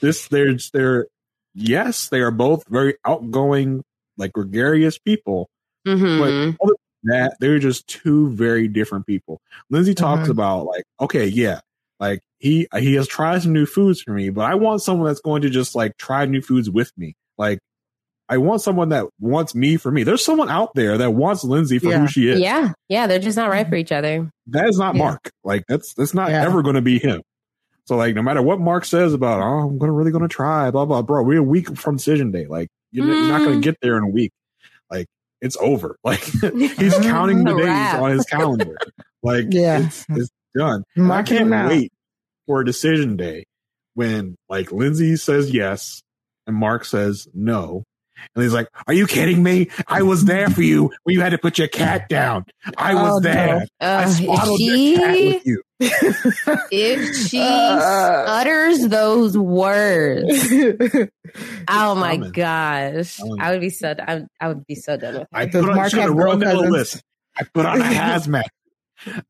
[0.00, 1.06] This they're they're
[1.54, 3.82] yes, they are both very outgoing,
[4.16, 5.48] like gregarious people.
[5.86, 6.18] Mhm.
[6.58, 9.40] But other than that they're just two very different people.
[9.70, 10.32] Lindsey talks Mhm.
[10.32, 11.60] about like, okay, yeah,
[11.98, 15.20] like he he has tried some new foods for me, but I want someone that's
[15.20, 17.14] going to just like try new foods with me.
[17.38, 17.58] Like,
[18.30, 20.04] I want someone that wants me for me.
[20.04, 21.98] There's someone out there that wants Lindsey for Yeah.
[21.98, 22.38] who she is.
[22.40, 23.06] yeah, yeah.
[23.08, 24.30] They're just not right for each other.
[24.46, 25.02] That is not Yeah.
[25.02, 25.30] Mark.
[25.44, 26.44] Like that's that's not Yeah.
[26.44, 27.20] ever going to be him.
[27.86, 30.84] So like, no matter what Mark says about, oh, I'm gonna really gonna try, blah
[30.84, 31.24] blah, bro.
[31.24, 32.46] We're a week from decision day.
[32.46, 33.62] Like you're, you're not gonna Mm.
[33.62, 34.30] get there in a week.
[34.90, 35.06] Like
[35.40, 35.96] it's over.
[36.04, 38.00] Like he's counting the days wrap.
[38.00, 38.76] on his calendar.
[39.24, 39.86] Like Yeah.
[39.86, 40.84] it's, it's done.
[40.94, 41.70] And I can't out.
[41.70, 41.92] wait
[42.46, 43.44] for a decision day
[43.94, 46.00] when like Lindsey says yes
[46.46, 47.82] and Mark says no.
[48.34, 49.68] And he's like, Are you kidding me?
[49.86, 52.44] I was there for you when you had to put your cat down.
[52.76, 53.66] I was Oh, there.
[53.80, 55.62] I Uh, if swaddled your cat she with you.
[56.70, 58.24] if she Uh.
[58.26, 60.48] utters those words,
[61.68, 62.32] oh my coming.
[62.32, 65.64] gosh, I would be so I would, I would be so done with I put
[65.68, 66.72] on, Mark should have have girl run down the cousins?
[66.72, 67.02] list.
[67.38, 68.42] I put on a hazmat.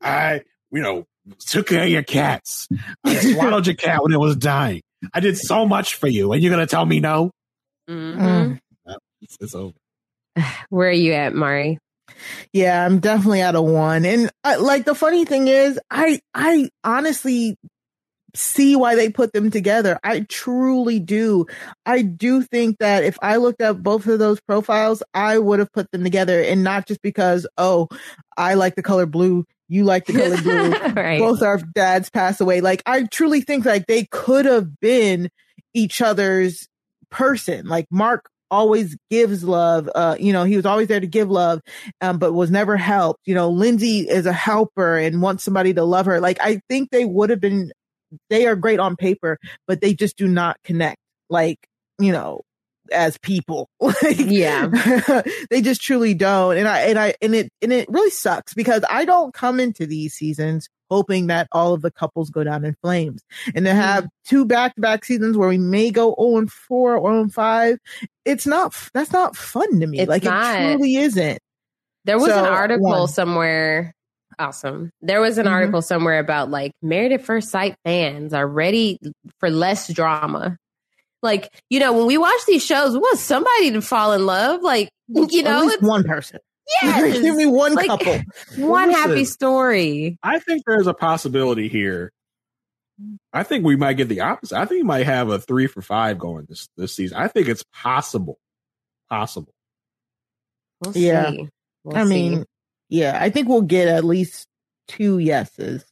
[0.01, 0.41] I,
[0.71, 1.05] you know,
[1.39, 2.67] took care of your cats.
[3.05, 4.81] I swallowed your cat when it was dying.
[5.13, 7.31] I did so much for you, and you're gonna tell me no?
[7.89, 8.53] Mhm.
[8.53, 8.60] It's,
[9.39, 9.73] it's over.
[10.69, 11.79] Where are you at, Mari?
[12.53, 14.05] Yeah, I'm definitely at a one.
[14.05, 17.57] And uh, like the funny thing is, I I honestly
[18.33, 19.99] see why they put them together.
[20.03, 21.47] I truly do.
[21.85, 25.71] I do think that if I looked at both of those profiles, I would have
[25.71, 27.89] put them together and not just because, oh,
[28.37, 30.71] I like the color blue, you like the color blue.
[31.01, 31.19] right.
[31.19, 32.61] Both our dads passed away.
[32.61, 35.29] Like I truly think like they could have been
[35.73, 36.67] each other's
[37.09, 37.67] person.
[37.67, 39.89] Like Mark always gives love.
[39.95, 41.61] Uh, you know, he was always there to give love,
[42.01, 43.21] um, but was never helped.
[43.25, 46.19] You know, Lindsey is a helper and wants somebody to love her.
[46.19, 47.71] Like I think they would have been,
[48.29, 50.99] they are great on paper, but they just do not connect.
[51.29, 51.57] Like,
[51.97, 52.41] you know,
[52.91, 53.69] as people.
[53.79, 54.67] like, Yeah.
[55.49, 56.57] they just truly don't.
[56.57, 59.85] And I, and I, and it, and it really sucks because I don't come into
[59.85, 63.21] these seasons hoping that all of the couples go down in flames
[63.55, 66.97] and to have two back to back seasons where we may go 0 and 4
[66.97, 67.77] or 0 and 5.
[68.25, 69.99] It's not, that's not fun to me.
[69.99, 70.55] It's like not.
[70.59, 71.39] it truly isn't.
[72.03, 73.93] There was an article somewhere.
[74.39, 74.89] Awesome.
[75.01, 75.51] There was an Mhm.
[75.51, 78.97] article somewhere about like married at first sight fans are ready
[79.39, 80.57] for less drama.
[81.21, 84.61] Like, you know, when we watch these shows, we want somebody to fall in love.
[84.61, 86.39] Like, you At know, least it's one person.
[86.81, 88.19] yes, Give me one Like, couple.
[88.57, 89.09] one Listen.
[89.09, 90.17] happy story.
[90.23, 92.11] I think there's a possibility here.
[93.33, 94.57] I think we might get the opposite.
[94.57, 97.17] I think we might have a three for five going this this season.
[97.17, 98.37] I think it's possible.
[99.09, 99.53] Possible.
[100.83, 101.31] We'll Yeah.
[101.31, 101.49] see.
[101.83, 102.09] We'll I see.
[102.09, 102.45] mean,
[102.89, 104.45] yeah, I think we'll get at least
[104.87, 105.83] two yeses,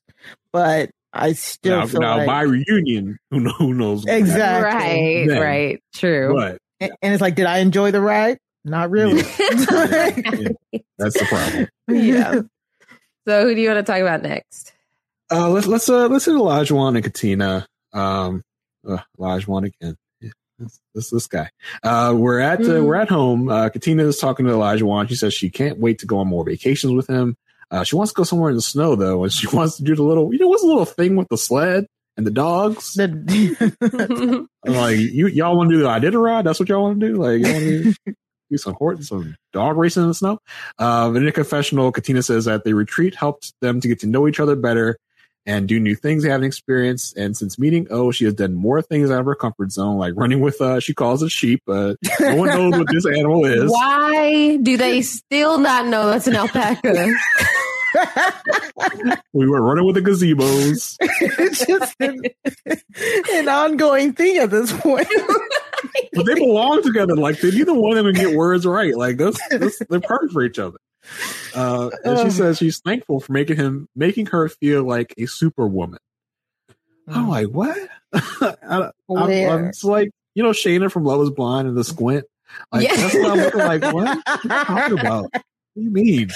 [0.53, 4.05] but I still Now, feel now like, by reunion, who, know, who knows?
[4.05, 4.63] Exactly.
[4.63, 5.41] right, Then.
[5.41, 6.33] right, true.
[6.35, 8.37] But and and it's like, did I enjoy the ride?
[8.63, 9.21] Not really.
[10.97, 11.67] that's the problem.
[11.87, 12.41] yeah.
[13.27, 14.73] So, who do you want to talk about next?
[15.31, 17.67] Uh, let's let's uh let's hit Olajuwon and Katina.
[17.93, 18.41] Um,
[18.87, 19.95] uh, Olajuwon again.
[20.21, 21.49] Yeah, this, this this guy.
[21.83, 22.85] Uh, we're at uh, Mhm.
[22.85, 23.49] we're at home.
[23.49, 25.07] Uh, Katina is talking to Olajuwon.
[25.09, 27.35] She says she can't wait to go on more vacations with him.
[27.71, 29.95] Uh, she wants to go somewhere in the snow though, and she wants to do
[29.95, 31.85] the little you know what's the little thing with the sled
[32.17, 32.93] and the dogs.
[32.93, 36.43] The- like you y'all want to do the Iditarod?
[36.43, 37.15] That's what y'all want to do?
[37.15, 38.13] Like you want to do,
[38.51, 40.39] do some horse, some dog racing in the snow?
[40.77, 44.07] Uh, but in a confessional, Katina says that the retreat helped them to get to
[44.07, 44.97] know each other better
[45.45, 47.15] and do new things they haven't experienced.
[47.17, 50.13] And since meeting O, she has done more things out of her comfort zone, like
[50.15, 53.71] running with uh she calls it sheep, but no one knows what this animal is.
[53.71, 57.15] Why do they still not know that's an alpaca?
[59.33, 60.97] We were running with the gazebos.
[61.01, 62.19] it's just an,
[63.31, 65.07] an ongoing thing at this point.
[66.13, 67.15] but they belong together.
[67.15, 68.95] Like they neither one of them get words right.
[68.95, 70.77] Like that's, that's they're perfect for each other.
[71.55, 75.99] Uh, and she says she's thankful for making him making her feel like a superwoman.
[77.07, 77.77] I'm like, what?
[78.13, 82.25] I, I'm, I'm just like, you know, Shaina from Love Is Blind and the Squint.
[82.71, 82.95] Like Yeah.
[82.95, 83.81] that's what I'm looking like.
[83.93, 83.93] What?
[83.93, 85.31] What are you talking about?
[85.79, 86.29] What do you mean?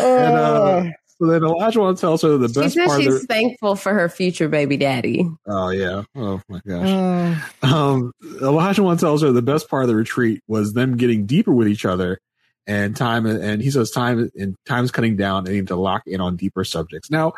[0.00, 3.26] And uh, so then Elijah tells her the She best says part of she's the,
[3.26, 5.26] thankful for her future baby daddy.
[5.46, 6.04] Oh yeah.
[6.14, 6.88] Oh my gosh.
[6.88, 8.12] Uh, Um,
[8.42, 11.68] Elijah one tells her the best part of the retreat was them getting deeper with
[11.68, 12.18] each other,
[12.66, 16.20] and time and he says time and time's cutting down and need to lock in
[16.20, 17.10] on deeper subjects.
[17.10, 17.34] Now,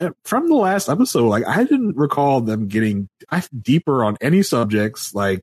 [0.00, 3.08] uh, from the last episode, like I didn't recall them getting
[3.60, 5.14] deeper on any subjects.
[5.14, 5.40] Like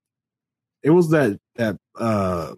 [0.81, 2.53] it was that that uh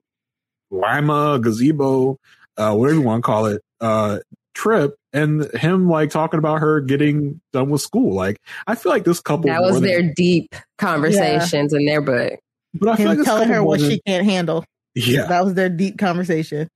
[0.71, 2.17] Lima gazebo,
[2.57, 4.19] uh, whatever you want to call it, uh
[4.53, 8.15] trip and him like talking about her getting done with school.
[8.15, 8.37] Like
[8.67, 12.33] I feel like this couple That was more than- their deep conversations in their book.
[12.73, 14.63] but I feel like him this telling her what than- she can't handle.
[14.95, 16.69] yeah That was their deep conversation.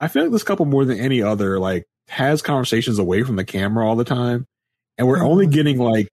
[0.00, 3.44] I feel like this couple more than any other like has conversations away from the
[3.44, 4.46] camera all the time,
[4.96, 5.52] and we're only Mhm.
[5.52, 6.08] getting like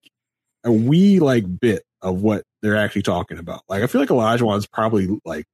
[0.65, 3.61] a wee like bit of what they're actually talking about.
[3.69, 5.45] Like I feel like Elijah is probably like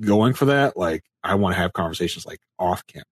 [0.00, 0.76] going for that.
[0.76, 3.04] Like I want to have conversations like off camera,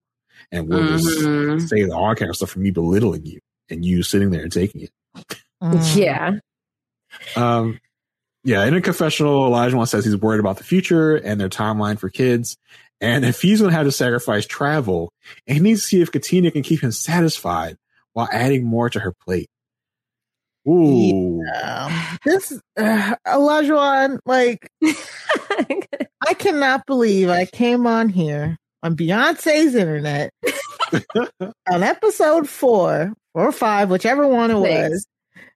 [0.52, 1.56] and we'll Mhm.
[1.59, 4.52] just say the on camera stuff for me belittling you and you sitting there and
[4.52, 4.90] taking it.
[5.62, 5.97] Mm.
[5.97, 6.39] Yeah.
[7.36, 7.81] Um,
[8.44, 12.09] yeah, in a confessional, Elijah says he's worried about the future and their timeline for
[12.09, 12.56] kids.
[13.01, 15.12] And if he's going to have to sacrifice travel,
[15.47, 17.77] and he needs to see if Katina can keep him satisfied
[18.12, 19.48] while adding more to her plate.
[20.66, 21.43] Ooh.
[21.62, 21.93] Um,
[22.24, 24.69] this uh, Elijah, like
[26.28, 30.30] I cannot believe I came on here on Beyonce's internet
[31.70, 34.90] on episode four or five, whichever one it Six.
[34.90, 35.06] was.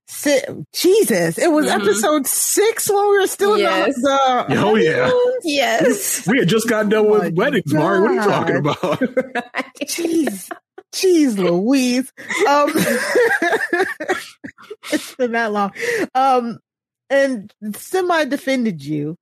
[0.08, 1.80] Si- Jesus, it was Mhm.
[1.80, 3.96] episode six when we were still Yes.
[3.96, 4.44] in the.
[4.48, 5.10] the Oh, yeah.
[5.44, 6.26] yes.
[6.26, 8.00] We had just gotten done Oh with my weddings, Mari.
[8.00, 8.76] What are you talking about?
[9.84, 10.50] Jeez,
[10.94, 12.12] jeez, Louise.
[12.48, 12.72] Um,
[14.92, 15.72] it's been that long.
[16.14, 16.58] Um,
[17.08, 19.16] and semi defended you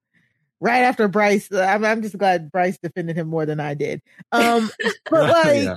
[0.60, 1.50] right after Bryce.
[1.52, 4.02] I'm, I'm just glad Bryce defended him more than I did.
[4.32, 4.70] Um,
[5.10, 5.64] but like.
[5.64, 5.76] Yeah.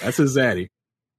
[0.00, 0.68] That's his zaddy.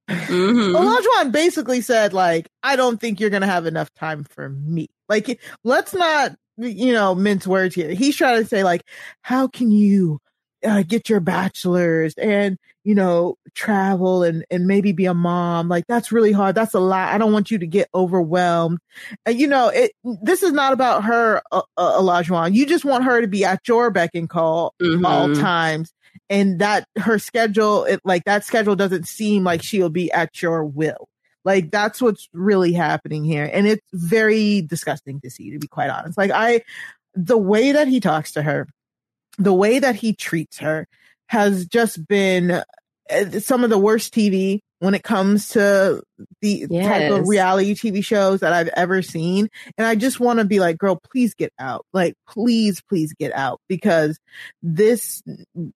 [0.10, 0.76] Mhm.
[0.76, 4.90] Olajuwon basically said, like, I don't think you're gonna have enough time for me.
[5.07, 7.91] Like, let's not, you know, mince words here.
[7.91, 8.81] He's trying to say, like,
[9.22, 10.19] how can you
[10.64, 15.69] uh, get your bachelor's and you know travel and and maybe be a mom?
[15.69, 16.56] Like, that's really hard.
[16.56, 17.14] That's a lot.
[17.14, 18.80] I don't want you to get overwhelmed.
[19.26, 19.91] And you know, it.
[20.22, 22.53] This is not about her, uh, uh, Olajuwon.
[22.53, 24.73] You just want her to be at your beck and call
[25.06, 25.40] all Mhm.
[25.40, 25.94] times
[26.30, 30.64] and that her schedule it like that schedule doesn't seem like she'll be at your
[30.64, 31.10] will
[31.44, 35.90] like that's what's really happening here and it's very disgusting to see to be quite
[35.90, 36.61] honest like i
[37.15, 38.68] the way that he talks to her
[39.38, 40.88] the way that he treats her
[41.27, 42.64] has just been uh,
[43.39, 46.01] some of the worst tv when it comes to
[46.41, 49.47] the type of reality tv shows that i've ever seen
[49.77, 53.34] and i just want to be like girl please get out like please please get
[53.34, 54.19] out because
[54.61, 55.23] this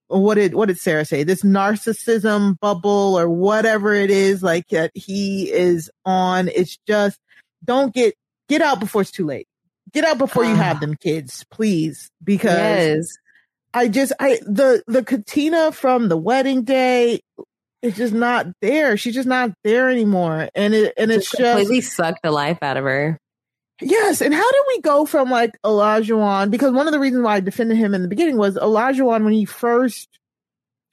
[0.07, 1.23] what did what did Sarah say?
[1.23, 6.49] This narcissism bubble or whatever it is like that he is on.
[6.49, 7.19] It's just
[7.63, 8.13] don't get
[8.49, 9.47] get out before it's too late.
[9.93, 10.79] Get out before you have Ah.
[10.81, 12.09] them kids, please.
[12.23, 13.17] Because Yes.
[13.77, 17.21] I just I the the Katina from the wedding day
[17.83, 18.97] is just not there.
[18.97, 20.49] She's just not there anymore.
[20.55, 23.19] And it and it's Just just completely sucked the life out of her.
[23.79, 26.49] Yes, and how did we go from like Olajuwon?
[26.49, 29.33] Because one of the reasons why I defended him in the beginning was Olajuwon when
[29.33, 30.09] he first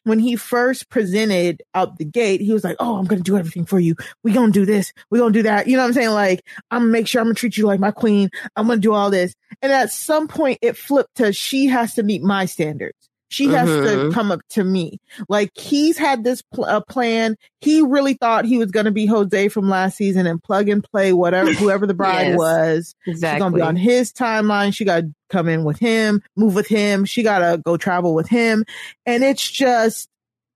[0.04, 3.66] when he first presented out the gate, he was like, "Oh, I'm gonna do everything
[3.66, 3.96] for you.
[4.22, 4.92] We gonna do this.
[5.10, 6.10] We gonna do that." You know what I'm saying?
[6.10, 8.30] Like, I'm gonna make sure I'm gonna treat you like my queen.
[8.56, 9.34] I'm gonna do all this.
[9.62, 13.10] And at some point, it flipped to she has to meet my standards.
[13.34, 14.12] She has to Mhm.
[14.14, 15.00] come up to me.
[15.28, 17.36] Like he's had this pl- uh, plan.
[17.60, 20.84] He really thought he was going to be Jose from last season and plug and
[20.84, 22.38] play whatever whoever the bride Yes.
[22.38, 22.94] was.
[23.04, 24.72] She's gonna be on his timeline.
[24.74, 27.04] She got to come in with him, move with him.
[27.04, 28.64] She got to go travel with him,
[29.04, 30.08] and it's just,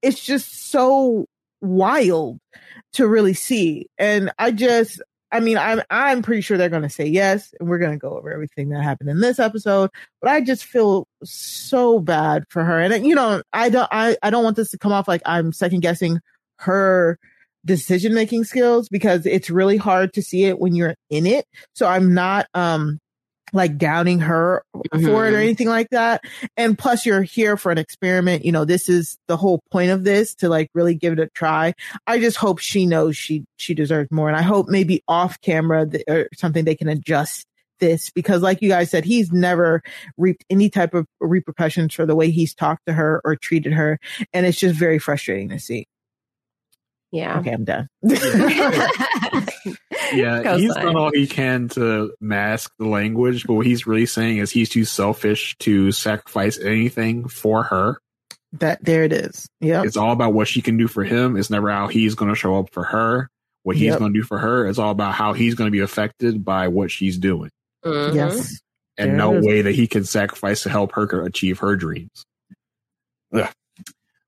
[0.03, 1.27] it's just so
[1.61, 2.39] wild
[2.95, 3.87] to really see.
[3.99, 7.79] And I just, I mean, I'm I'm pretty sure they're gonna say yes, and we're
[7.79, 9.91] gonna go over everything that happened in this episode.
[10.23, 14.31] But I just feel so bad for her, and you know, I don't, I I
[14.31, 16.21] don't want this to come off like I'm second guessing
[16.61, 17.19] her
[17.65, 21.45] decision making skills because it's really hard to see it when you're in it.
[21.75, 22.99] So I'm not um
[23.53, 24.63] like downing her
[24.93, 25.43] for it or Mhm.
[25.43, 26.23] anything like that.
[26.57, 28.45] And plus you're here for an experiment.
[28.45, 31.29] You know, this is the whole point of this to like really give it a
[31.35, 31.75] try.
[32.07, 34.29] I just hope she knows she she deserves more.
[34.29, 37.45] And I hope maybe off camera th- or something they can adjust
[37.81, 39.83] this because like you guys said, he's never
[40.17, 43.99] reaped any type of repercussions for the way he's talked to her or treated her.
[44.33, 45.87] And it's just very frustrating to see.
[47.13, 47.39] Yeah.
[47.41, 47.89] Okay, I'm done.
[50.13, 50.87] Yeah, Go he's Simon.
[50.87, 54.71] done all he can to mask the language, but what he's really saying is he's
[54.71, 57.99] too selfish to sacrifice anything for her.
[58.55, 59.47] that there it is.
[59.61, 59.83] Yeah.
[59.85, 61.37] It's all about what she can do for him.
[61.37, 63.29] It's never how he's going to show up for her.
[63.65, 63.99] What he's Yep.
[63.99, 64.67] going to do for her.
[64.67, 67.51] It's all about how he's going to be affected by what she's doing,
[67.85, 68.15] Mhm.
[68.15, 68.59] Yes.
[68.97, 72.25] and There no way that he can sacrifice to help her achieve her dreams.
[73.35, 73.47] Ugh.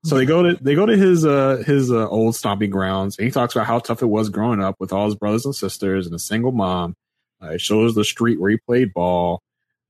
[0.03, 3.25] So they go to they go to his uh his uh, old stomping grounds, and
[3.25, 6.07] he talks about how tough it was growing up with all his brothers and sisters
[6.07, 6.95] and a single mom.
[7.41, 9.41] Uh, it shows the street where he played ball,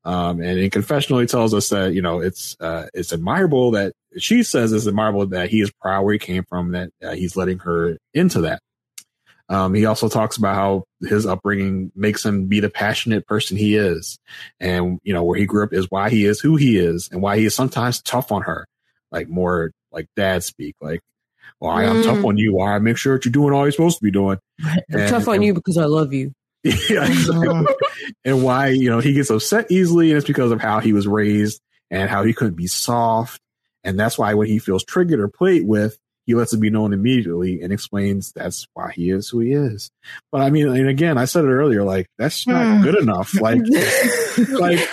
[0.03, 3.93] um, and in confessional, he tells us that you know it's uh, it's admirable that
[4.17, 7.38] she says it's admirable that he is proud where he came from, that uh, he's
[7.38, 8.61] letting her into that.
[9.47, 13.75] Um, he also talks about how his upbringing makes him be the passionate person he
[13.75, 14.17] is,
[14.59, 17.21] and you know where he grew up is why he is who he is, and
[17.21, 18.65] why he is sometimes tough on her,
[19.11, 21.01] like more like dad speak, like,
[21.59, 22.26] "Well, I am tough Mm.
[22.27, 22.55] on you.
[22.55, 24.38] Why I make sure that you're doing all you're supposed to be doing."
[24.89, 26.31] And- I'm Tough on and- you because I love you.
[26.63, 27.65] yeah, exactly.
[28.23, 31.07] and why you know he gets upset easily, and it's because of how he was
[31.07, 31.59] raised
[31.89, 33.41] and how he couldn't be soft,
[33.84, 35.97] and that's why when he feels triggered or played with,
[36.27, 39.89] he lets it be known immediately and explains that's why he is who he is.
[40.31, 42.84] But I mean, and again, I said it earlier, like that's not Hmm.
[42.84, 43.34] good enough.
[43.41, 43.61] Like,
[44.49, 44.88] like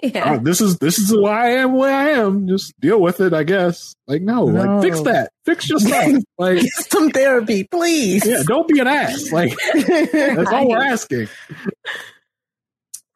[0.14, 0.34] yeah.
[0.34, 2.48] oh, this is this is why I am where I am.
[2.48, 3.94] Just deal with it, I guess.
[4.06, 6.22] Like, no, like fix that, fix yourself.
[6.38, 8.26] like, Some therapy, please.
[8.26, 9.30] yeah, don't be an ass.
[9.32, 9.52] Like.
[9.74, 11.28] That's all we're asking.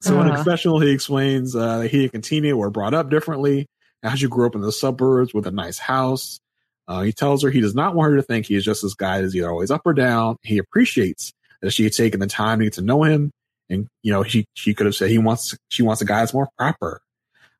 [0.00, 3.66] So in a confessional, he explains uh, that he and Katina were brought up differently.
[4.02, 6.38] As she grew up in the suburbs with a nice house.
[6.86, 8.92] Uh, he tells her he does not want her to think he is just this
[8.92, 10.36] guy that's either always up or down.
[10.42, 11.32] He appreciates
[11.62, 13.32] that she had taken the time to get to know him,
[13.70, 16.34] and you know she she could have said he wants she wants a guy that's
[16.34, 17.00] more proper.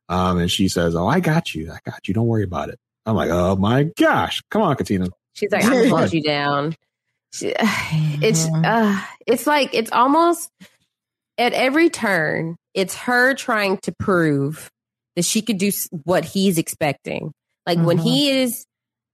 [0.09, 2.15] Um, and she says, "Oh, I got you, I got you.
[2.15, 5.73] Don't worry about it." I'm like, "Oh my gosh, come on, Katina." She's like, I'm
[5.73, 6.75] gonna hunt you down.
[7.33, 7.55] She-
[8.23, 10.51] It's uh, it's like it's almost
[11.39, 12.57] at every turn.
[12.75, 14.71] It's her trying to prove
[15.17, 15.71] that she could do
[16.05, 17.33] what he's expecting.
[17.67, 18.03] Like when Mhm.
[18.03, 18.67] he is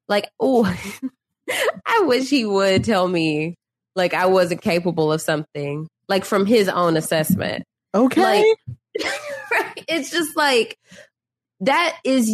[0.08, 0.64] like, oh,
[1.86, 3.54] I wish he would tell me
[3.96, 5.88] like I wasn't capable of something.
[6.10, 7.64] Like from his own assessment.
[7.94, 8.20] Okay.
[8.20, 8.46] Like,
[9.52, 9.84] right?
[9.88, 10.76] It's just like
[11.60, 12.28] that is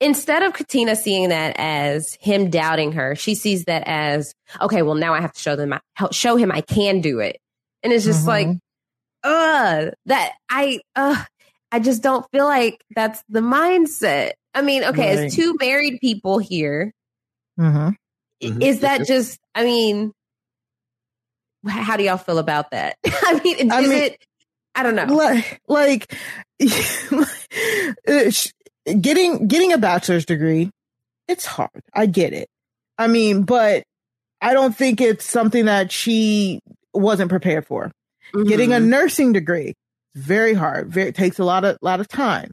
[0.00, 4.82] instead of Katina seeing that as him doubting her, she sees that as okay.
[4.82, 5.80] Well, now I have to show them, I-
[6.12, 7.38] show him I can do it,
[7.82, 8.28] and it's just Mhm.
[8.28, 8.48] like,
[9.24, 11.22] uh, that I, uh,
[11.72, 14.32] I just don't feel like that's the mindset.
[14.54, 15.24] I mean, okay, Right.
[15.26, 16.92] as two married people here,
[17.58, 17.96] Mhm.
[18.42, 18.62] Mhm.
[18.62, 19.40] is that just?
[19.56, 20.23] I mean, wh-
[21.66, 22.96] how do y'all feel about that?
[23.06, 24.24] I mean, is I mean- it?
[24.76, 25.14] I don't know.
[25.14, 26.12] like like
[29.00, 30.70] getting getting a bachelor's degree
[31.28, 32.48] it's hard i get it
[32.98, 33.84] i mean but
[34.42, 36.60] i don't think it's something that she
[36.92, 37.90] wasn't prepared for
[38.46, 38.86] getting a Mhm.
[38.88, 39.74] nursing degree
[40.14, 42.50] very hard very it takes a lot of lot of time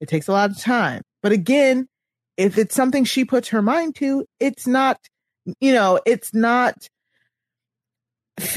[0.00, 1.86] it takes a lot of time but again
[2.36, 4.98] if it's something she puts her mind to it's not
[5.60, 6.74] you know it's not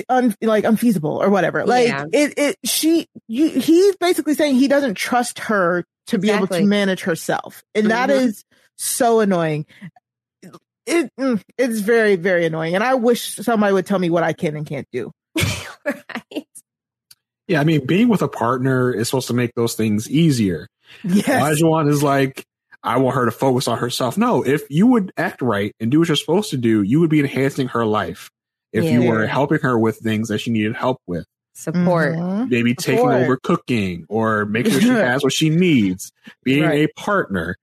[0.09, 2.05] un, like unfeasible or whatever like Yeah.
[2.11, 6.63] it it she you, he's basically saying he doesn't trust her to be able to
[6.65, 8.25] manage herself and that Mhm.
[8.27, 8.43] is
[8.77, 9.65] so annoying
[10.85, 14.33] it mm, it's very very annoying and i wish somebody would tell me what i
[14.33, 15.11] can and can't do
[15.85, 16.45] right.
[17.47, 20.67] Yeah, I mean, being with a partner is supposed to make those things easier.
[21.05, 21.27] yes
[21.61, 22.43] Olajuwon is like,
[22.83, 24.17] I want her to focus on herself.
[24.17, 27.09] No, if you would act right and do what you're supposed to do, you would
[27.09, 28.29] be enhancing her life.
[28.73, 31.25] If you were helping her with things that she needed help with,
[31.55, 32.15] Support.
[32.15, 32.49] Mhm.
[32.51, 33.15] maybe taking Support.
[33.23, 36.11] over cooking or making sure she has what she needs,
[36.43, 36.87] being Right.
[36.89, 37.55] a partner.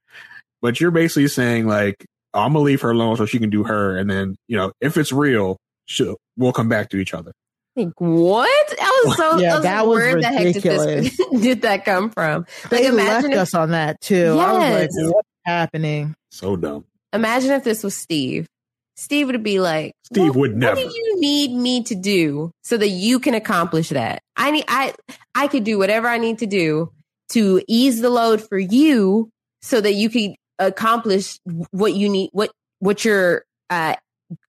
[0.62, 3.97] But you're basically saying like, I'm gonna leave her alone so she can do her,
[3.97, 7.32] and then you know, if it's real, she'll, we'll come back to each other.
[7.76, 8.74] Like, what?
[8.81, 11.16] I was so Yeah, I was that was where the heck did ridiculous.
[11.16, 12.47] this did that come from?
[12.70, 15.12] they like imagine left if, us on that too i was like Yes.
[15.12, 16.85] what's happening So dumb.
[17.12, 18.47] imagine if this was Steve.
[18.96, 20.76] Steve would be like, Steve "What- would never.
[20.76, 24.20] What do you need me to do so that you can accomplish that?
[24.36, 24.94] I need I
[25.34, 26.90] I could do whatever I need to do
[27.30, 29.30] to ease the load for you
[29.62, 31.38] so that you can accomplish
[31.72, 33.94] what you need what what you're uh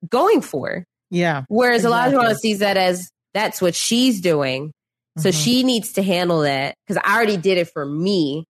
[0.09, 0.84] going for.
[1.09, 2.13] yeah Whereas Exactly.
[2.15, 4.72] Elijah sees that as that's what she's doing.
[5.17, 5.43] So Mhm.
[5.43, 8.45] she needs to handle that because I already did it for me.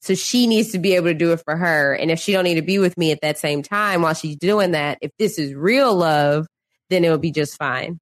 [0.00, 1.94] So she needs to be able to do it for her.
[1.94, 4.36] And if she don't need to be with me at that same time while she's
[4.36, 6.46] doing that, if this is real love,
[6.88, 8.00] then it'll be just fine.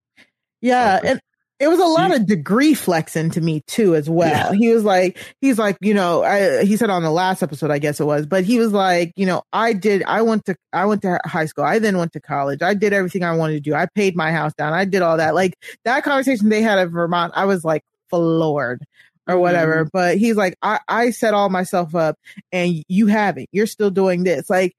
[0.61, 1.21] Yeah, and
[1.61, 4.55] it was a lot of degree flexing to me too, as well.
[4.55, 4.59] Yeah.
[4.59, 7.79] He was like, he's like, you know, I, he said on the last episode, I
[7.79, 10.87] guess it was, but he was like, you know, I did, I went to, I
[10.87, 11.65] went to high school.
[11.65, 12.63] I then went to college.
[12.63, 13.75] I did everything I wanted to do.
[13.75, 14.73] I paid my house down.
[14.73, 15.35] I did all that.
[15.35, 18.85] Like that conversation they had in Vermont, I was like floored
[19.29, 19.85] or whatever.
[19.85, 19.91] Mm-hmm.
[19.93, 22.19] But he's like, I, I set all myself up
[22.51, 23.49] and you haven't.
[23.53, 24.49] You're still doing this.
[24.51, 24.75] Like,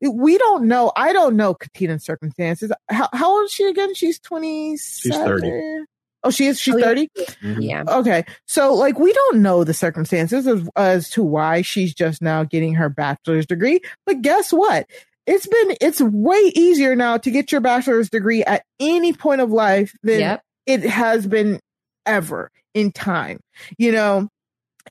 [0.00, 0.92] we don't know.
[0.96, 2.72] I don't know Katina's circumstances.
[2.88, 3.94] How, how old is she again?
[3.94, 4.78] She's 27.
[4.78, 5.84] She's 30.
[6.22, 6.58] Oh, she is.
[6.58, 7.08] She's oh, 30.
[7.16, 7.60] Mm-hmm.
[7.60, 7.84] Yeah.
[7.86, 8.24] Okay.
[8.46, 12.74] So, like, we don't know the circumstances as, as to why she's just now getting
[12.74, 13.80] her bachelor's degree.
[14.06, 14.86] But guess what?
[15.26, 19.50] It's been, it's way easier now to get your bachelor's degree at any point of
[19.50, 20.42] life than yep.
[20.66, 21.60] it has been
[22.06, 23.40] ever in time.
[23.78, 24.28] You know,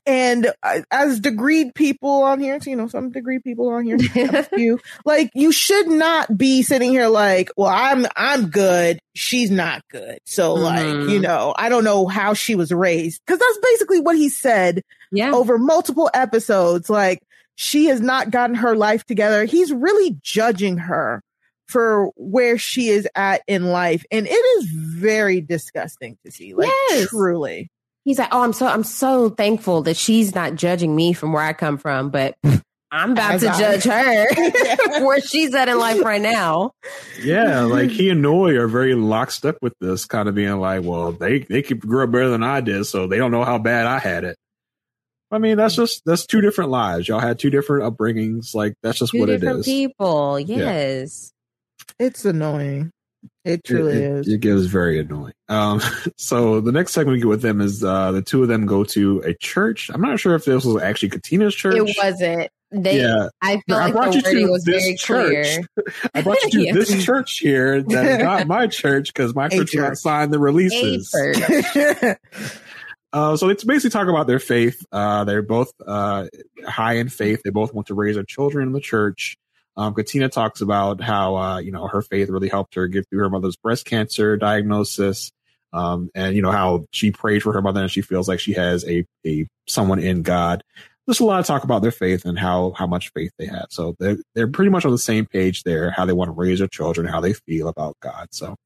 [0.06, 3.98] and uh, as degreed people on here, so, you know, some degree people on here,
[4.56, 9.82] you like you should not be sitting here like, well, I'm I'm good, she's not
[9.90, 10.18] good.
[10.24, 10.62] So mm-hmm.
[10.62, 14.28] like, you know, I don't know how she was raised because that's basically what he
[14.28, 14.82] said.
[15.12, 15.32] Yeah.
[15.32, 17.20] over multiple episodes, like
[17.56, 19.44] she has not gotten her life together.
[19.44, 21.20] He's really judging her
[21.70, 26.54] for where she is at in life, and it is very disgusting to see.
[26.54, 27.08] Like yes.
[27.08, 27.70] truly
[28.04, 31.42] he's like, "Oh, I'm so I'm so thankful that she's not judging me from where
[31.42, 32.34] I come from, but
[32.92, 34.26] I'm about As to I, judge her
[35.04, 36.72] where she's at in life right now."
[37.22, 41.12] Yeah, like he and Noi are very lockstep with this, kind of being like, "Well,
[41.12, 43.86] they they could grow up better than I did, so they don't know how bad
[43.86, 44.36] I had it."
[45.32, 47.06] I mean, that's just that's two different lives.
[47.06, 48.54] Y'all had two different upbringings.
[48.54, 49.64] Like that's just two what it is.
[49.64, 51.30] People, yes.
[51.32, 51.36] Yeah.
[51.98, 52.92] It's annoying.
[53.44, 54.28] It truly it, is.
[54.28, 55.32] It, it gets very annoying.
[55.48, 55.80] Um,
[56.16, 58.84] so the next segment we get with them is uh, the two of them go
[58.84, 59.90] to a church.
[59.92, 61.76] I'm not sure if this was actually Katina's church.
[61.76, 62.50] It wasn't.
[62.72, 63.28] They, yeah.
[63.42, 65.66] I feel like I the wording was very church.
[65.74, 65.86] clear.
[66.14, 66.72] I brought you to yeah.
[66.72, 71.12] this church here that is not my church because my church will sign the releases.
[73.12, 74.86] Uh, so it's basically talking about their faith.
[74.92, 76.26] Uh, they're both uh,
[76.64, 77.42] high in faith.
[77.42, 79.36] They both want to raise their children in the church.
[79.80, 83.20] Um, Katina talks about how, uh, you know, her faith really helped her get through
[83.20, 85.32] her mother's breast cancer diagnosis.
[85.72, 88.52] Um, and you know, how she prayed for her mother and she feels like she
[88.52, 90.62] has a, a someone in God.
[91.06, 93.68] There's a lot of talk about their faith and how, how much faith they have.
[93.70, 96.58] So they're, they're pretty much on the same page there, how they want to raise
[96.58, 98.28] their children, how they feel about God.
[98.32, 98.56] So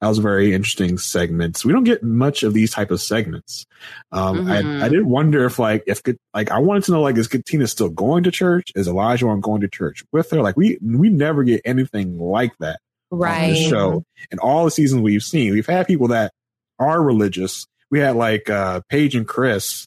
[0.00, 1.64] that was a very interesting segment.
[1.64, 3.66] We don't get much of these type of segments.
[4.12, 4.82] Um, mm-hmm.
[4.82, 6.02] I, I did wonder if like, if
[6.32, 8.72] like, I wanted to know, like, is Katina still going to church?
[8.74, 10.42] Is Olajuwon going to church with her?
[10.42, 12.80] Like we, we never get anything like that.
[13.10, 13.44] Right.
[13.44, 16.32] On the show and all the seasons we've seen, we've had people that
[16.78, 17.66] are religious.
[17.90, 19.86] We had like, uh, Paige and Chris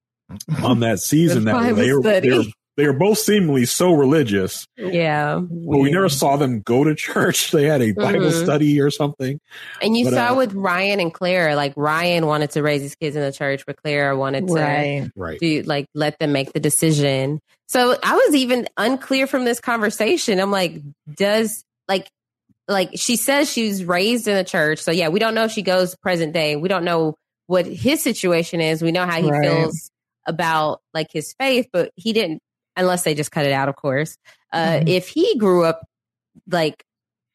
[0.62, 2.44] on that season that they were, they were
[2.78, 4.64] they are both seemingly so religious.
[4.76, 5.40] Yeah.
[5.40, 7.50] But we never saw them go to church.
[7.58, 8.44] They had a Bible mm-hmm.
[8.44, 9.40] study or something.
[9.82, 12.94] And you but, saw uh, with Ryan and Claire, like Ryan wanted to raise his
[12.94, 15.10] kids in the church, but Claire wanted to right.
[15.16, 15.40] Right.
[15.40, 17.40] do like let them make the decision.
[17.66, 20.38] So I was even unclear from this conversation.
[20.38, 20.80] I'm like,
[21.16, 22.08] does like
[22.68, 24.78] like she says she was raised in a church.
[24.78, 26.54] So yeah, we don't know if she goes present day.
[26.54, 27.16] We don't know
[27.48, 28.82] what his situation is.
[28.82, 29.42] We know how he right.
[29.42, 29.90] feels
[30.26, 32.40] about like his faith, but he didn't
[32.78, 34.16] unless they just cut it out, of course.
[34.52, 34.88] Uh, mm-hmm.
[34.88, 35.84] If he grew up
[36.50, 36.84] like,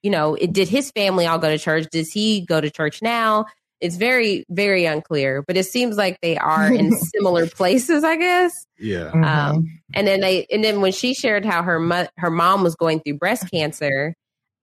[0.01, 1.87] you know, it, did his family all go to church?
[1.91, 3.45] Does he go to church now?
[3.79, 8.65] It's very, very unclear, but it seems like they are in similar places, I guess.
[8.79, 9.09] Yeah.
[9.09, 9.65] Um, mm-hmm.
[9.93, 13.01] and then they, and then when she shared how her mo- her mom was going
[13.01, 14.15] through breast cancer,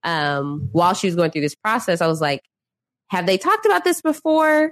[0.03, 2.41] um, while she was going through this process, I was like,
[3.09, 4.71] have they talked about this before?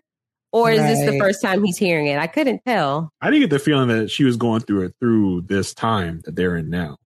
[0.52, 0.88] Or is right.
[0.88, 2.18] this the first time he's hearing it?
[2.18, 3.12] I couldn't tell.
[3.22, 6.36] I didn't get the feeling that she was going through it through this time that
[6.36, 6.98] they're in now.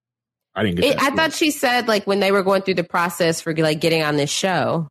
[0.54, 0.94] I didn't get.
[0.94, 3.80] It, I thought she said like when they were going through the process for like
[3.80, 4.88] getting on this show.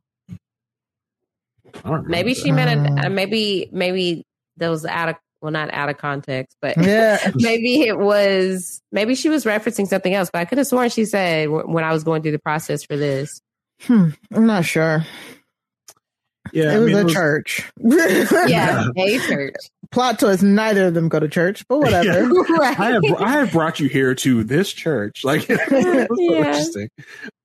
[2.06, 3.04] Maybe she meant it.
[3.04, 4.24] Uh, maybe maybe
[4.58, 7.30] that was out of well, not out of context, but yeah.
[7.34, 10.30] maybe it was maybe she was referencing something else.
[10.32, 12.96] But I could have sworn she said when I was going through the process for
[12.96, 13.40] this.
[13.82, 15.04] Hmm, I'm not sure.
[16.54, 17.72] Yeah, it was mean, a it was, church.
[18.46, 19.54] yeah, a church.
[19.90, 22.06] Plot twist: neither of them go to church, but whatever.
[22.06, 22.56] Yeah.
[22.58, 22.80] right.
[22.80, 25.24] I have I have brought you here to this church.
[25.24, 26.06] Like, yeah.
[26.08, 26.88] interesting.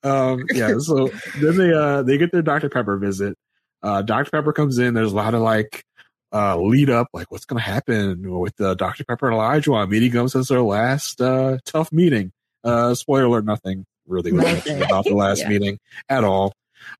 [0.03, 0.77] Um, yeah.
[0.77, 1.09] So
[1.41, 3.35] then they uh they get their Dr Pepper visit.
[3.81, 4.93] Uh, Dr Pepper comes in.
[4.93, 5.83] There's a lot of like
[6.31, 10.27] uh lead up, like what's gonna happen with uh, Dr Pepper and Olajuwon meeting them
[10.27, 12.31] since their last uh tough meeting.
[12.63, 15.49] Uh, spoiler alert: nothing really about the last yeah.
[15.49, 15.79] meeting
[16.09, 16.53] at all.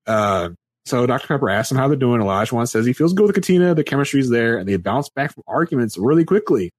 [0.08, 0.50] Uh,
[0.90, 1.28] so Dr.
[1.28, 2.22] Pepper asks him how they're doing.
[2.22, 3.76] Olajuwon says he feels good with Katina.
[3.76, 6.72] The chemistry's there, and they bounce back from arguments really quickly.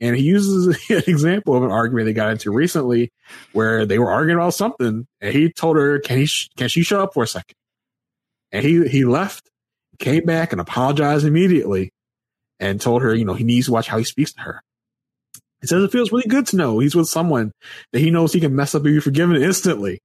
[0.00, 3.10] And he uses an example of an argument they got into recently,
[3.52, 6.28] where they were arguing about something, and he told her, "Can he?
[6.56, 7.54] Can she show up for a second?
[8.50, 9.48] And he he left,
[9.98, 11.90] came back and apologized immediately
[12.60, 14.62] and told her, you know, he needs to watch how he speaks to her.
[15.60, 17.52] He says it feels really good to know he's with someone
[17.92, 20.00] that he knows he can mess up and be forgiven instantly.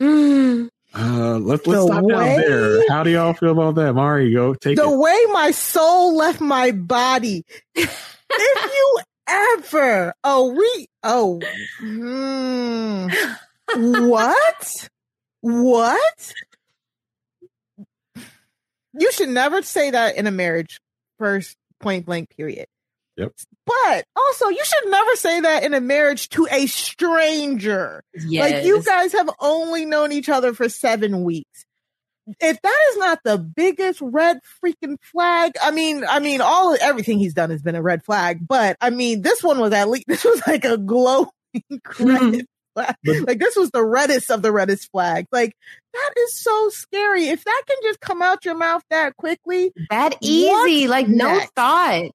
[0.00, 0.63] Mm.
[0.96, 2.88] Uh, let, let's The stop down there.
[2.88, 3.94] How do y'all feel about that?
[3.94, 4.96] Mari, go take the it.
[4.96, 7.44] way my soul left my body.
[7.74, 11.40] if you ever, oh, we, oh,
[11.80, 13.08] hmm,
[14.06, 14.88] what?
[15.40, 16.32] What?
[18.96, 20.80] You should never say that in a marriage,
[21.18, 22.66] first point blank, period.
[23.16, 23.32] Yep.
[23.66, 28.02] But also, you should never say that in a marriage to a stranger.
[28.14, 28.52] Yes.
[28.52, 31.64] Like you guys have only known each other for seven weeks.
[32.40, 37.18] If that is not the biggest red freaking flag, I mean, I mean, all everything
[37.18, 38.46] he's done has been a red flag.
[38.46, 42.06] But I mean, this one was at least this was like a glowing hmm.
[42.06, 42.96] red flag.
[43.04, 45.26] Like this was the reddest of the reddest flag.
[45.30, 45.54] Like
[45.92, 47.28] that is so scary.
[47.28, 50.48] If that can just come out your mouth that quickly, that easy.
[50.48, 52.10] What's like no thought.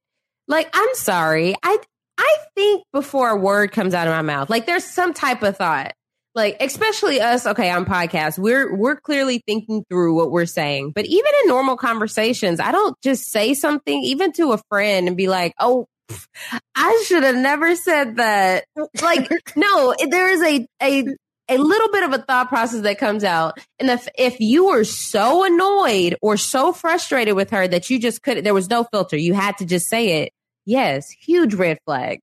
[0.50, 1.56] Like I'm sorry.
[1.64, 1.78] I
[2.18, 5.56] I think before a word comes out of my mouth, like there's some type of
[5.56, 5.94] thought.
[6.36, 10.92] Like especially us, okay, on podcasts, we're we're clearly thinking through what we're saying.
[10.94, 15.16] But even in normal conversations, I don't just say something even to a friend and
[15.16, 15.86] be like, "Oh,
[16.76, 18.66] I should have never said that."
[19.02, 21.16] Like no, there is a a
[21.50, 23.60] a little bit of a thought process that comes out.
[23.80, 28.22] And if if you were so annoyed or so frustrated with her that you just
[28.22, 30.32] couldn't, there was no filter, you had to just say it.
[30.70, 32.20] Yes, huge red flag.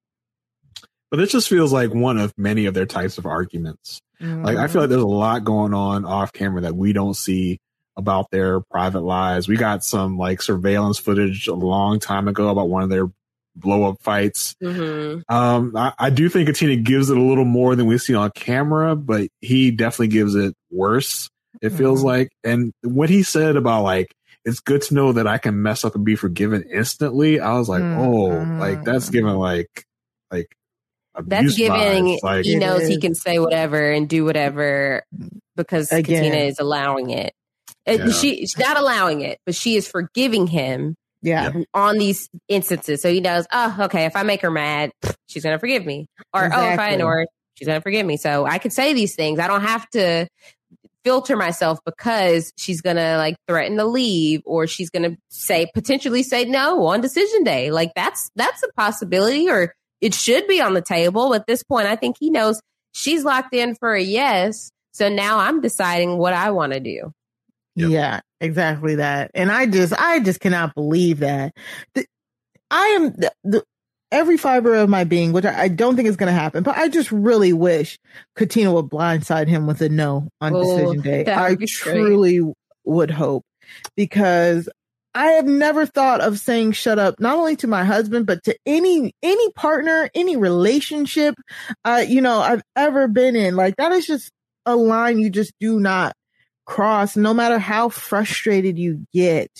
[1.11, 4.01] But this just feels like one of many of their types of arguments.
[4.21, 7.59] Like I feel like there's a lot going on off camera that we don't see
[7.97, 9.49] about their private lives.
[9.49, 13.09] We got some like surveillance footage a long time ago about one of their
[13.57, 14.55] blow up fights.
[14.63, 15.35] Mm-hmm.
[15.35, 18.31] Um, I, I do think Katina gives it a little more than we see on
[18.35, 21.29] camera, but he definitely gives it worse.
[21.63, 22.05] It feels Mhm.
[22.05, 24.15] like, and what he said about like,
[24.47, 27.41] it's good to know that I can mess up and be forgiven instantly.
[27.41, 28.61] I was like, oh, Mhm.
[28.61, 29.85] like that's giving like,
[30.31, 30.57] like,
[31.19, 32.19] That's giving.
[32.23, 35.03] Like, he It knows he can say whatever and do whatever
[35.57, 36.23] because Again.
[36.23, 37.33] Katina is allowing it.
[37.87, 38.11] And Yeah.
[38.13, 41.53] She, she's not allowing it, but she is forgiving him yeah.
[41.75, 43.03] on these instances.
[43.03, 44.93] So he knows, oh, okay, if I make her mad,
[45.27, 46.07] she's going to forgive me.
[46.33, 46.95] Or, oh, if I Exactly.
[46.95, 48.17] annoy her, she's going to forgive me.
[48.17, 49.41] So I can say these things.
[49.41, 50.29] I don't have to
[51.07, 55.71] filter myself because she's going to like threaten to leave or she's going to say,
[55.73, 57.71] potentially say no on decision day.
[57.71, 61.33] Like that's, that's a possibility or it should be on the table.
[61.33, 62.61] At this point, I think he knows
[62.93, 64.73] she's locked in for a yes.
[64.95, 67.13] So now I'm deciding what I want to do.
[67.77, 67.91] Yep.
[67.91, 69.31] Yeah, exactly that.
[69.33, 71.55] And I just, I just cannot believe that.
[71.95, 72.05] The,
[72.69, 73.65] I am the, the,
[74.17, 76.77] every fiber of my being, which I, I don't think is going to happen, but
[76.77, 77.99] I just really wish
[78.35, 81.27] Katina would blindside him with a no on Oh, decision day.
[81.27, 81.69] I be great.
[81.69, 82.41] truly
[82.85, 83.45] would hope
[83.97, 84.69] because
[85.15, 88.57] I have never thought of saying shut up, not only to my husband, but to
[88.67, 91.35] any, any partner, any relationship,
[91.85, 93.57] uh, you know, I've ever been in.
[93.57, 94.31] Like that is just
[94.67, 96.15] a line you just do not
[96.67, 99.51] cross, no matter how frustrated you get.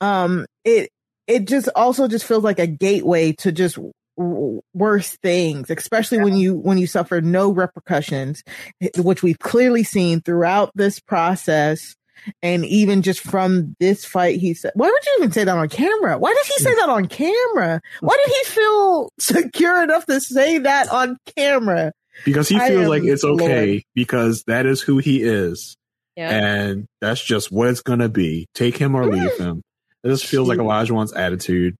[0.00, 0.90] Um, it,
[1.26, 3.78] it just also just feels like a gateway to just
[4.16, 8.42] worse things, especially when you, when you suffer no repercussions,
[8.80, 11.96] eh, which we've clearly seen throughout this process.
[12.42, 15.68] And even just from this fight, he said, why would you even say that on
[15.68, 16.18] camera?
[16.18, 16.76] Why did he say mm.
[16.76, 17.80] that on camera?
[18.00, 21.92] Why did he feel secure enough to say that on camera?
[22.24, 23.42] because he feels like it's floored.
[23.42, 25.76] okay because that is who he is.
[26.16, 26.30] Yeah.
[26.30, 28.46] and that's just what it's gonna be.
[28.54, 29.60] Take him or leave him.
[30.04, 31.76] It just feels like Olajuwon's attitude.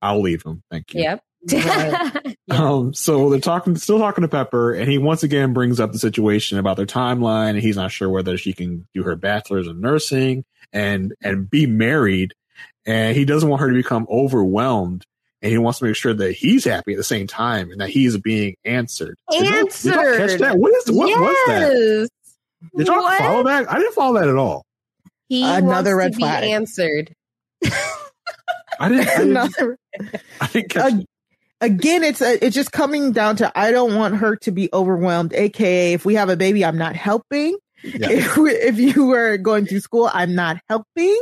[0.00, 0.62] I'll leave him.
[0.70, 1.02] Thank you.
[1.02, 1.22] Yep.
[1.52, 2.36] Right.
[2.50, 5.98] Um, so they're talking, still talking to Pepper, and he once again brings up the
[5.98, 9.80] situation about their timeline, and he's not sure whether she can do her bachelor's in
[9.80, 12.34] nursing and and be married,
[12.84, 15.04] and he doesn't want her to become overwhelmed,
[15.40, 17.88] and he wants to make sure that he's happy at the same time and that
[17.90, 19.16] he's being answered.
[19.30, 20.58] Did y'all- Did y'all, catch that?
[20.58, 22.08] What is what was that?
[22.76, 23.18] Did y'all What?
[23.18, 23.70] follow that?
[23.72, 24.64] I didn't follow that at all.
[25.28, 26.42] He Another wants red to flag.
[26.42, 27.14] be answered.
[28.80, 29.08] I didn't.
[29.08, 29.78] I didn't, Another-
[30.40, 30.92] I didn't catch.
[30.92, 31.04] Ag-
[31.60, 35.32] again, it's a, it's just coming down to I don't want her to be overwhelmed.
[35.32, 37.56] AKA, if we have a baby, I'm not helping.
[37.84, 38.10] Yeah.
[38.10, 41.20] If, we- if you were going through school, I'm not helping.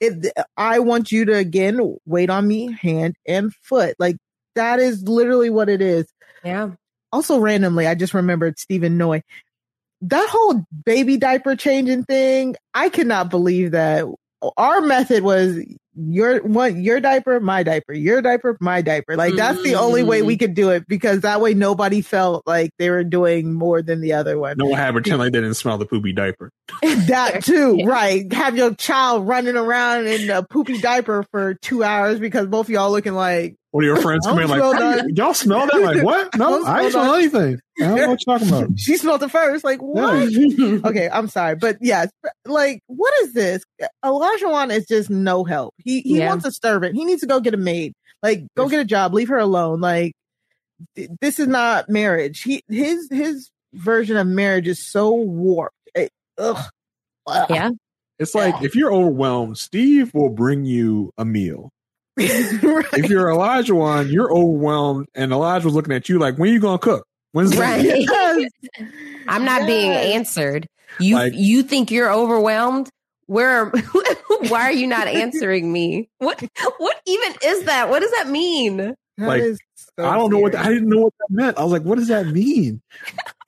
[0.00, 3.96] It, I want you to again wait on me, hand and foot.
[3.98, 4.16] Like
[4.54, 6.06] that is literally what it is.
[6.44, 6.70] Yeah.
[7.12, 9.22] Also, randomly, I just remembered Stephen Noi.
[10.02, 14.04] That whole baby diaper changing thing, I cannot believe that.
[14.58, 15.56] Our method was
[15.96, 19.16] your what your diaper, my diaper, your diaper, my diaper.
[19.16, 20.40] Like that's the only way we mm.
[20.40, 24.14] could do it because that way nobody felt like they were doing more than the
[24.14, 24.56] other one.
[24.58, 26.50] No one had pretend like they didn't smell the poopy diaper.
[26.82, 28.30] that too, right?
[28.32, 32.70] Have your child running around in a poopy diaper for two hours because both of
[32.70, 35.80] y'all looking like One of your friends come in like, "Hey, y'all smell that?
[35.80, 36.36] Like what?
[36.36, 37.60] No, I Don't I ain't smell smell anything.
[37.80, 38.70] I don't know what you're talking about.
[38.78, 39.64] she smelled it first.
[39.64, 40.30] Like what?
[40.30, 40.78] Yeah.
[40.84, 42.08] okay, I'm sorry, but yes,
[42.44, 43.64] like what is this?
[44.04, 45.74] Olajuwon is just no help.
[45.78, 46.28] He he Yeah.
[46.28, 46.94] wants a servant.
[46.94, 47.94] He needs to go get a maid.
[48.22, 49.12] Like go get a job.
[49.12, 49.80] Leave her alone.
[49.80, 50.12] Like
[50.94, 52.42] th- this is not marriage.
[52.42, 55.74] He his his version of marriage is so warped.
[55.96, 56.64] It- ugh.
[57.26, 57.46] Ugh.
[57.50, 57.70] Yeah.
[58.20, 61.70] It's like if you're overwhelmed, Steve will bring you a meal.
[62.16, 62.86] Right.
[62.94, 66.78] If you're Olajuwon, you're overwhelmed, and Elijah was looking at you like, "When you gonna
[66.78, 67.06] cook?
[67.32, 67.84] When's the Right.
[67.84, 68.50] Yes.
[69.28, 70.66] I'm not being answered.
[71.00, 72.88] You Like- you think you're overwhelmed?
[73.26, 73.66] Where
[74.48, 76.08] why are you not answering me?
[76.18, 76.42] What
[76.78, 77.88] what even is that?
[77.88, 78.76] What does that mean?
[78.76, 79.58] That Like, is
[79.98, 80.66] so I don't know what scary.
[80.68, 81.58] I didn't know what that meant.
[81.58, 82.80] I was like, "What does that mean?"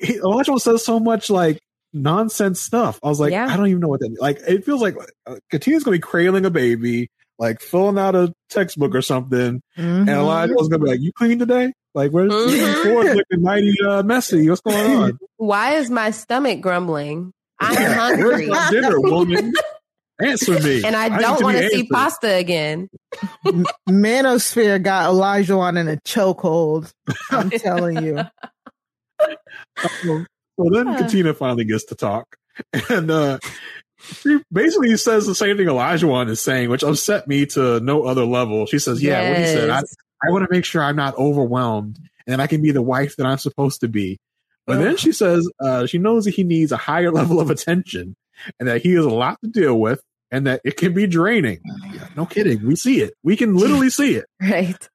[0.03, 1.61] Elijah says so much like
[1.93, 2.99] nonsense stuff.
[3.03, 3.47] I was like, Yeah.
[3.47, 4.17] I don't even know what that.
[4.21, 8.33] Like, it feels like uh, Katina's gonna be cradling a baby, like filling out a
[8.51, 10.01] textbook or something, Mhm.
[10.01, 11.73] and Elijah was gonna be like, "You clean today?
[11.95, 12.49] Like, where's Mhm.
[12.51, 14.49] the floor's looking mighty uh, messy?
[14.49, 15.19] What's going on?
[15.37, 17.33] Why is my stomach grumbling?
[17.61, 18.25] I'm hungry.
[18.25, 19.53] Where's my dinner, woman?
[20.23, 20.83] Answer me.
[20.85, 21.91] And I don't want to see answered.
[21.93, 22.89] pasta again.
[23.89, 26.91] Manosphere got Olajuwon in a chokehold.
[27.31, 28.21] I'm telling you.
[30.59, 32.37] So then Katina finally gets to talk,
[32.91, 33.39] and uh,
[34.07, 38.25] she basically says the same thing Olajuwon is saying, which upset me to no other
[38.25, 38.67] level.
[38.67, 39.71] She says, "Yeah, what he said.
[39.71, 39.81] I,
[40.23, 43.27] I want to make sure I'm not overwhelmed, and I can be the wife that
[43.27, 44.19] I'm supposed to be."
[44.67, 48.17] But then she says uh, she knows that he needs a higher level of attention,
[48.59, 50.01] and that he has a lot to deal with,
[50.31, 51.61] and that it can be draining.
[52.17, 53.15] No kidding, we see it.
[53.23, 54.27] We can literally see it.
[54.41, 54.89] Right.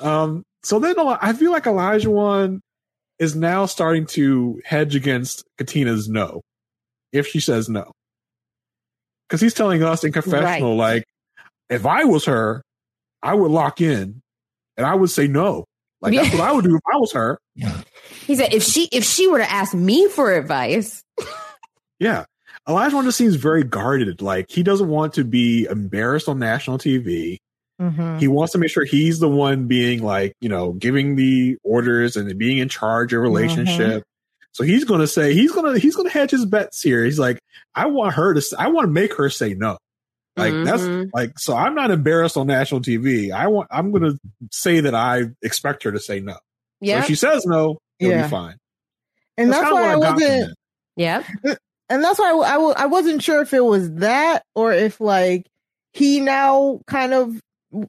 [0.00, 2.60] Um, so then I feel like Olajuwon
[3.18, 6.42] is now starting to hedge against Katina's no,
[7.12, 7.92] if she says no,
[9.28, 11.04] because he's telling us in confessional, like,
[11.68, 12.62] if I was her,
[13.22, 14.20] I would lock in,
[14.76, 15.64] and I would say no.
[16.00, 17.38] Like that's what I would do if I was her.
[18.26, 21.02] He said if she if she were to ask me for advice,
[21.98, 22.24] Yeah.
[22.68, 24.20] Olajuwon just seems very guarded.
[24.20, 27.38] Like he doesn't want to be embarrassed on national TV.
[27.80, 28.18] Mhm.
[28.20, 32.16] he wants to make sure he's the one being like you know giving the orders
[32.16, 34.02] and being in charge of relationship
[34.52, 37.04] so he's going to say he's going to he's going to hedge his bets here
[37.04, 37.38] he's like
[37.74, 39.78] i want her to I want to make her say no
[40.36, 40.64] like Mhm.
[40.64, 44.18] that's like so i'm not embarrassed on national tv i want i'm going to
[44.50, 46.38] say that i expect her to say no so
[46.80, 48.22] yeah, if she says no it'll Yeah.
[48.24, 48.56] be fine
[49.36, 50.50] And that's, kinda why I what got from wasn't.
[50.50, 50.56] it.
[50.96, 51.22] yeah,
[51.90, 55.46] and that's why I, w- I wasn't sure if it was that or if like
[55.92, 57.40] he now kind of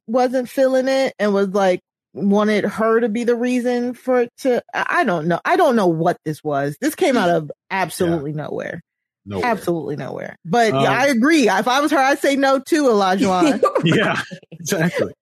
[0.07, 1.79] wasn't feeling it and was like
[2.13, 5.39] wanted her to be the reason for it to I I don't know.
[5.45, 6.77] I don't know what this was.
[6.81, 8.81] This came out of absolutely nowhere.
[9.25, 10.35] no Absolutely nowhere.
[10.45, 11.47] But Um, I agree.
[11.49, 13.59] If I was her, I'd say no too, Elijah.
[13.83, 14.21] yeah
[14.51, 15.13] exactly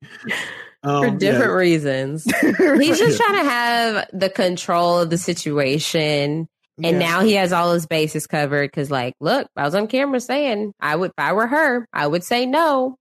[0.83, 1.17] um, for yeah.
[1.17, 2.23] different reasons.
[2.41, 6.47] He's just trying to have the control of the situation.
[6.83, 6.99] And Yeah.
[6.99, 10.73] now he has all his bases covered because, like, look, I was on camera saying
[10.79, 12.97] I would, if I were her, I would say no.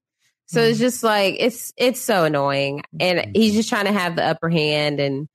[0.47, 0.71] So Mm-hmm.
[0.71, 4.49] it's just like it's it's so annoying, and he's just trying to have the upper
[4.49, 5.27] hand and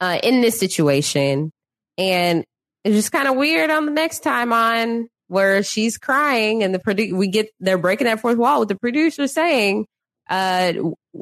[0.00, 1.50] uh, in this situation,
[1.96, 2.44] and
[2.84, 6.78] it's just kind of weird on the next time on where she's crying and the
[6.78, 9.86] produ- we get they're breaking that fourth wall with the producer saying,
[10.28, 10.72] uh,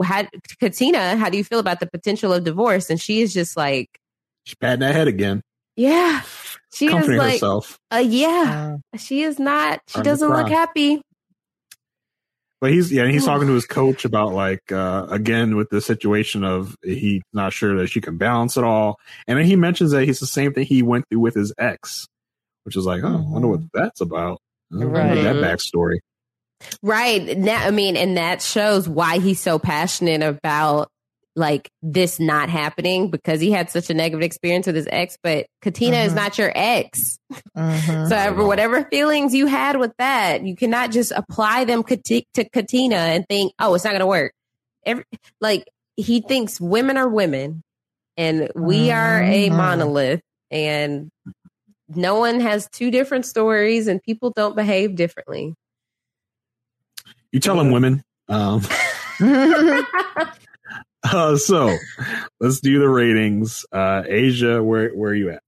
[0.03, 0.27] how,
[0.61, 2.89] Katina, how do you feel about the potential of divorce?
[2.91, 3.89] And she is just like,
[4.45, 5.43] she's patting that head again
[5.79, 6.23] yeah,
[6.73, 9.81] she is like, herself uh, yeah, Uh, she is not.
[9.87, 11.01] She Starting doesn't look happy.
[12.61, 15.81] But he's yeah, and he's talking to his coach about like uh again with the
[15.81, 18.99] situation of he's not sure that she can balance it all.
[19.29, 22.09] And then he mentions that he's the same thing he went through with his ex,
[22.65, 24.41] which is like, oh, I wonder what that's about.
[24.73, 25.23] I don't know Right.
[25.23, 25.99] that backstory.
[26.83, 27.39] Right.
[27.39, 30.89] Now, I mean, and that shows why he's so passionate about
[31.39, 35.17] like this not happening because he had such a negative experience with his ex.
[35.23, 36.17] But Katina is Mhm.
[36.17, 37.19] not your ex.
[37.57, 38.09] mhm.
[38.09, 42.97] So ever, whatever feelings you had with that, you cannot just apply them to Katina
[42.97, 44.33] and think, oh, it's not going to work.
[44.85, 45.05] Every,
[45.41, 45.67] like
[45.97, 47.63] he thinks women are women
[48.17, 49.57] and we are a Mhm.
[49.57, 50.21] monolith
[50.51, 51.09] and
[51.89, 55.55] no one has two different stories and people don't behave differently.
[57.33, 58.03] You tell them women.
[58.29, 58.61] Um
[61.13, 61.77] uh, so
[62.41, 63.65] let's do the ratings.
[63.73, 65.43] Uh Asia, where where are you at?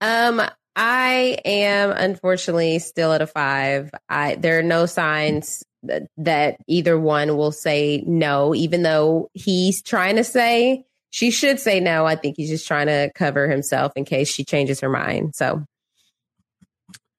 [0.00, 0.40] Um,
[0.76, 3.90] I am unfortunately still at a five.
[4.08, 9.82] I there are no signs that, that either one will say no, even though he's
[9.82, 12.06] trying to say she should say no.
[12.06, 15.34] I think he's just trying to cover himself in case she changes her mind.
[15.34, 15.64] So,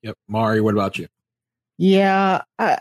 [0.02, 0.16] yep.
[0.28, 1.08] Mari, what about you?
[1.78, 2.80] Yeah, I,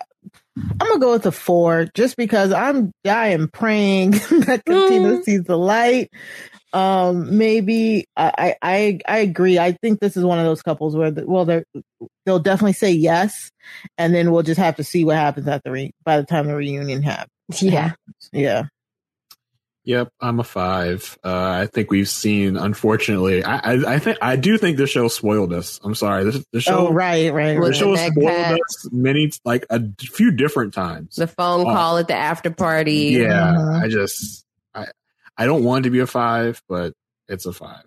[0.80, 4.10] I'm gonna go with a four, just because I'm I am praying
[4.46, 5.24] that Katina mm.
[5.24, 6.10] sees the light.
[6.72, 9.58] Um, maybe I, I I agree.
[9.58, 11.64] I think this is one of those couples where the, well they
[12.24, 13.50] they'll definitely say yes,
[13.98, 16.46] and then we'll just have to see what happens at the re- by the time
[16.46, 17.28] the reunion happens.
[17.60, 17.92] Yeah,
[18.32, 18.64] yeah.
[19.90, 21.18] Yep, I'm a five.
[21.24, 25.08] Uh, I think we've seen, unfortunately, I, I, I, think I do think the show
[25.08, 25.80] spoiled us.
[25.82, 26.86] I'm sorry, this the show.
[26.86, 27.60] Oh, right, right.
[27.60, 31.16] The show spoiled us many, like a few different times.
[31.16, 33.16] The phone uh, call at the after party.
[33.18, 33.80] Yeah, uh-huh.
[33.82, 34.86] I just, I,
[35.36, 36.94] I don't want to be a five, but
[37.28, 37.82] it's a five.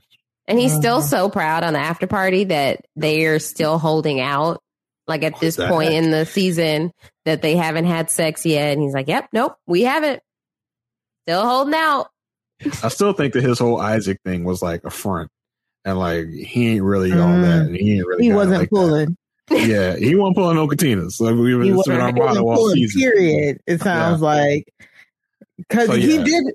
[0.45, 0.81] And he's uh-huh.
[0.81, 4.61] still so proud on the after party that they are still holding out.
[5.07, 6.03] Like at this point heck?
[6.03, 6.91] in the season,
[7.23, 10.21] that they haven't had sex yet, and he's like, "Yep, nope, we haven't."
[11.25, 12.07] Still holding out.
[12.83, 15.29] I still think that his whole Isaac thing was like a front,
[15.85, 17.21] and like he ain't really mm.
[17.21, 17.67] all that.
[17.67, 17.77] Mm.
[17.77, 18.23] He ain't really.
[18.25, 19.17] He wasn't like pulling.
[19.47, 19.67] That.
[19.67, 21.13] yeah, he wasn't pulling no Katinas.
[21.13, 23.01] So we were, he wasn't, our motto all season.
[23.01, 23.59] Period.
[23.67, 24.27] It sounds yeah.
[24.27, 24.73] like
[25.57, 26.53] because so, he did.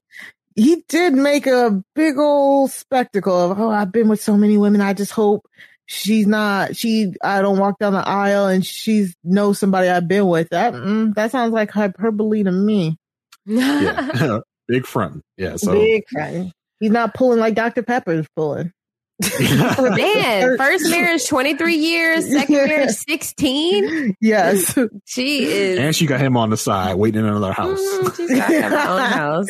[0.55, 4.81] He did make a big old spectacle of, oh, I've been with so many women.
[4.81, 5.47] I just hope
[5.91, 10.27] she's not she i don't walk down the aisle and she's knows somebody i've been
[10.27, 12.99] with that mm, that sounds like hyperbole to me
[13.47, 15.23] yeah Big front.
[15.37, 15.57] Yeah.
[15.57, 16.53] So big front.
[16.79, 17.83] He's not pulling like Dr.
[17.83, 18.73] Pepper is pulling.
[19.81, 24.15] Man, first marriage 23 years, second marriage 16.
[24.21, 24.79] Yes.
[25.07, 25.79] She is.
[25.79, 27.81] And she got him on the side waiting in another house.
[27.81, 29.49] Mm, she's got her own house.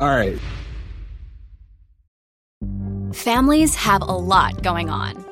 [0.00, 0.38] All right.
[3.12, 5.31] Families have a lot going on.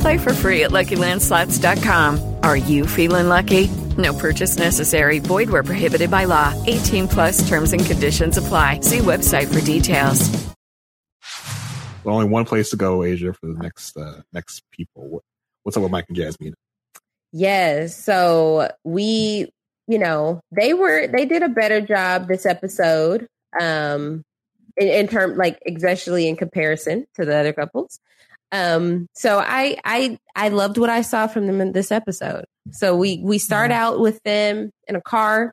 [0.00, 2.36] Play for free at LuckyLandSlots.com.
[2.42, 3.68] Are you feeling lucky?
[3.96, 5.20] No purchase necessary.
[5.20, 6.52] Void where prohibited by law.
[6.66, 8.80] 18 plus terms and conditions apply.
[8.80, 10.30] See website for details.
[12.04, 15.22] only one place to go, Asia, for the next uh, next people.
[15.62, 16.54] What's up with Mike and Jasmine?
[17.32, 17.96] Yes.
[17.96, 19.50] So we,
[19.88, 23.26] you know, they were they did a better job this episode.
[23.60, 24.22] Um
[24.76, 27.98] in, in term like especially in comparison to the other couples.
[28.56, 32.44] Um, so I I I loved what I saw from them in this episode.
[32.72, 35.52] So we we start out with them in a car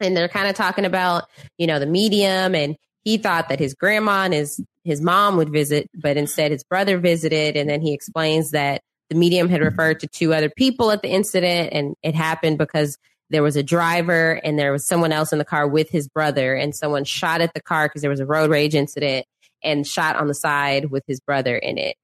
[0.00, 1.24] and they're kind of talking about,
[1.58, 5.50] you know, the medium and he thought that his grandma and his his mom would
[5.50, 10.00] visit, but instead his brother visited and then he explains that the medium had referred
[10.00, 12.98] to two other people at the incident and it happened because
[13.30, 16.54] there was a driver and there was someone else in the car with his brother
[16.54, 19.24] and someone shot at the car because there was a road rage incident
[19.62, 21.96] and shot on the side with his brother in it.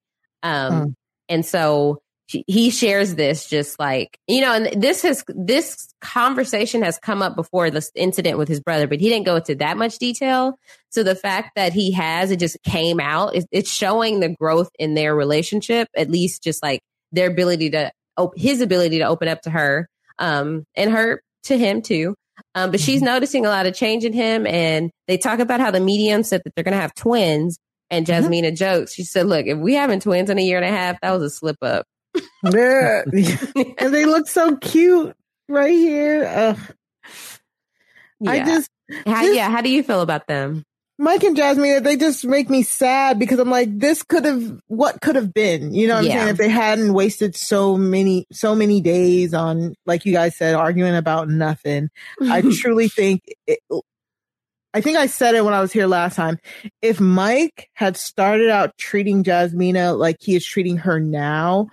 [0.42, 0.94] Um, mm.
[1.28, 1.98] and so
[2.30, 7.34] he shares this just like, you know, and this has, this conversation has come up
[7.34, 10.58] before this incident with his brother, but he didn't go into that much detail.
[10.90, 14.92] So the fact that he has, it just came out, it's showing the growth in
[14.92, 16.82] their relationship, at least just like
[17.12, 17.90] their ability to,
[18.36, 22.14] his ability to open up to her, um, and her to him too.
[22.54, 23.06] Um, but she's mm-hmm.
[23.06, 24.46] noticing a lot of change in him.
[24.46, 27.58] And they talk about how the medium said that they're going to have twins.
[27.90, 28.26] And mm-hmm.
[28.26, 28.54] Jasmina mm-hmm.
[28.54, 28.94] jokes.
[28.94, 31.22] She said, look, if we having twins in a year and a half, that was
[31.22, 31.86] a slip up.
[32.44, 33.02] yeah.
[33.78, 35.14] and they look so cute
[35.48, 36.24] right here.
[36.26, 36.58] Ugh.
[38.20, 38.30] Yeah.
[38.30, 38.70] I just,
[39.06, 39.48] how, just, yeah.
[39.50, 40.64] How do you feel about them?
[41.00, 45.00] Mike and Jasmine, they just make me sad because I'm like, this could have, what
[45.00, 46.28] could have been, you know what I'm saying?
[46.28, 50.96] If they hadn't wasted so many, so many days on, like you guys said, arguing
[50.96, 51.88] about nothing.
[52.20, 53.60] I truly think, it,
[54.74, 56.38] I think I said it when I was here last time.
[56.82, 61.68] If Mike had started out treating Jasmina like he is treating her now,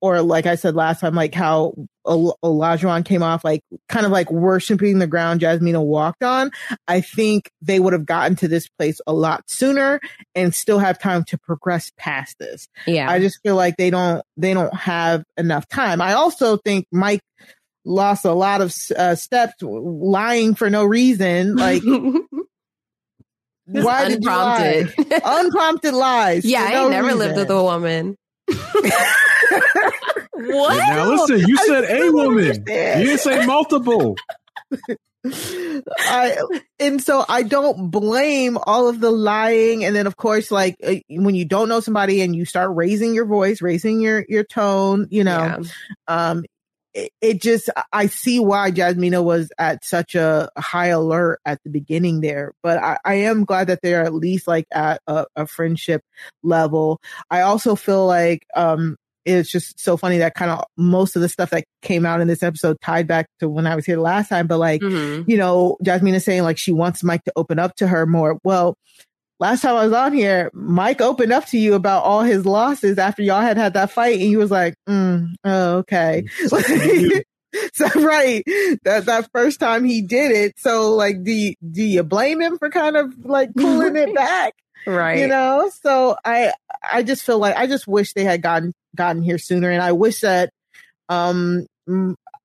[0.00, 1.74] or like I said last time, like how
[2.04, 6.50] Ol- Olajuwon came off like kind of like worshiping the ground Jasmina walked on,
[6.88, 10.00] I think they would have gotten to this place a lot sooner
[10.34, 12.68] and still have time to progress past this.
[12.86, 13.10] Yeah.
[13.10, 16.00] I just feel like they don't they don't have enough time.
[16.00, 17.20] I also think Mike
[17.84, 21.56] lost a lot of uh, steps lying for no reason.
[21.56, 21.82] Like
[23.66, 24.86] why did you lie?
[24.86, 25.22] unprompted.
[25.24, 26.44] Unprompted lies.
[26.44, 28.16] yeah, I no never lived with a woman.
[30.32, 30.76] what?
[30.78, 32.44] Now listen, you said a still don't woman.
[32.46, 34.16] You didn't say multiple.
[35.24, 36.38] I
[36.78, 40.94] and so I don't blame all of the lying, and then of course, like uh,
[41.10, 45.08] when you don't know somebody and you start raising your voice, raising your your tone,
[45.10, 45.60] you know, Yeah.
[46.08, 46.44] um,
[46.94, 51.70] it, it just I see why Jasmina was at such a high alert at the
[51.70, 55.46] beginning there, but I, I am glad that they're at least like at a, a
[55.46, 56.02] friendship
[56.42, 56.98] level.
[57.30, 61.28] I also feel like um it's just so funny that kind of most of the
[61.28, 64.02] stuff that came out in this episode tied back to when I was here the
[64.02, 65.24] last time, but like Mhm.
[65.28, 68.38] you know, Jasmine is saying like she wants Mike to open up to her more.
[68.44, 68.74] Well,
[69.38, 72.98] last time I was on here, Mike opened up to you about all his losses
[72.98, 76.24] after y'all had had that fight, and he was like, mm, "Oh, okay."
[77.72, 78.42] so right,
[78.84, 80.54] that that first time he did it.
[80.58, 84.54] So like, do you, do you blame him for kind of like pulling it back?
[84.86, 85.18] Right.
[85.18, 86.52] You know, so I
[86.82, 89.92] I just feel like I just wish they had gotten gotten here sooner, and I
[89.92, 90.50] wish that
[91.08, 91.66] um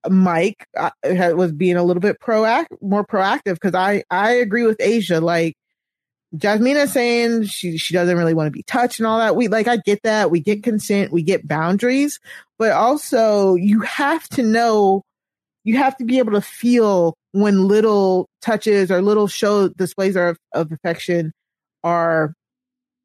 [0.10, 4.64] Mike uh, had, was being a little bit proact more proactive because I I agree
[4.64, 5.56] with Asia like.
[6.36, 9.38] Jasmina saying she she doesn't really want to be touched and all that.
[9.38, 10.30] We like I get that.
[10.32, 12.20] We get consent, we get boundaries,
[12.60, 15.04] but also you have to know
[15.64, 20.38] you have to be able to feel when little touches or little show displays of,
[20.54, 21.32] of affection
[21.86, 22.34] are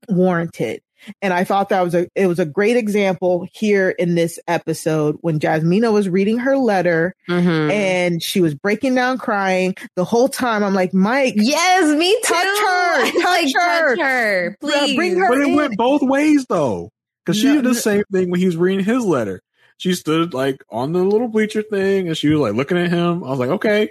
[0.09, 0.81] warranted.
[1.23, 5.17] And I thought that was a it was a great example here in this episode
[5.23, 7.71] when Jasmina was reading her letter Mhm.
[7.73, 10.63] and she was breaking down crying the whole time.
[10.63, 12.35] I'm like, Mike, Yes, me too.
[12.35, 13.97] Touch her, touch like, her.
[13.97, 14.97] touch her, Yeah, please.
[14.97, 15.55] bring her But it in.
[15.57, 16.91] went both ways though,
[17.25, 17.75] because she No, did the no.
[17.75, 19.41] same thing when he was reading his letter.
[19.79, 23.25] She stood like on the little bleacher thing, and she was like looking at him.
[23.25, 23.89] I was like, okay,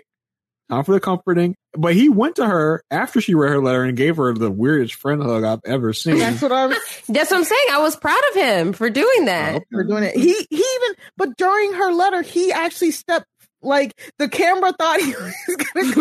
[0.70, 1.56] time for the comforting.
[1.74, 4.96] But he went to her after she read her letter and gave her the weirdest
[4.96, 6.18] friend hug I've ever seen.
[6.20, 6.78] That's what I was
[7.08, 7.68] That's what I'm saying.
[7.72, 9.64] I was proud of him for doing that.
[9.72, 10.16] for doing it.
[10.16, 13.26] He he even but during her letter, he actually stepped
[13.62, 15.94] like the camera thought he was gonna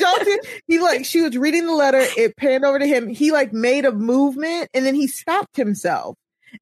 [0.00, 0.24] go.
[0.24, 0.40] Did?
[0.66, 3.08] He like she was reading the letter, it panned over to him.
[3.08, 6.16] He like made a movement and then he stopped himself.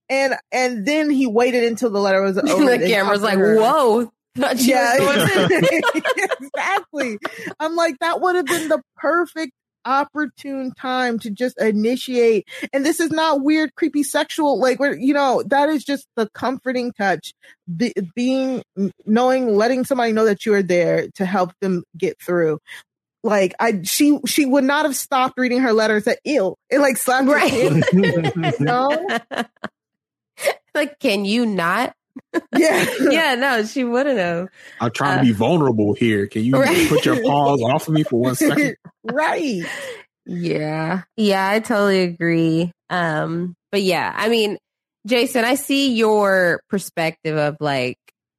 [0.08, 2.64] And and then he waited until the letter was over.
[2.64, 3.56] the and camera's like, her.
[3.56, 4.10] whoa.
[4.36, 5.80] Yeah, was doing this.
[6.40, 7.18] exactly.
[7.58, 9.52] I'm like, that would have been the perfect
[9.84, 12.46] opportune time to just initiate.
[12.72, 16.28] And this is not weird, creepy sexual, like, where, you know, that is just the
[16.34, 17.32] comforting touch.
[17.74, 18.62] Be, being,
[19.06, 22.58] knowing, letting somebody know that you are there to help them get through.
[23.22, 26.96] Like I, she, she would not have stopped reading her letters at "Ew!" It like
[26.96, 27.82] slapped Right.
[28.60, 29.06] no,
[30.74, 31.94] like, can you not?
[32.56, 34.48] Yeah, yeah, no, she wouldn't have.
[34.80, 36.26] I'm trying to be vulnerable here.
[36.26, 36.88] Can you Right.
[36.88, 38.76] put your paws off of me for one second?
[39.04, 39.64] right.
[40.26, 41.02] Yeah.
[41.16, 42.72] Yeah, I totally agree.
[42.88, 44.58] Um, but yeah, I mean,
[45.06, 47.96] Jason, I see your perspective of like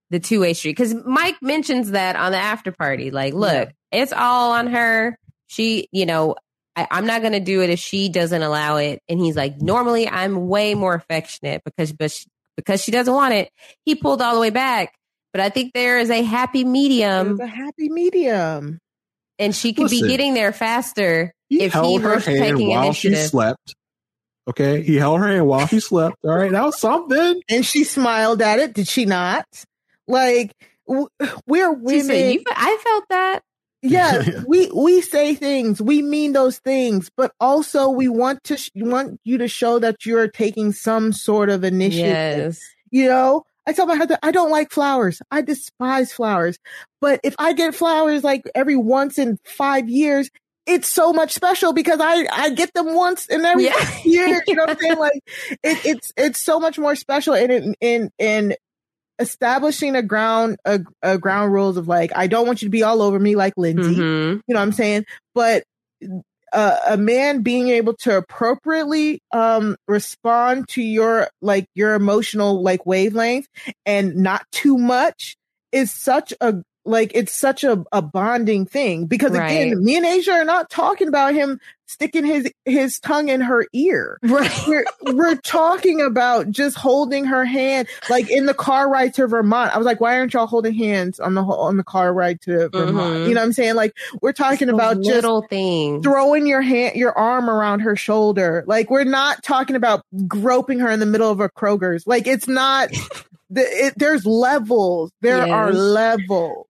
[0.09, 3.11] the two way street because Mike mentions that on the after party.
[3.11, 5.17] Like, look, it's all on her.
[5.47, 6.35] She, you know,
[6.75, 9.01] I, I'm not going to do it if she doesn't allow it.
[9.09, 12.25] And he's like, normally I'm way more affectionate because, but she,
[12.57, 13.49] because she doesn't want it.
[13.85, 14.93] He pulled all the way back.
[15.33, 18.79] But I think there is a happy medium It's a happy medium.
[19.39, 22.69] and she could be getting there faster He if he held her was hand taking
[22.69, 23.29] while she initiative.
[23.29, 23.75] slept.
[24.49, 26.17] Okay, he held her hand while she slept.
[26.25, 27.41] All right, that was something.
[27.47, 28.73] and she smiled at it.
[28.73, 29.45] Did she not?
[30.07, 30.51] Like
[30.85, 31.07] we're
[31.73, 32.05] She women.
[32.05, 33.39] said, "You- I felt that.
[33.91, 35.81] yeah, we we say things.
[35.81, 40.05] We mean those things, but also we want to sh- want you to show that
[40.05, 42.55] you're taking some sort of initiative.
[42.55, 42.61] Yes.
[42.91, 45.21] You know, I tell my husband I don't like flowers.
[45.31, 46.59] I despise flowers.
[46.99, 50.29] But if I get flowers like every once in five years,
[50.67, 53.97] it's so much special because I I get them once in every Yeah.
[54.05, 54.43] year.
[54.45, 54.97] You know what I'm saying?
[54.99, 55.23] Like
[55.63, 58.55] it, it's it's so much more special and in in in
[59.21, 62.83] establishing a ground a, a ground rules of like I don't want you to be
[62.83, 63.95] all over me like Lindsey.
[63.95, 64.41] Mhm.
[64.47, 65.05] You know what I'm saying?
[65.33, 65.63] But
[66.53, 72.85] uh, a man being able to appropriately um respond to your like your emotional like
[72.85, 73.47] wavelength
[73.85, 75.37] and not too much
[75.71, 79.49] is such a like it's such a, a bonding thing because Right.
[79.51, 81.59] again me and asia are not talking about him
[81.91, 84.17] sticking his his tongue in her ear.
[84.23, 84.51] Right.
[84.67, 89.73] We're, we're talking about just holding her hand, like in the car ride to Vermont.
[89.75, 92.69] I was like, why aren't y'all holding hands on the on the car ride to
[92.69, 93.15] Vermont?
[93.15, 93.27] Mhm.
[93.27, 93.75] You know what I'm saying?
[93.75, 96.03] Like we're talking Those about just little things.
[96.03, 98.63] throwing your hand, your arm around her shoulder.
[98.67, 102.07] Like we're not talking about groping her in the middle of a Kroger's.
[102.07, 102.89] Like it's not.
[103.49, 105.11] the, it, there's levels.
[105.21, 106.67] There are levels.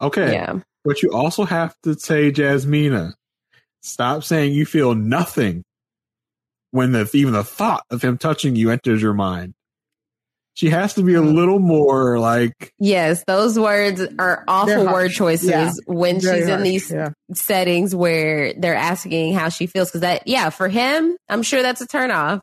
[0.00, 0.32] Okay.
[0.32, 0.58] Yeah.
[0.84, 3.12] But you also have to say, Jasmina,
[3.82, 5.62] stop saying you feel nothing
[6.70, 9.54] when the even the thought of him touching you enters your mind.
[10.54, 15.48] She has to be a little more like Yes, those words are awful word choices
[15.48, 15.72] Yeah.
[15.86, 17.10] when Very she's in these Yeah.
[17.32, 19.88] settings where they're asking how she feels.
[19.88, 22.40] Because that, yeah, for him, I'm sure that's a turnoff.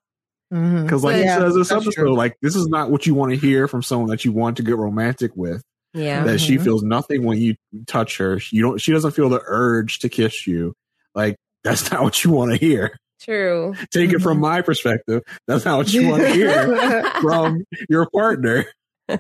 [0.54, 0.84] Mhm.
[0.84, 2.16] because like Yeah, he says this episode, true.
[2.16, 4.64] like this is not what you want to hear from someone that you want to
[4.64, 5.62] get romantic with.
[5.94, 6.24] Yeah.
[6.24, 6.64] That she Mhm.
[6.64, 7.56] feels nothing when you
[7.86, 8.40] touch her.
[8.52, 8.78] You don't.
[8.80, 10.74] She doesn't feel the urge to kiss you.
[11.18, 11.36] Like
[11.66, 12.96] that's not what you want to hear.
[13.20, 13.74] True.
[13.92, 14.24] Take it Mm-hmm.
[14.24, 15.24] from my perspective.
[15.48, 18.66] That's not what you want to hear from your partner.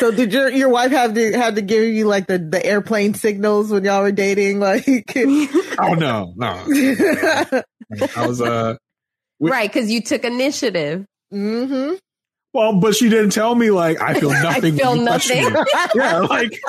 [0.00, 3.12] So did your your wife have to have to give you like the the airplane
[3.14, 4.58] signals when y'all were dating?
[4.58, 4.84] Like,
[5.78, 6.64] Oh no, no.
[8.16, 8.76] I was uh
[9.38, 9.70] We- right.
[9.70, 11.04] Because you took initiative.
[11.30, 11.92] hmm
[12.52, 14.74] well, but she didn't tell me like I feel nothing.
[14.74, 15.64] I feel when you touch nothing.
[15.94, 16.60] yeah, like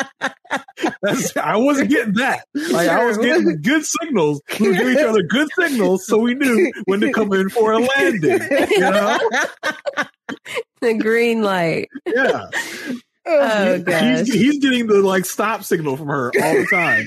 [1.02, 2.46] that's, I wasn't getting that.
[2.54, 4.42] Like I was getting good signals.
[4.60, 7.74] We were giving each other good signals, so we knew when to come in for
[7.74, 8.40] a landing.
[8.72, 9.18] You know?
[10.82, 11.90] the green light.
[12.06, 12.48] Yeah,
[13.26, 14.20] Oh, gosh.
[14.20, 17.06] he's, he's getting the like stop signal from her all the time.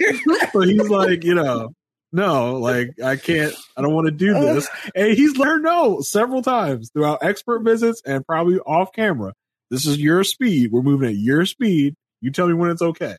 [0.53, 1.75] so he's like, you know,
[2.17, 4.67] no, like I can't, I don't want to do this.
[4.95, 9.35] And he's let her know several times throughout expert visits and probably off camera.
[9.71, 10.73] This is your speed.
[10.73, 11.95] We're moving at your speed.
[12.23, 13.17] You tell me when it's okay.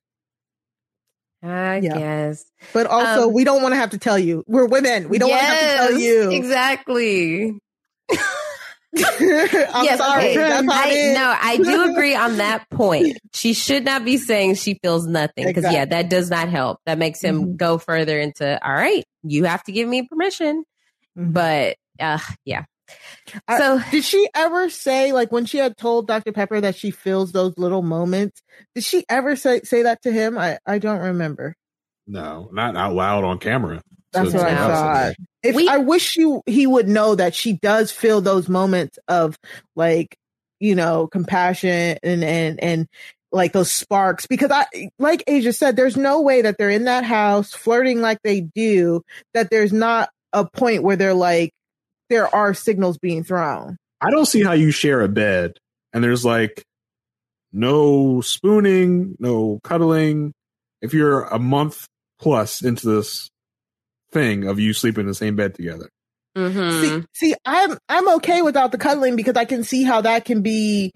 [1.44, 1.98] I Yeah.
[1.98, 2.46] guess.
[2.74, 4.44] But also, Um, we don't want to have to tell you.
[4.48, 5.08] We're women.
[5.10, 6.32] We don't want to have to tell you.
[6.32, 7.60] Exactly.
[9.74, 10.24] I'm yes, sorry.
[10.32, 10.36] okay.
[10.38, 11.18] That's I, it is.
[11.18, 13.18] no, I do agree on that point.
[13.34, 16.80] She should not be saying she feels nothing because yeah, that does not help.
[16.86, 17.58] That makes him Mhm.
[17.58, 19.04] go further into all right.
[19.24, 20.64] You have to give me permission,
[21.18, 21.34] Mhm.
[21.34, 22.66] but uh, yeah.
[23.48, 26.32] I- So Did she ever say, like, when she had told Dr.
[26.32, 28.42] Pepper that she feels those little moments?
[28.76, 30.38] Did she ever say say that to him?
[30.38, 31.56] I I don't remember.
[32.08, 33.82] No, not out loud on camera.
[34.14, 35.14] That's So what I thought.
[35.44, 39.38] If We- I wish you he would know that she does feel those moments of
[39.76, 40.16] like,
[40.60, 42.88] you know, compassion and and and
[43.32, 44.66] like those sparks because I
[45.00, 49.02] like Asia said, there's no way that they're in that house flirting like they do
[49.34, 51.52] that there's not a point where they're like
[52.10, 53.78] there are signals being thrown.
[54.02, 55.58] I don't see how you share a bed
[55.94, 56.64] and there's like
[57.52, 60.34] no spooning, no cuddling.
[60.82, 61.86] If you're a month
[62.20, 63.30] plus into this
[64.18, 65.90] thing of you sleeping in the same bed together.
[66.38, 66.82] mhm.
[66.82, 70.42] See, see, I'm I'm okay without the cuddling because I can see how that can
[70.42, 70.92] be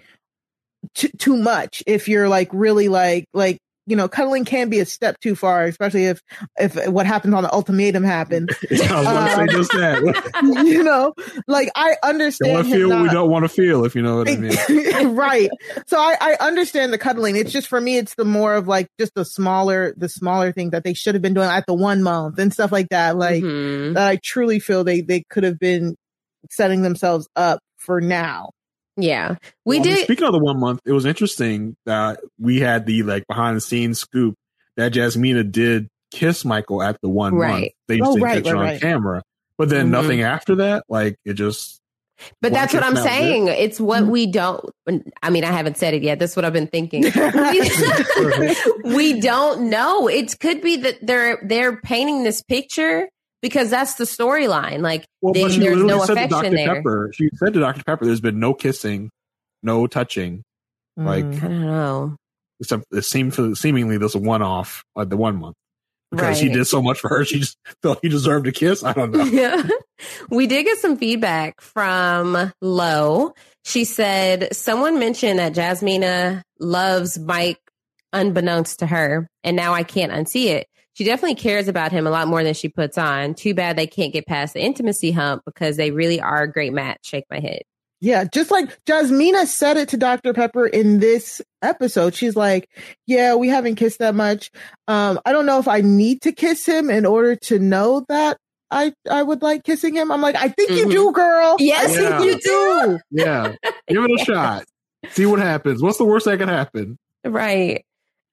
[0.96, 4.86] t- too much if you're like really like like you know cuddling can be a
[4.86, 6.22] step too far, especially if
[6.60, 8.50] if what happens on the ultimatum happens.
[8.72, 10.64] I was going to Um, say just that.
[10.66, 11.14] you know,
[11.48, 14.18] like I don't understand want feel what we don't want to feel, if you know
[14.18, 15.16] what I mean.
[15.16, 15.50] right.
[15.88, 17.36] So I, I understand the cuddling.
[17.36, 20.70] It's just for me, it's the more of like just the smaller, the smaller thing
[20.72, 23.16] that they should have been doing at the one month and stuff like that.
[23.18, 23.96] Like Mhm.
[23.96, 25.96] that I truly feel they, they could have been
[26.50, 28.52] setting themselves up for now.
[28.98, 29.36] Yeah,
[29.66, 30.04] we Well, I mean, did.
[30.06, 33.62] Speaking of the one month, it was interesting that we had the like behind the
[33.62, 34.36] scenes scoop
[34.78, 37.68] that Jasmina did kiss Michael at the one month.
[37.88, 38.82] They used Oh, to right, catch it right, on right.
[38.82, 39.24] camera,
[39.58, 39.92] but then Mhm.
[39.92, 40.84] nothing after that.
[40.90, 41.80] Like it just.
[42.40, 43.18] But that's what I'm and that was it.
[43.18, 43.48] saying.
[43.48, 44.64] It's what we don't.
[45.24, 46.20] I mean, I haven't said it yet.
[46.20, 47.02] That's what I've been thinking.
[47.16, 47.72] we,
[48.96, 50.08] we don't know.
[50.08, 53.10] It could be that they're they're painting this picture
[53.42, 54.80] because that's the storyline.
[54.82, 56.76] Like Well, they, there's no affection there.
[56.76, 57.12] Pepper.
[57.14, 57.84] She said to Dr.
[57.84, 59.10] Pepper, "There's been no kissing,
[59.64, 60.44] no touching,
[60.98, 61.38] Like- Mm.
[61.38, 62.16] I don't know.
[62.60, 65.56] except it seemed seemingly this one off like the one month
[66.12, 67.24] because he did so much for her.
[67.26, 68.84] She just felt he deserved a kiss.
[68.84, 69.24] I don't know.
[69.32, 69.68] Yeah.
[70.30, 73.34] we did get some feedback from Lo.
[73.66, 77.60] She said someone mentioned that Jasmina loves Mike
[78.14, 80.68] unbeknownst to her, and now I can't unsee it.
[80.94, 83.34] She definitely cares about him a lot more than she puts on.
[83.34, 86.74] Too bad they can't get past the intimacy hump because they really are a great
[86.74, 87.00] match.
[87.04, 87.62] Shake my head.
[88.04, 90.34] Yeah, just like Jasmina said it to Dr.
[90.34, 92.16] Pepper in this episode.
[92.16, 92.68] She's like,
[93.06, 94.50] Yeah, we haven't kissed that much.
[94.88, 98.38] Um, I don't know if I need to kiss him in order to know that
[98.72, 100.12] I I would like kissing him.
[100.12, 100.92] I'm like, I think you Mhm.
[100.92, 101.58] do, girl.
[101.60, 102.22] Yes, Yeah.
[102.24, 103.00] you do.
[103.12, 103.54] Yeah,
[103.88, 104.64] give it a shot.
[105.12, 105.82] See what happens.
[105.84, 106.98] What's the worst that could happen?
[107.24, 107.86] Right.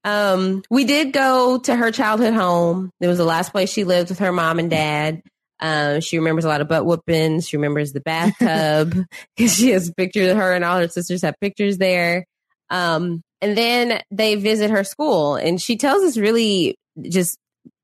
[0.08, 2.90] Um, we did go to her childhood home.
[3.00, 5.22] It was the last place she lived with her mom and dad.
[5.60, 7.48] Um, she remembers a lot of butt whoopings.
[7.48, 8.94] She remembers the bathtub
[9.36, 12.24] because she has pictures of her and all her sisters have pictures there.
[12.70, 17.38] Um, and then they visit her school and she tells this really just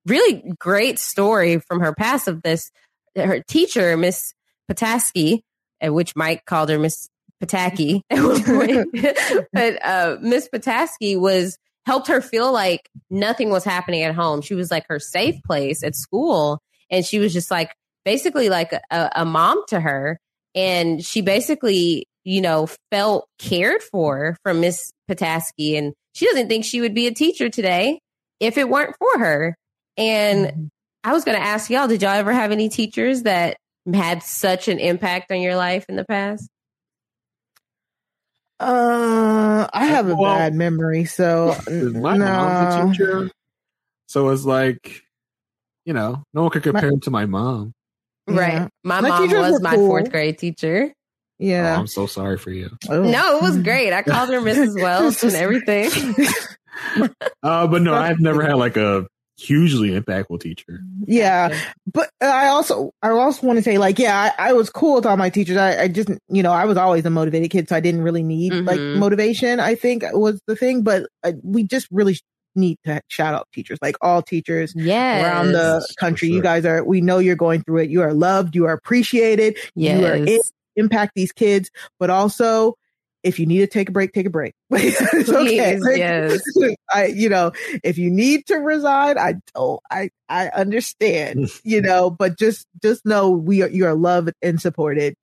[0.06, 2.70] really great story from her past of this
[3.16, 4.34] her teacher miss
[4.70, 5.40] pataski
[5.80, 7.08] which mike called her miss
[7.42, 8.00] pataki
[9.52, 14.54] but uh, miss pataski was helped her feel like nothing was happening at home she
[14.54, 17.74] was like her safe place at school and she was just like
[18.04, 20.18] basically like a, a mom to her
[20.54, 26.64] and she basically you know felt cared for from miss pataski and she doesn't think
[26.64, 27.98] she would be a teacher today
[28.40, 29.56] if it weren't for her
[29.96, 30.64] and mm-hmm.
[31.04, 33.58] I was going to ask y'all, did y'all ever have any teachers that
[33.92, 36.48] had such an impact on your life in the past?
[38.60, 42.24] Uh, I have a well, bad memory, so my no.
[42.24, 43.30] mom's a teacher,
[44.06, 45.02] so it's like,
[45.84, 47.72] you know, no one could compare my, him to my mom.
[48.26, 48.68] Right, yeah.
[48.84, 49.88] my, my mom was my cool.
[49.88, 50.92] fourth grade teacher.
[51.38, 52.70] Yeah, oh, I'm so sorry for you.
[52.88, 53.02] Oh.
[53.02, 53.92] No, it was great.
[53.92, 54.80] I called her Mrs.
[54.80, 55.90] Wells and everything.
[57.42, 60.80] uh, but no, I've never had like a hugely impactful teacher.
[61.06, 61.58] Yeah.
[61.92, 65.06] But I also, I also want to say like, yeah, I, I was cool with
[65.06, 65.56] all my teachers.
[65.56, 68.22] I, I, just, you know, I was always a motivated kid, so I didn't really
[68.22, 68.66] need mm-hmm.
[68.66, 72.16] like motivation, I think was the thing, but uh, we just really
[72.54, 75.24] need to shout out teachers, like all teachers yes.
[75.24, 76.28] around the country.
[76.28, 76.36] Sure.
[76.36, 77.90] You guys are, we know you're going through it.
[77.90, 78.54] You are loved.
[78.54, 79.58] You are appreciated.
[79.74, 79.98] Yes.
[79.98, 80.40] You are in,
[80.76, 82.74] impact these kids, but also
[83.24, 84.54] if you need to take a break, take a break.
[84.70, 85.80] it's okay.
[85.96, 86.40] yes.
[86.94, 87.52] I, you know,
[87.82, 93.04] if you need to resign, I don't, I, I understand, you know, but just, just
[93.04, 95.14] know we are, you are loved and supported.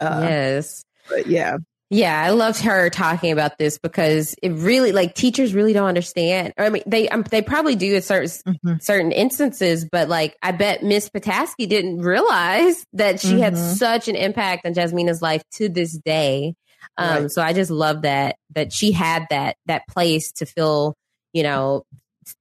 [0.00, 0.84] Uh, yes.
[1.08, 1.58] But yeah.
[1.92, 6.54] Yeah, I loved her talking about this because it really, like, teachers really don't understand.
[6.56, 8.74] I mean, they um, they probably do in certain mm-hmm.
[8.80, 13.40] certain instances, but like, I bet Miss Pataski didn't realize that she mm-hmm.
[13.40, 16.54] had such an impact on Jasmina's life to this day.
[16.96, 17.30] Um, right.
[17.30, 20.94] So I just love that that she had that that place to feel,
[21.32, 21.84] you know,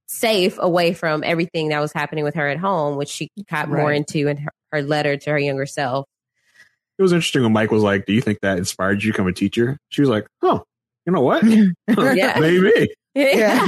[0.08, 3.80] safe away from everything that was happening with her at home, which she got right.
[3.80, 6.06] more into in her, her, letter to her younger self.
[6.98, 9.28] It was interesting when Mike was like, "Do you think that inspired you to become
[9.28, 10.64] a teacher?" She was like, "Oh,
[11.06, 11.44] you know what?
[12.16, 12.38] yeah.
[12.40, 13.66] Maybe." Yeah.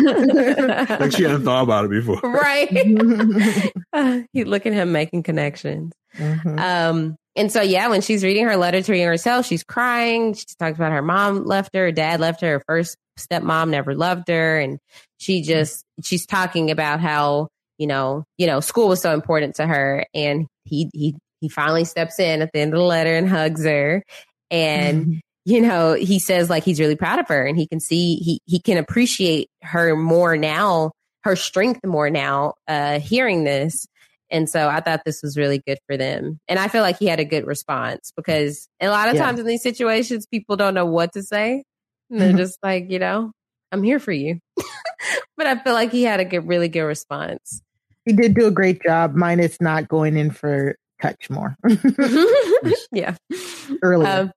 [0.99, 2.19] like she hadn't thought about it before.
[2.21, 2.69] Right.
[3.93, 5.93] uh, you look at him making connections.
[6.17, 6.59] Mm-hmm.
[6.59, 10.33] Um, and so, yeah, when she's reading her letter to herself, she's crying.
[10.33, 13.95] She talks about her mom left her, her dad left her, her first stepmom never
[13.95, 14.59] loved her.
[14.59, 14.79] And
[15.17, 17.47] she just, she's talking about how,
[17.77, 20.05] you know, you know, school was so important to her.
[20.13, 23.63] And he, he, he finally steps in at the end of the letter and hugs
[23.65, 24.03] her.
[24.49, 25.19] And, mm-hmm.
[25.45, 28.39] you know, he says like he's really proud of her and he can see, he,
[28.45, 30.91] he can appreciate her more now,
[31.23, 33.87] her strength more now, uh, hearing this.
[34.31, 36.39] And so I thought this was really good for them.
[36.47, 39.23] And I feel like he had a good response because a lot of yeah.
[39.23, 41.63] times in these situations, people don't know what to say.
[42.09, 42.37] And they're mm-hmm.
[42.37, 43.31] just like, you know,
[43.71, 44.39] I'm here for you.
[45.37, 47.61] but I feel like he had a good, really good response.
[48.05, 49.15] He did do a great job.
[49.15, 51.57] Minus not going in for touch more.
[52.91, 53.15] yeah.
[53.83, 54.09] Earlier.
[54.09, 54.31] Um,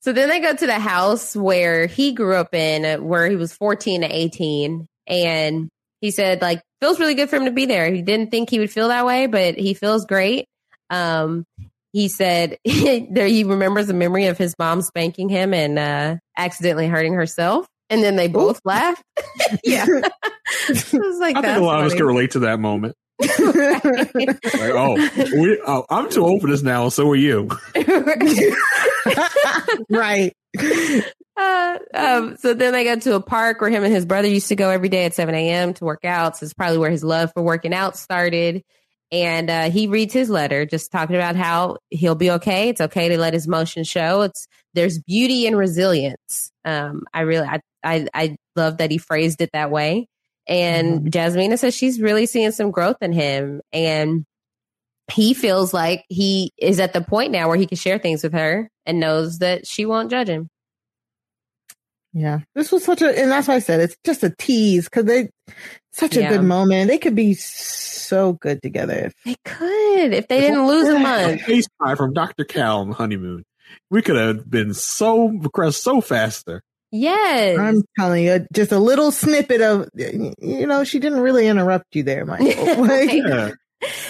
[0.00, 3.52] so then they go to the house where he grew up in, where he was
[3.54, 4.86] 14 to 18.
[5.06, 5.68] And
[6.04, 7.90] he said like feels really good for him to be there.
[7.90, 10.44] He didn't think he would feel that way, but he feels great.
[10.90, 11.46] Um,
[11.94, 16.88] he said there he remembers a memory of his mom spanking him and uh, accidentally
[16.88, 18.68] hurting herself, and then they both Ooh.
[18.68, 19.02] laughed.
[19.64, 20.10] yeah, I
[20.68, 21.86] was like, I think a lot funny.
[21.86, 22.96] of us can relate to that moment.
[23.18, 26.90] like, oh, we, oh, I'm too old for this now.
[26.90, 27.48] So are you.
[29.88, 30.34] right.
[31.36, 34.48] Uh, um, so then they go to a park where him and his brother used
[34.48, 35.74] to go every day at 7 a.m.
[35.74, 36.36] to work out.
[36.36, 38.62] So it's probably where his love for working out started.
[39.10, 42.68] And uh, he reads his letter, just talking about how he'll be okay.
[42.68, 44.22] It's okay to let his emotions show.
[44.22, 46.52] It's there's beauty and resilience.
[46.64, 50.06] Um, I really, I, I, I love that he phrased it that way.
[50.46, 51.08] And mm-hmm.
[51.08, 54.24] Jasmina says she's really seeing some growth in him, and
[55.12, 58.32] he feels like he is at the point now where he can share things with
[58.32, 60.48] her and knows that she won't judge him.
[62.12, 65.04] Yeah, this was such a, and that's why I said it's just a tease because
[65.04, 65.30] they
[65.92, 66.28] such a yeah.
[66.28, 66.88] good moment.
[66.88, 69.10] They could be so good together.
[69.24, 71.40] They could if they didn't lose a month.
[71.42, 72.44] FaceTime from Dr.
[72.44, 73.44] Cal on the honeymoon.
[73.90, 76.62] We could have been so progressed so faster.
[76.92, 81.96] Yes, I'm telling you, just a little snippet of you know she didn't really interrupt
[81.96, 82.64] you there, Michael.
[82.84, 83.50] like, yeah.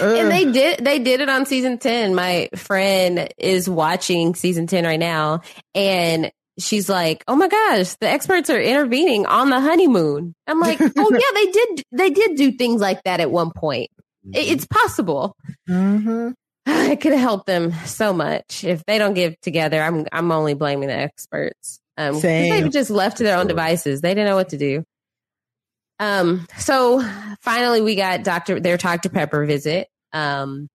[0.00, 2.14] And they did they did it on season 10.
[2.14, 5.42] My friend is watching season 10 right now
[5.74, 10.80] and she's like, "Oh my gosh, the experts are intervening on the honeymoon." I'm like,
[10.96, 11.82] "Oh yeah, they did.
[11.92, 13.90] They did do things like that at one point.
[14.32, 15.36] It, it's possible."
[15.68, 16.30] Mm-hmm.
[16.66, 19.82] it could have helped them so much if they don't get together.
[19.82, 21.80] I'm I'm only blaming the experts.
[21.96, 24.00] Um, they were just left to their own devices.
[24.00, 24.84] They didn't know what to do.
[25.98, 26.46] Um.
[26.58, 27.02] So
[27.40, 29.88] finally, we got Doctor their Dr Pepper visit.
[30.12, 30.68] Um.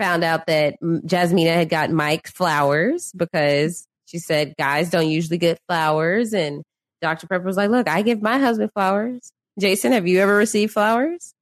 [0.00, 5.60] Found out that Jasmina had got Mike flowers because she said guys don't usually get
[5.68, 6.64] flowers, and
[7.00, 9.30] Dr Pepper was like, "Look, I give my husband flowers."
[9.60, 11.34] Jason, have you ever received flowers?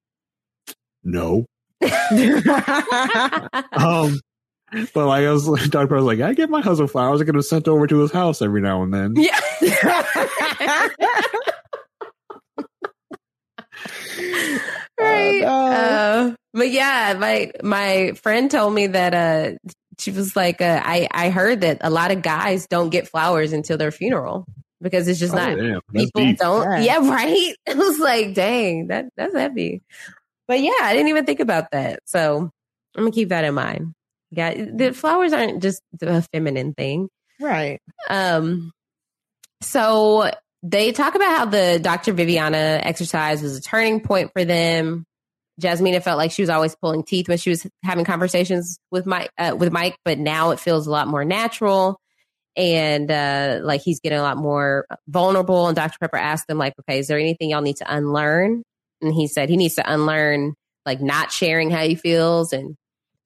[1.03, 1.45] No.
[3.73, 4.19] Um,
[4.93, 5.87] but like I was, Dr.
[5.87, 7.21] Pepper was like, I get my husband flowers.
[7.21, 9.13] I get them sent over to his house every now and then.
[9.15, 9.39] Yeah.
[14.99, 15.41] right.
[15.41, 15.47] no.
[15.47, 19.57] Uh, but yeah, my my friend told me that uh
[19.99, 23.53] she was like uh, I I heard that a lot of guys don't get flowers
[23.53, 24.45] until their funeral
[24.81, 26.37] because it's just Oh, not damn, people deep.
[26.37, 26.99] don't Yeah.
[27.01, 29.81] yeah right it was like dang that that's heavy
[30.47, 32.49] but yeah I didn't even think about that so
[32.95, 33.93] I'm gonna keep that in mind
[34.31, 37.07] yeah the flowers aren't just a feminine thing
[37.39, 37.79] right.
[38.09, 38.71] um,
[39.61, 40.31] so
[40.63, 42.13] they talk about how the Dr.
[42.13, 45.05] Viviana exercise was a turning point for them.
[45.61, 49.29] Jasmina felt like she was always pulling teeth when she was having conversations with Mike,
[49.37, 51.99] uh, with Mike, but now it feels a lot more natural.
[52.55, 55.67] And uh, like he's getting a lot more vulnerable.
[55.67, 55.97] And Dr.
[55.99, 58.63] Pepper asked them, like, okay, is there anything y'all need to unlearn?
[59.01, 60.53] And he said he needs to unlearn
[60.85, 62.53] like not sharing how he feels.
[62.53, 62.75] And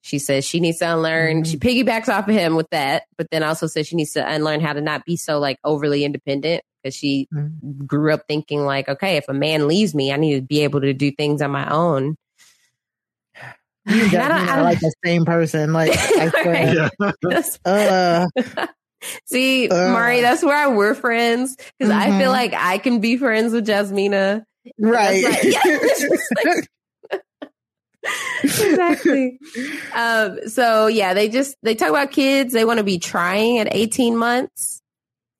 [0.00, 1.44] she says she needs to unlearn.
[1.44, 4.60] She piggybacks off of him with that, but then also says she needs to unlearn
[4.60, 7.28] how to not be so like overly independent because she
[7.86, 10.80] grew up thinking like, okay, if a man leaves me, I need to be able
[10.80, 12.16] to do things on my own.
[13.86, 15.72] You And I I like the same person.
[15.72, 16.88] Like I swear.
[17.02, 17.12] Yeah.
[17.64, 18.26] Uh,
[19.26, 19.92] See, Ugh.
[19.92, 22.32] Mari, that's where we're friends because I feel Mhm.
[22.32, 24.42] like I can be friends with Jasmina.
[24.78, 25.22] right.
[25.24, 26.68] Like- yeah, it's just like-
[28.42, 29.38] exactly.
[29.94, 32.52] Um, so yeah, they just they talk about kids.
[32.52, 34.82] They want to be trying at 18 months.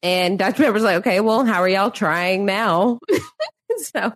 [0.03, 0.62] And Dr.
[0.65, 2.99] Pepper's like, okay, well, how are y'all trying now?
[3.79, 4.12] so,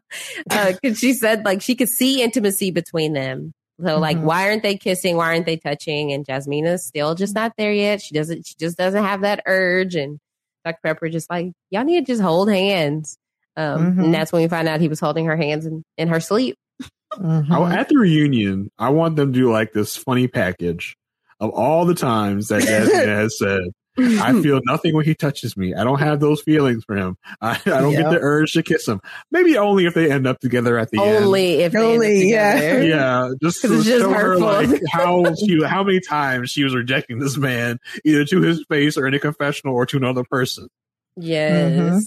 [0.50, 3.52] uh, cause she said like she could see intimacy between them.
[3.84, 4.22] So like, Mhm.
[4.22, 5.16] why aren't they kissing?
[5.16, 6.12] Why aren't they touching?
[6.12, 8.00] And Jasmina's still just not there yet.
[8.00, 9.96] She doesn't, she just doesn't have that urge.
[9.96, 10.18] And
[10.64, 10.78] Dr.
[10.84, 13.16] Pepper just like, y'all need to just hold hands.
[13.56, 14.04] Um, Mhm.
[14.04, 16.56] and that's when we find out he was holding her hands in, in her sleep.
[17.14, 17.50] Mhm.
[17.50, 20.96] I- at the reunion, I want them to do like this funny package
[21.40, 23.62] of all the times that Jasmine has said,
[23.98, 25.74] I feel nothing when he touches me.
[25.74, 27.16] I don't have those feelings for him.
[27.40, 29.00] I, I don't get the urge to kiss him.
[29.30, 31.24] Maybe only if they end up together at the end.
[31.24, 32.80] Only if they end up Only, yeah.
[32.80, 36.64] Yeah, just 'Cause to it's just show her like how she, how many times she
[36.64, 40.24] was rejecting this man, either to his face or in a confessional or to another
[40.24, 40.68] person.
[41.16, 41.72] Yes.
[41.72, 41.98] Mm-hmm.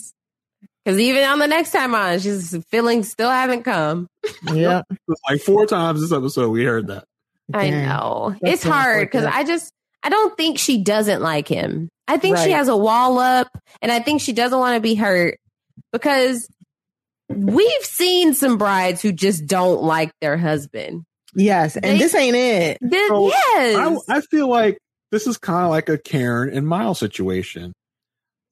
[0.84, 4.08] Because even on the next time on, she's feelings still haven't come.
[4.54, 4.82] Yeah.
[5.30, 7.06] Like four times this episode we heard that.
[7.54, 7.86] I Dang.
[7.88, 8.36] know.
[8.42, 9.26] That's it's hard because.
[9.26, 9.72] I just,
[10.06, 11.90] I don't think she doesn't like him.
[12.08, 13.48] I think she has a wall up
[13.82, 15.40] and I think she doesn't want to be hurt
[15.92, 16.48] because
[17.30, 21.04] we've seen some brides who just don't like their husband.
[21.34, 21.76] Yes.
[21.76, 22.78] And They- this ain't it.
[22.82, 24.02] This, So, yes.
[24.08, 24.78] I, I feel like
[25.12, 27.74] this is kind of like a Karen and Miles situation.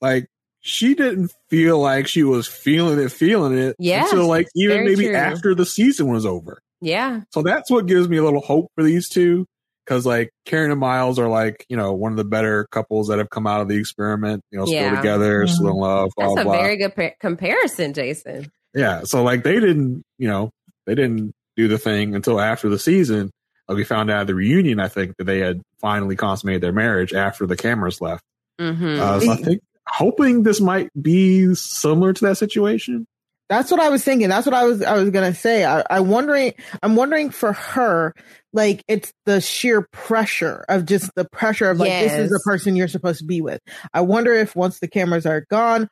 [0.02, 0.26] Like
[0.62, 4.06] she didn't feel like she was feeling it, feeling it Yeah.
[4.06, 5.16] until like even maybe true.
[5.16, 6.60] after the season was over.
[6.82, 7.22] yeah.
[7.32, 9.46] So that's what gives me a little hope for these two.
[9.86, 13.18] Cause like Karen and Miles are like, you know, one of the better couples that
[13.18, 14.88] have come out of the experiment, you know, Yeah.
[14.88, 15.50] still together, Mhm.
[15.50, 16.54] still in love, blah, That's a blah.
[16.62, 18.50] very good pa- comparison, Jason.
[18.74, 19.02] Yeah.
[19.04, 20.52] So like they didn't, you know,
[20.86, 23.30] they didn't do the thing until after the season.
[23.68, 26.72] Like we found out at the reunion, I think that they had finally consummated their
[26.74, 28.24] marriage after the cameras left.
[28.60, 29.00] Mm-hmm.
[29.02, 33.06] Uh, so I think hoping this might be similar to that situation.
[33.50, 34.30] That's what I was thinking.
[34.30, 35.66] That's what I was I was gonna say.
[35.66, 38.14] I, I wondering I'm wondering for her,
[38.52, 42.76] like it's the sheer pressure of just the pressure of like this is the person
[42.76, 43.62] you're supposed to be with.
[43.94, 45.90] I wonder if once the cameras are gone,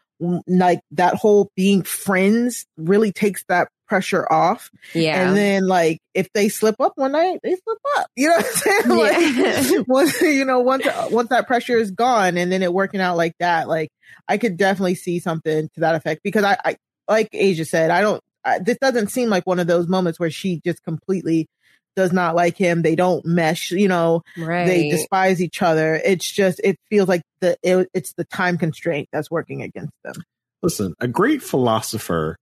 [0.47, 4.69] like that whole being friends really takes that pressure off.
[4.93, 5.27] yeah.
[5.27, 8.07] And then like if they slip up one night, they slip up.
[8.15, 8.81] You know what I'm saying?
[8.87, 9.77] Yeah.
[9.77, 13.17] Like, once you know, once once that pressure is gone and then it working out
[13.17, 13.89] like that, like
[14.29, 16.77] I could definitely see something to that effect because I, I
[17.11, 20.31] like Asia said, I don't I, this doesn't seem like one of those moments where
[20.31, 21.47] she just completely
[21.95, 22.81] does not like him.
[22.81, 24.65] They don't mesh, you know, right.
[24.65, 25.95] they despise each other.
[26.03, 30.15] It's just it feels like the it, it's the time constraint that's working against them.
[30.63, 32.37] Listen, a great philosopher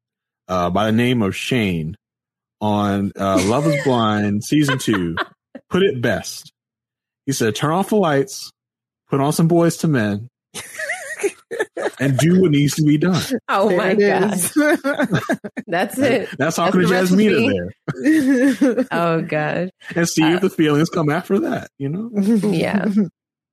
[0.48, 1.96] uh, by the name of Shane
[2.62, 5.16] on uh, Love is Blind season two
[5.70, 6.52] put it best.
[7.26, 8.52] He said, "Turn off the lights,
[9.10, 10.28] put on some Boyz II Men,
[12.00, 13.22] and do what needs to be done.
[13.50, 15.20] Oh There my it god,
[15.68, 16.30] that's it.
[16.38, 17.58] That's how That's the Jasmina
[17.92, 18.70] recipe.
[18.74, 18.86] there.
[18.92, 22.10] Oh god, And see Uh, if the feelings come after that, you know?
[22.50, 22.86] yeah.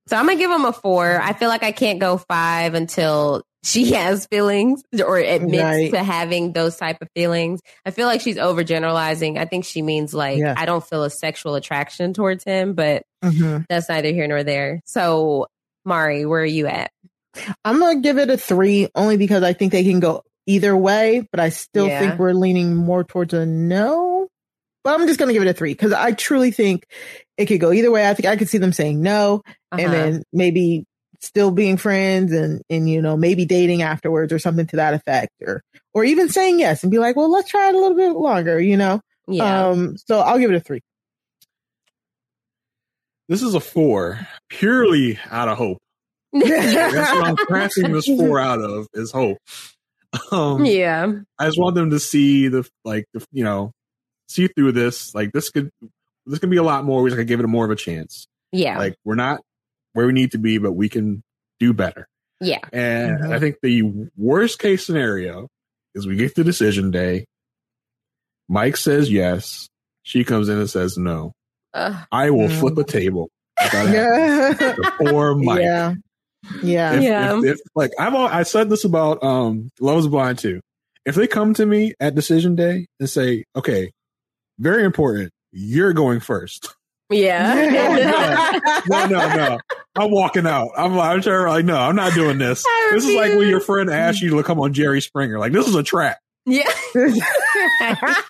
[0.08, 1.20] So I'm gonna give him a four.
[1.20, 5.90] I feel like I can't go five until she has feelings or admits Right.
[5.92, 7.60] to having those type of feelings.
[7.84, 9.38] I feel like she's overgeneralizing.
[9.38, 10.54] I think she means like Yeah.
[10.56, 13.64] I don't feel a sexual attraction towards him, but Mhm.
[13.68, 14.80] that's neither here nor there.
[14.86, 15.48] So
[15.84, 16.90] Mari, where are you at?
[17.64, 21.26] I'm gonna give it a three only because I think they can go either way,
[21.30, 21.98] but I still Yeah.
[21.98, 24.28] think we're leaning more towards a no.
[24.84, 26.84] But I'm just gonna give it a three because I truly think
[27.36, 28.08] it could go either way.
[28.08, 29.42] I think I could see them saying no
[29.72, 29.82] Uh-huh.
[29.82, 30.84] and then maybe
[31.20, 35.30] still being friends and and you know maybe dating afterwards or something to that effect
[35.42, 35.62] or
[35.94, 38.60] or even saying yes and be like, well, let's try it a little bit longer,
[38.60, 39.00] you know.
[39.26, 39.68] yeah.
[39.70, 40.80] Um, so I'll give it a three.
[43.28, 45.78] This is a four, purely out of hope.
[46.40, 49.38] That's what I'm crafting this four out of is hope.
[50.32, 51.12] Um, yeah.
[51.38, 53.72] I just want them to see the like the you know
[54.28, 55.14] see through this.
[55.14, 55.70] Like this could
[56.26, 57.02] this could be a lot more.
[57.02, 58.26] We just gotta give it more of a chance.
[58.52, 58.78] Yeah.
[58.78, 59.40] Like we're not
[59.92, 61.22] where we need to be, but we can
[61.60, 62.06] do better.
[62.40, 62.58] yeah.
[62.72, 63.32] And Mhm.
[63.34, 63.82] I think the
[64.16, 65.48] worst case scenario
[65.94, 67.24] is we get to decision day.
[68.48, 69.68] Mike says yes.
[70.02, 71.32] She comes in and says no.
[71.74, 72.60] Uh, I will Mm.
[72.60, 73.28] flip a table.
[73.60, 73.92] If that.
[73.92, 74.52] Yeah.
[74.76, 75.60] The poor Mike.
[75.62, 75.94] yeah.
[76.62, 76.94] Yeah.
[76.94, 77.38] If, Yeah.
[77.38, 80.60] if, if like I've al- I said this about um Love is Blind too.
[81.04, 83.92] If they come to me at decision day and say, "Okay,
[84.58, 86.74] very important, you're going first.
[87.10, 88.60] yeah.
[88.88, 89.58] No, no, no.
[89.96, 90.70] I'm walking out.
[90.76, 92.64] I'm like, I'm sure like no, I'm not doing this.
[92.66, 95.38] I This is like when your friend asks you to come on Jerry Springer.
[95.38, 96.18] Like this is a trap.
[96.44, 96.70] yeah.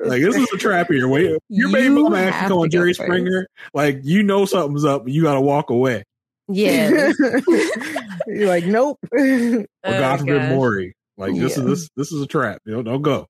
[0.00, 1.06] Like this is a trap here.
[1.08, 3.02] Wait, your baby You mama asks you have to come on Jerry first.
[3.06, 3.46] Springer.
[3.74, 5.02] Like you know something's up.
[5.04, 6.04] and You got to walk away.
[6.48, 7.12] Yeah.
[8.26, 8.98] You're like, nope.
[9.12, 10.50] Or Oh, God forbid.
[10.50, 10.94] Maury.
[11.16, 12.60] Like this is this this is a trap.
[12.64, 13.26] You know, don't go.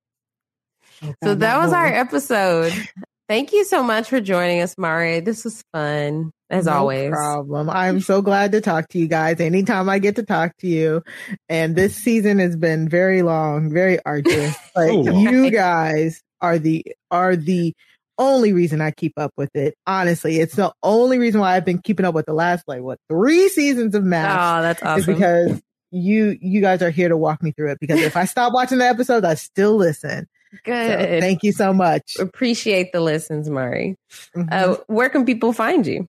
[1.02, 2.72] Oh, so that was our episode.
[3.28, 5.20] Thank you so much for joining us, Mari.
[5.20, 7.10] This was fun, as No always.
[7.10, 7.68] problem.
[7.68, 11.02] I'm so glad to talk to you guys anytime I get to talk to you.
[11.48, 14.56] And this season has been very long, very arduous.
[14.74, 15.18] Like Oh.
[15.18, 17.74] you guys are the are the
[18.18, 19.74] only reason I keep up with it.
[19.86, 22.98] Honestly, it's the only reason why I've been keeping up with the last like what
[23.08, 25.14] three seasons of MAFS Oh, that's is awesome.
[25.14, 27.78] because you you guys are here to walk me through it.
[27.80, 30.26] Because if I stop watching the episodes, I still listen.
[30.52, 31.20] So Good.
[31.20, 32.16] thank you so much.
[32.18, 33.96] Appreciate the listens, Mari.
[34.36, 34.48] Mhm.
[34.52, 36.06] Uh, where can people find you?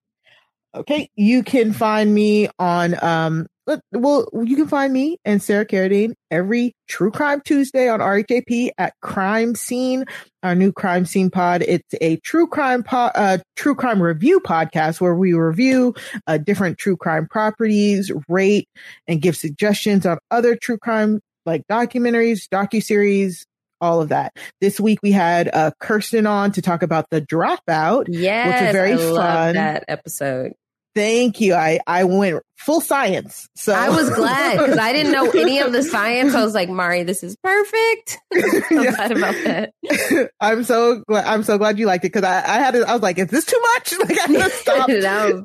[0.74, 5.64] Okay, you can find me on um let- well you can find me and Sarah
[5.64, 10.04] Carradine every True Crime Tuesday on RHAP at Crime Scene,
[10.42, 11.62] our new Crime Scene pod.
[11.62, 15.94] It's a true crime pod, uh, true crime review podcast where we review
[16.26, 18.68] uh, different true crime properties, rate
[19.06, 23.44] and give suggestions on other true crime like documentaries, docuseries,
[23.80, 24.32] all of that.
[24.60, 28.06] This week we had uh, Kirsten on to talk about the dropout.
[28.08, 29.54] Yes, very I love fun.
[29.54, 30.52] that episode.
[30.94, 31.54] Thank you.
[31.54, 33.48] I, I went full science.
[33.54, 36.34] So I was glad because I didn't know any of the science.
[36.34, 38.18] I was like, Mari, this is perfect.
[38.34, 38.40] I'm
[38.84, 38.90] Yeah.
[38.90, 40.30] glad about that.
[40.40, 41.26] I'm so glad.
[41.26, 42.72] I'm so glad you liked it because I, I had.
[42.72, 43.94] To, I was like, is this too much?
[44.00, 44.88] Like I had to stop.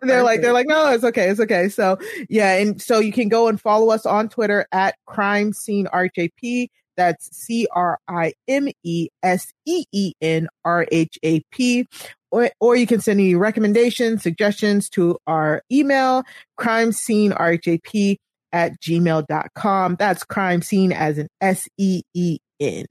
[0.01, 1.69] They're like, they're like, no, it's okay, it's okay.
[1.69, 1.99] So
[2.29, 6.69] yeah, and so you can go and follow us on Twitter at Crime Scene RHAP.
[6.97, 11.87] That's C R I M E S E E N R H A P.
[12.35, 16.23] Or, or you can send me recommendations, suggestions to our email,
[16.57, 18.17] crime scene RHAP
[18.51, 19.95] at gmail.com.
[19.97, 22.85] That's crime scene as an S E E N.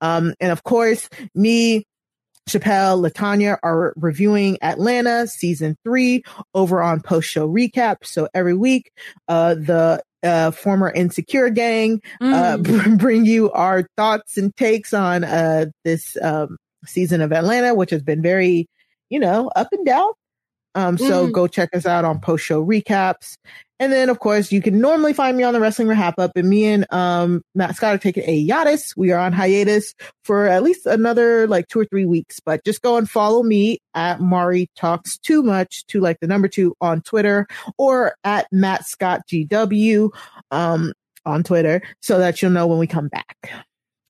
[0.00, 1.84] Um, and of course, me,
[2.48, 6.22] Chappelle, Latanya are reviewing Atlanta season three
[6.54, 7.96] over on post show recap.
[8.04, 8.90] So every week,
[9.28, 12.98] uh, the uh, former insecure gang uh, Mm.
[12.98, 16.56] bring you our thoughts and takes on uh, this um,
[16.86, 18.66] season of Atlanta, which has been very,
[19.10, 20.10] you know, up and down.
[20.74, 21.32] Um, so Mhm.
[21.32, 23.36] go check us out on post show recaps.
[23.78, 26.32] And then, of course, you can normally find me on the Wrestling Wrap Up.
[26.34, 28.94] And me and um, Matt Scott are taking a hiatus.
[28.96, 32.40] We are on hiatus for at least another like two or three weeks.
[32.40, 36.48] But just go and follow me at Mari Talks Too Much to like the number
[36.48, 37.46] two on Twitter
[37.78, 40.10] or at Matt Scott GW
[40.50, 40.92] um,
[41.26, 43.50] on Twitter so that you'll know when we come back.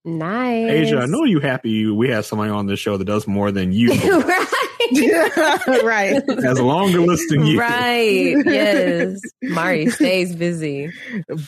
[0.07, 0.71] Nice.
[0.71, 3.73] Asia, I know you happy we have somebody on this show that does more than
[3.73, 4.47] you right.
[5.85, 6.23] right.
[6.29, 7.59] has a longer list than you.
[7.59, 8.37] Right.
[8.45, 9.21] Yes.
[9.43, 10.93] Mari stays busy.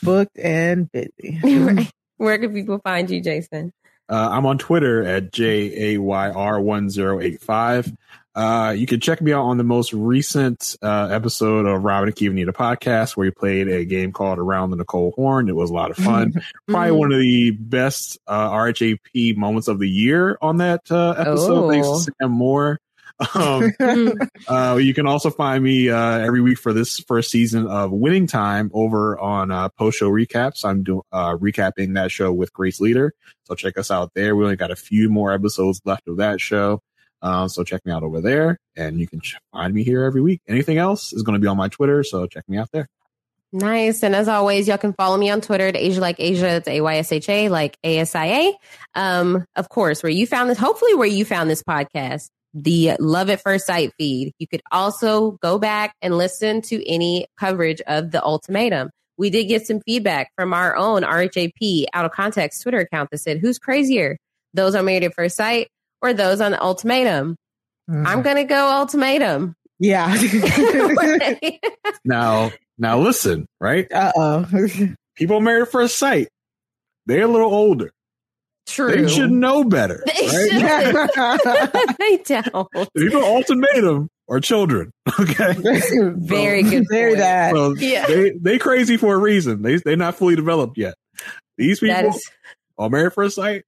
[0.02, 1.40] Booked and busy.
[1.42, 1.90] right.
[2.16, 3.72] Where can people find you, Jason?
[4.08, 7.92] Uh, I'm on Twitter at J A Y R one zero eight five.
[8.38, 12.14] Uh, you can check me out on the most recent uh, episode of Robin and
[12.14, 15.48] Kiva Need a podcast where we played a game called Around the Nicole Horn.
[15.48, 16.34] It was a lot of fun.
[16.68, 21.64] Probably one of the best uh, RHAP moments of the year on that uh, episode.
[21.64, 21.68] Oh.
[21.68, 22.78] Thanks to Sam Moore.
[23.34, 23.72] Um,
[24.48, 28.28] uh, you can also find me uh, every week for this first season of Winning
[28.28, 30.64] Time over on uh, post show recaps.
[30.64, 34.36] I'm doing uh, recapping that show with Grace Leader, so check us out there.
[34.36, 36.80] We only got a few more episodes left of that show,
[37.22, 39.20] uh, so check me out over there, and you can
[39.52, 40.40] find me here every week.
[40.48, 42.88] Anything else is going to be on my Twitter, so check me out there.
[43.50, 44.02] Nice.
[44.02, 46.56] And as always, y'all can follow me on Twitter at Asia like Asia.
[46.56, 48.54] It's A Y S H A like A S I A.
[48.94, 53.30] Um, of course, where you found this, hopefully where you found this podcast, the Love
[53.30, 54.32] at First Sight feed.
[54.38, 58.90] You could also go back and listen to any coverage of the ultimatum.
[59.16, 63.18] We did get some feedback from our own RHAP out of context Twitter account that
[63.18, 64.18] said, who's crazier?
[64.54, 65.68] Those are Married at First Sight
[66.02, 67.36] or those on the ultimatum?
[67.90, 69.54] I'm going to go ultimatum.
[69.78, 70.14] Yeah.
[72.04, 73.90] Now, now listen, right?
[73.92, 74.46] uh oh.
[75.16, 76.28] People married at first sight.
[77.06, 77.90] They're a little older.
[78.66, 78.94] True.
[79.04, 80.02] They should know better.
[80.06, 80.50] They right?
[80.50, 81.96] should.
[81.98, 82.92] they don't.
[82.96, 84.90] People ultimatum are children.
[85.20, 85.54] Okay.
[86.16, 86.86] Very good.
[86.88, 87.18] Very point.
[87.18, 87.54] that.
[87.54, 88.06] So Yeah.
[88.06, 89.62] they they crazy for a reason.
[89.62, 90.94] They they're not fully developed yet.
[91.56, 92.30] These people That is
[92.78, 93.64] are married at first sight.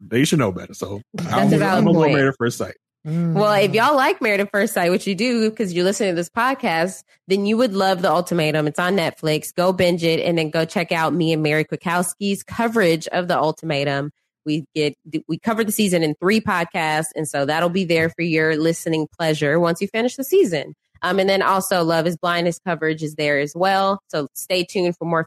[0.00, 0.74] They should know better.
[0.74, 2.14] So That's a valid I'm gonna go point.
[2.14, 2.74] married at first sight.
[3.04, 6.16] well, if y'all like Married at First Sight, which you do because you're listening to
[6.16, 8.66] this podcast, then you would love the ultimatum.
[8.66, 9.54] It's on Netflix.
[9.54, 13.38] Go binge it and then go check out me and Mary Kwiatkowski's coverage of the
[13.38, 14.10] ultimatum.
[14.44, 14.94] We get
[15.26, 19.06] we covered the season in three podcasts, and so that'll be there for your listening
[19.18, 20.74] pleasure once you finish the season.
[21.02, 24.00] Um, and then also Love is Blindness coverage is there as well.
[24.08, 25.26] So stay tuned for more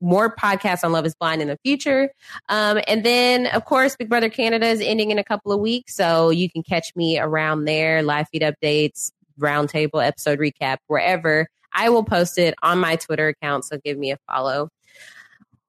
[0.00, 2.10] more podcasts on Love is Blind in the future.
[2.48, 5.94] Um, and then, of course, Big Brother Canada is ending in a couple of weeks.
[5.94, 9.10] So you can catch me around there, live feed updates,
[9.40, 11.48] roundtable, episode recap, wherever.
[11.72, 13.64] I will post it on my Twitter account.
[13.64, 14.70] So give me a follow.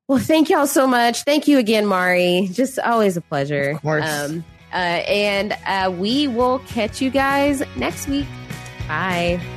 [0.07, 1.23] Well, thank y'all so much.
[1.23, 2.49] Thank you again, Mari.
[2.53, 3.71] Just always a pleasure.
[3.71, 4.05] Of course.
[4.05, 8.27] Um, uh, and uh, we will catch you guys next week.
[8.87, 9.56] Bye.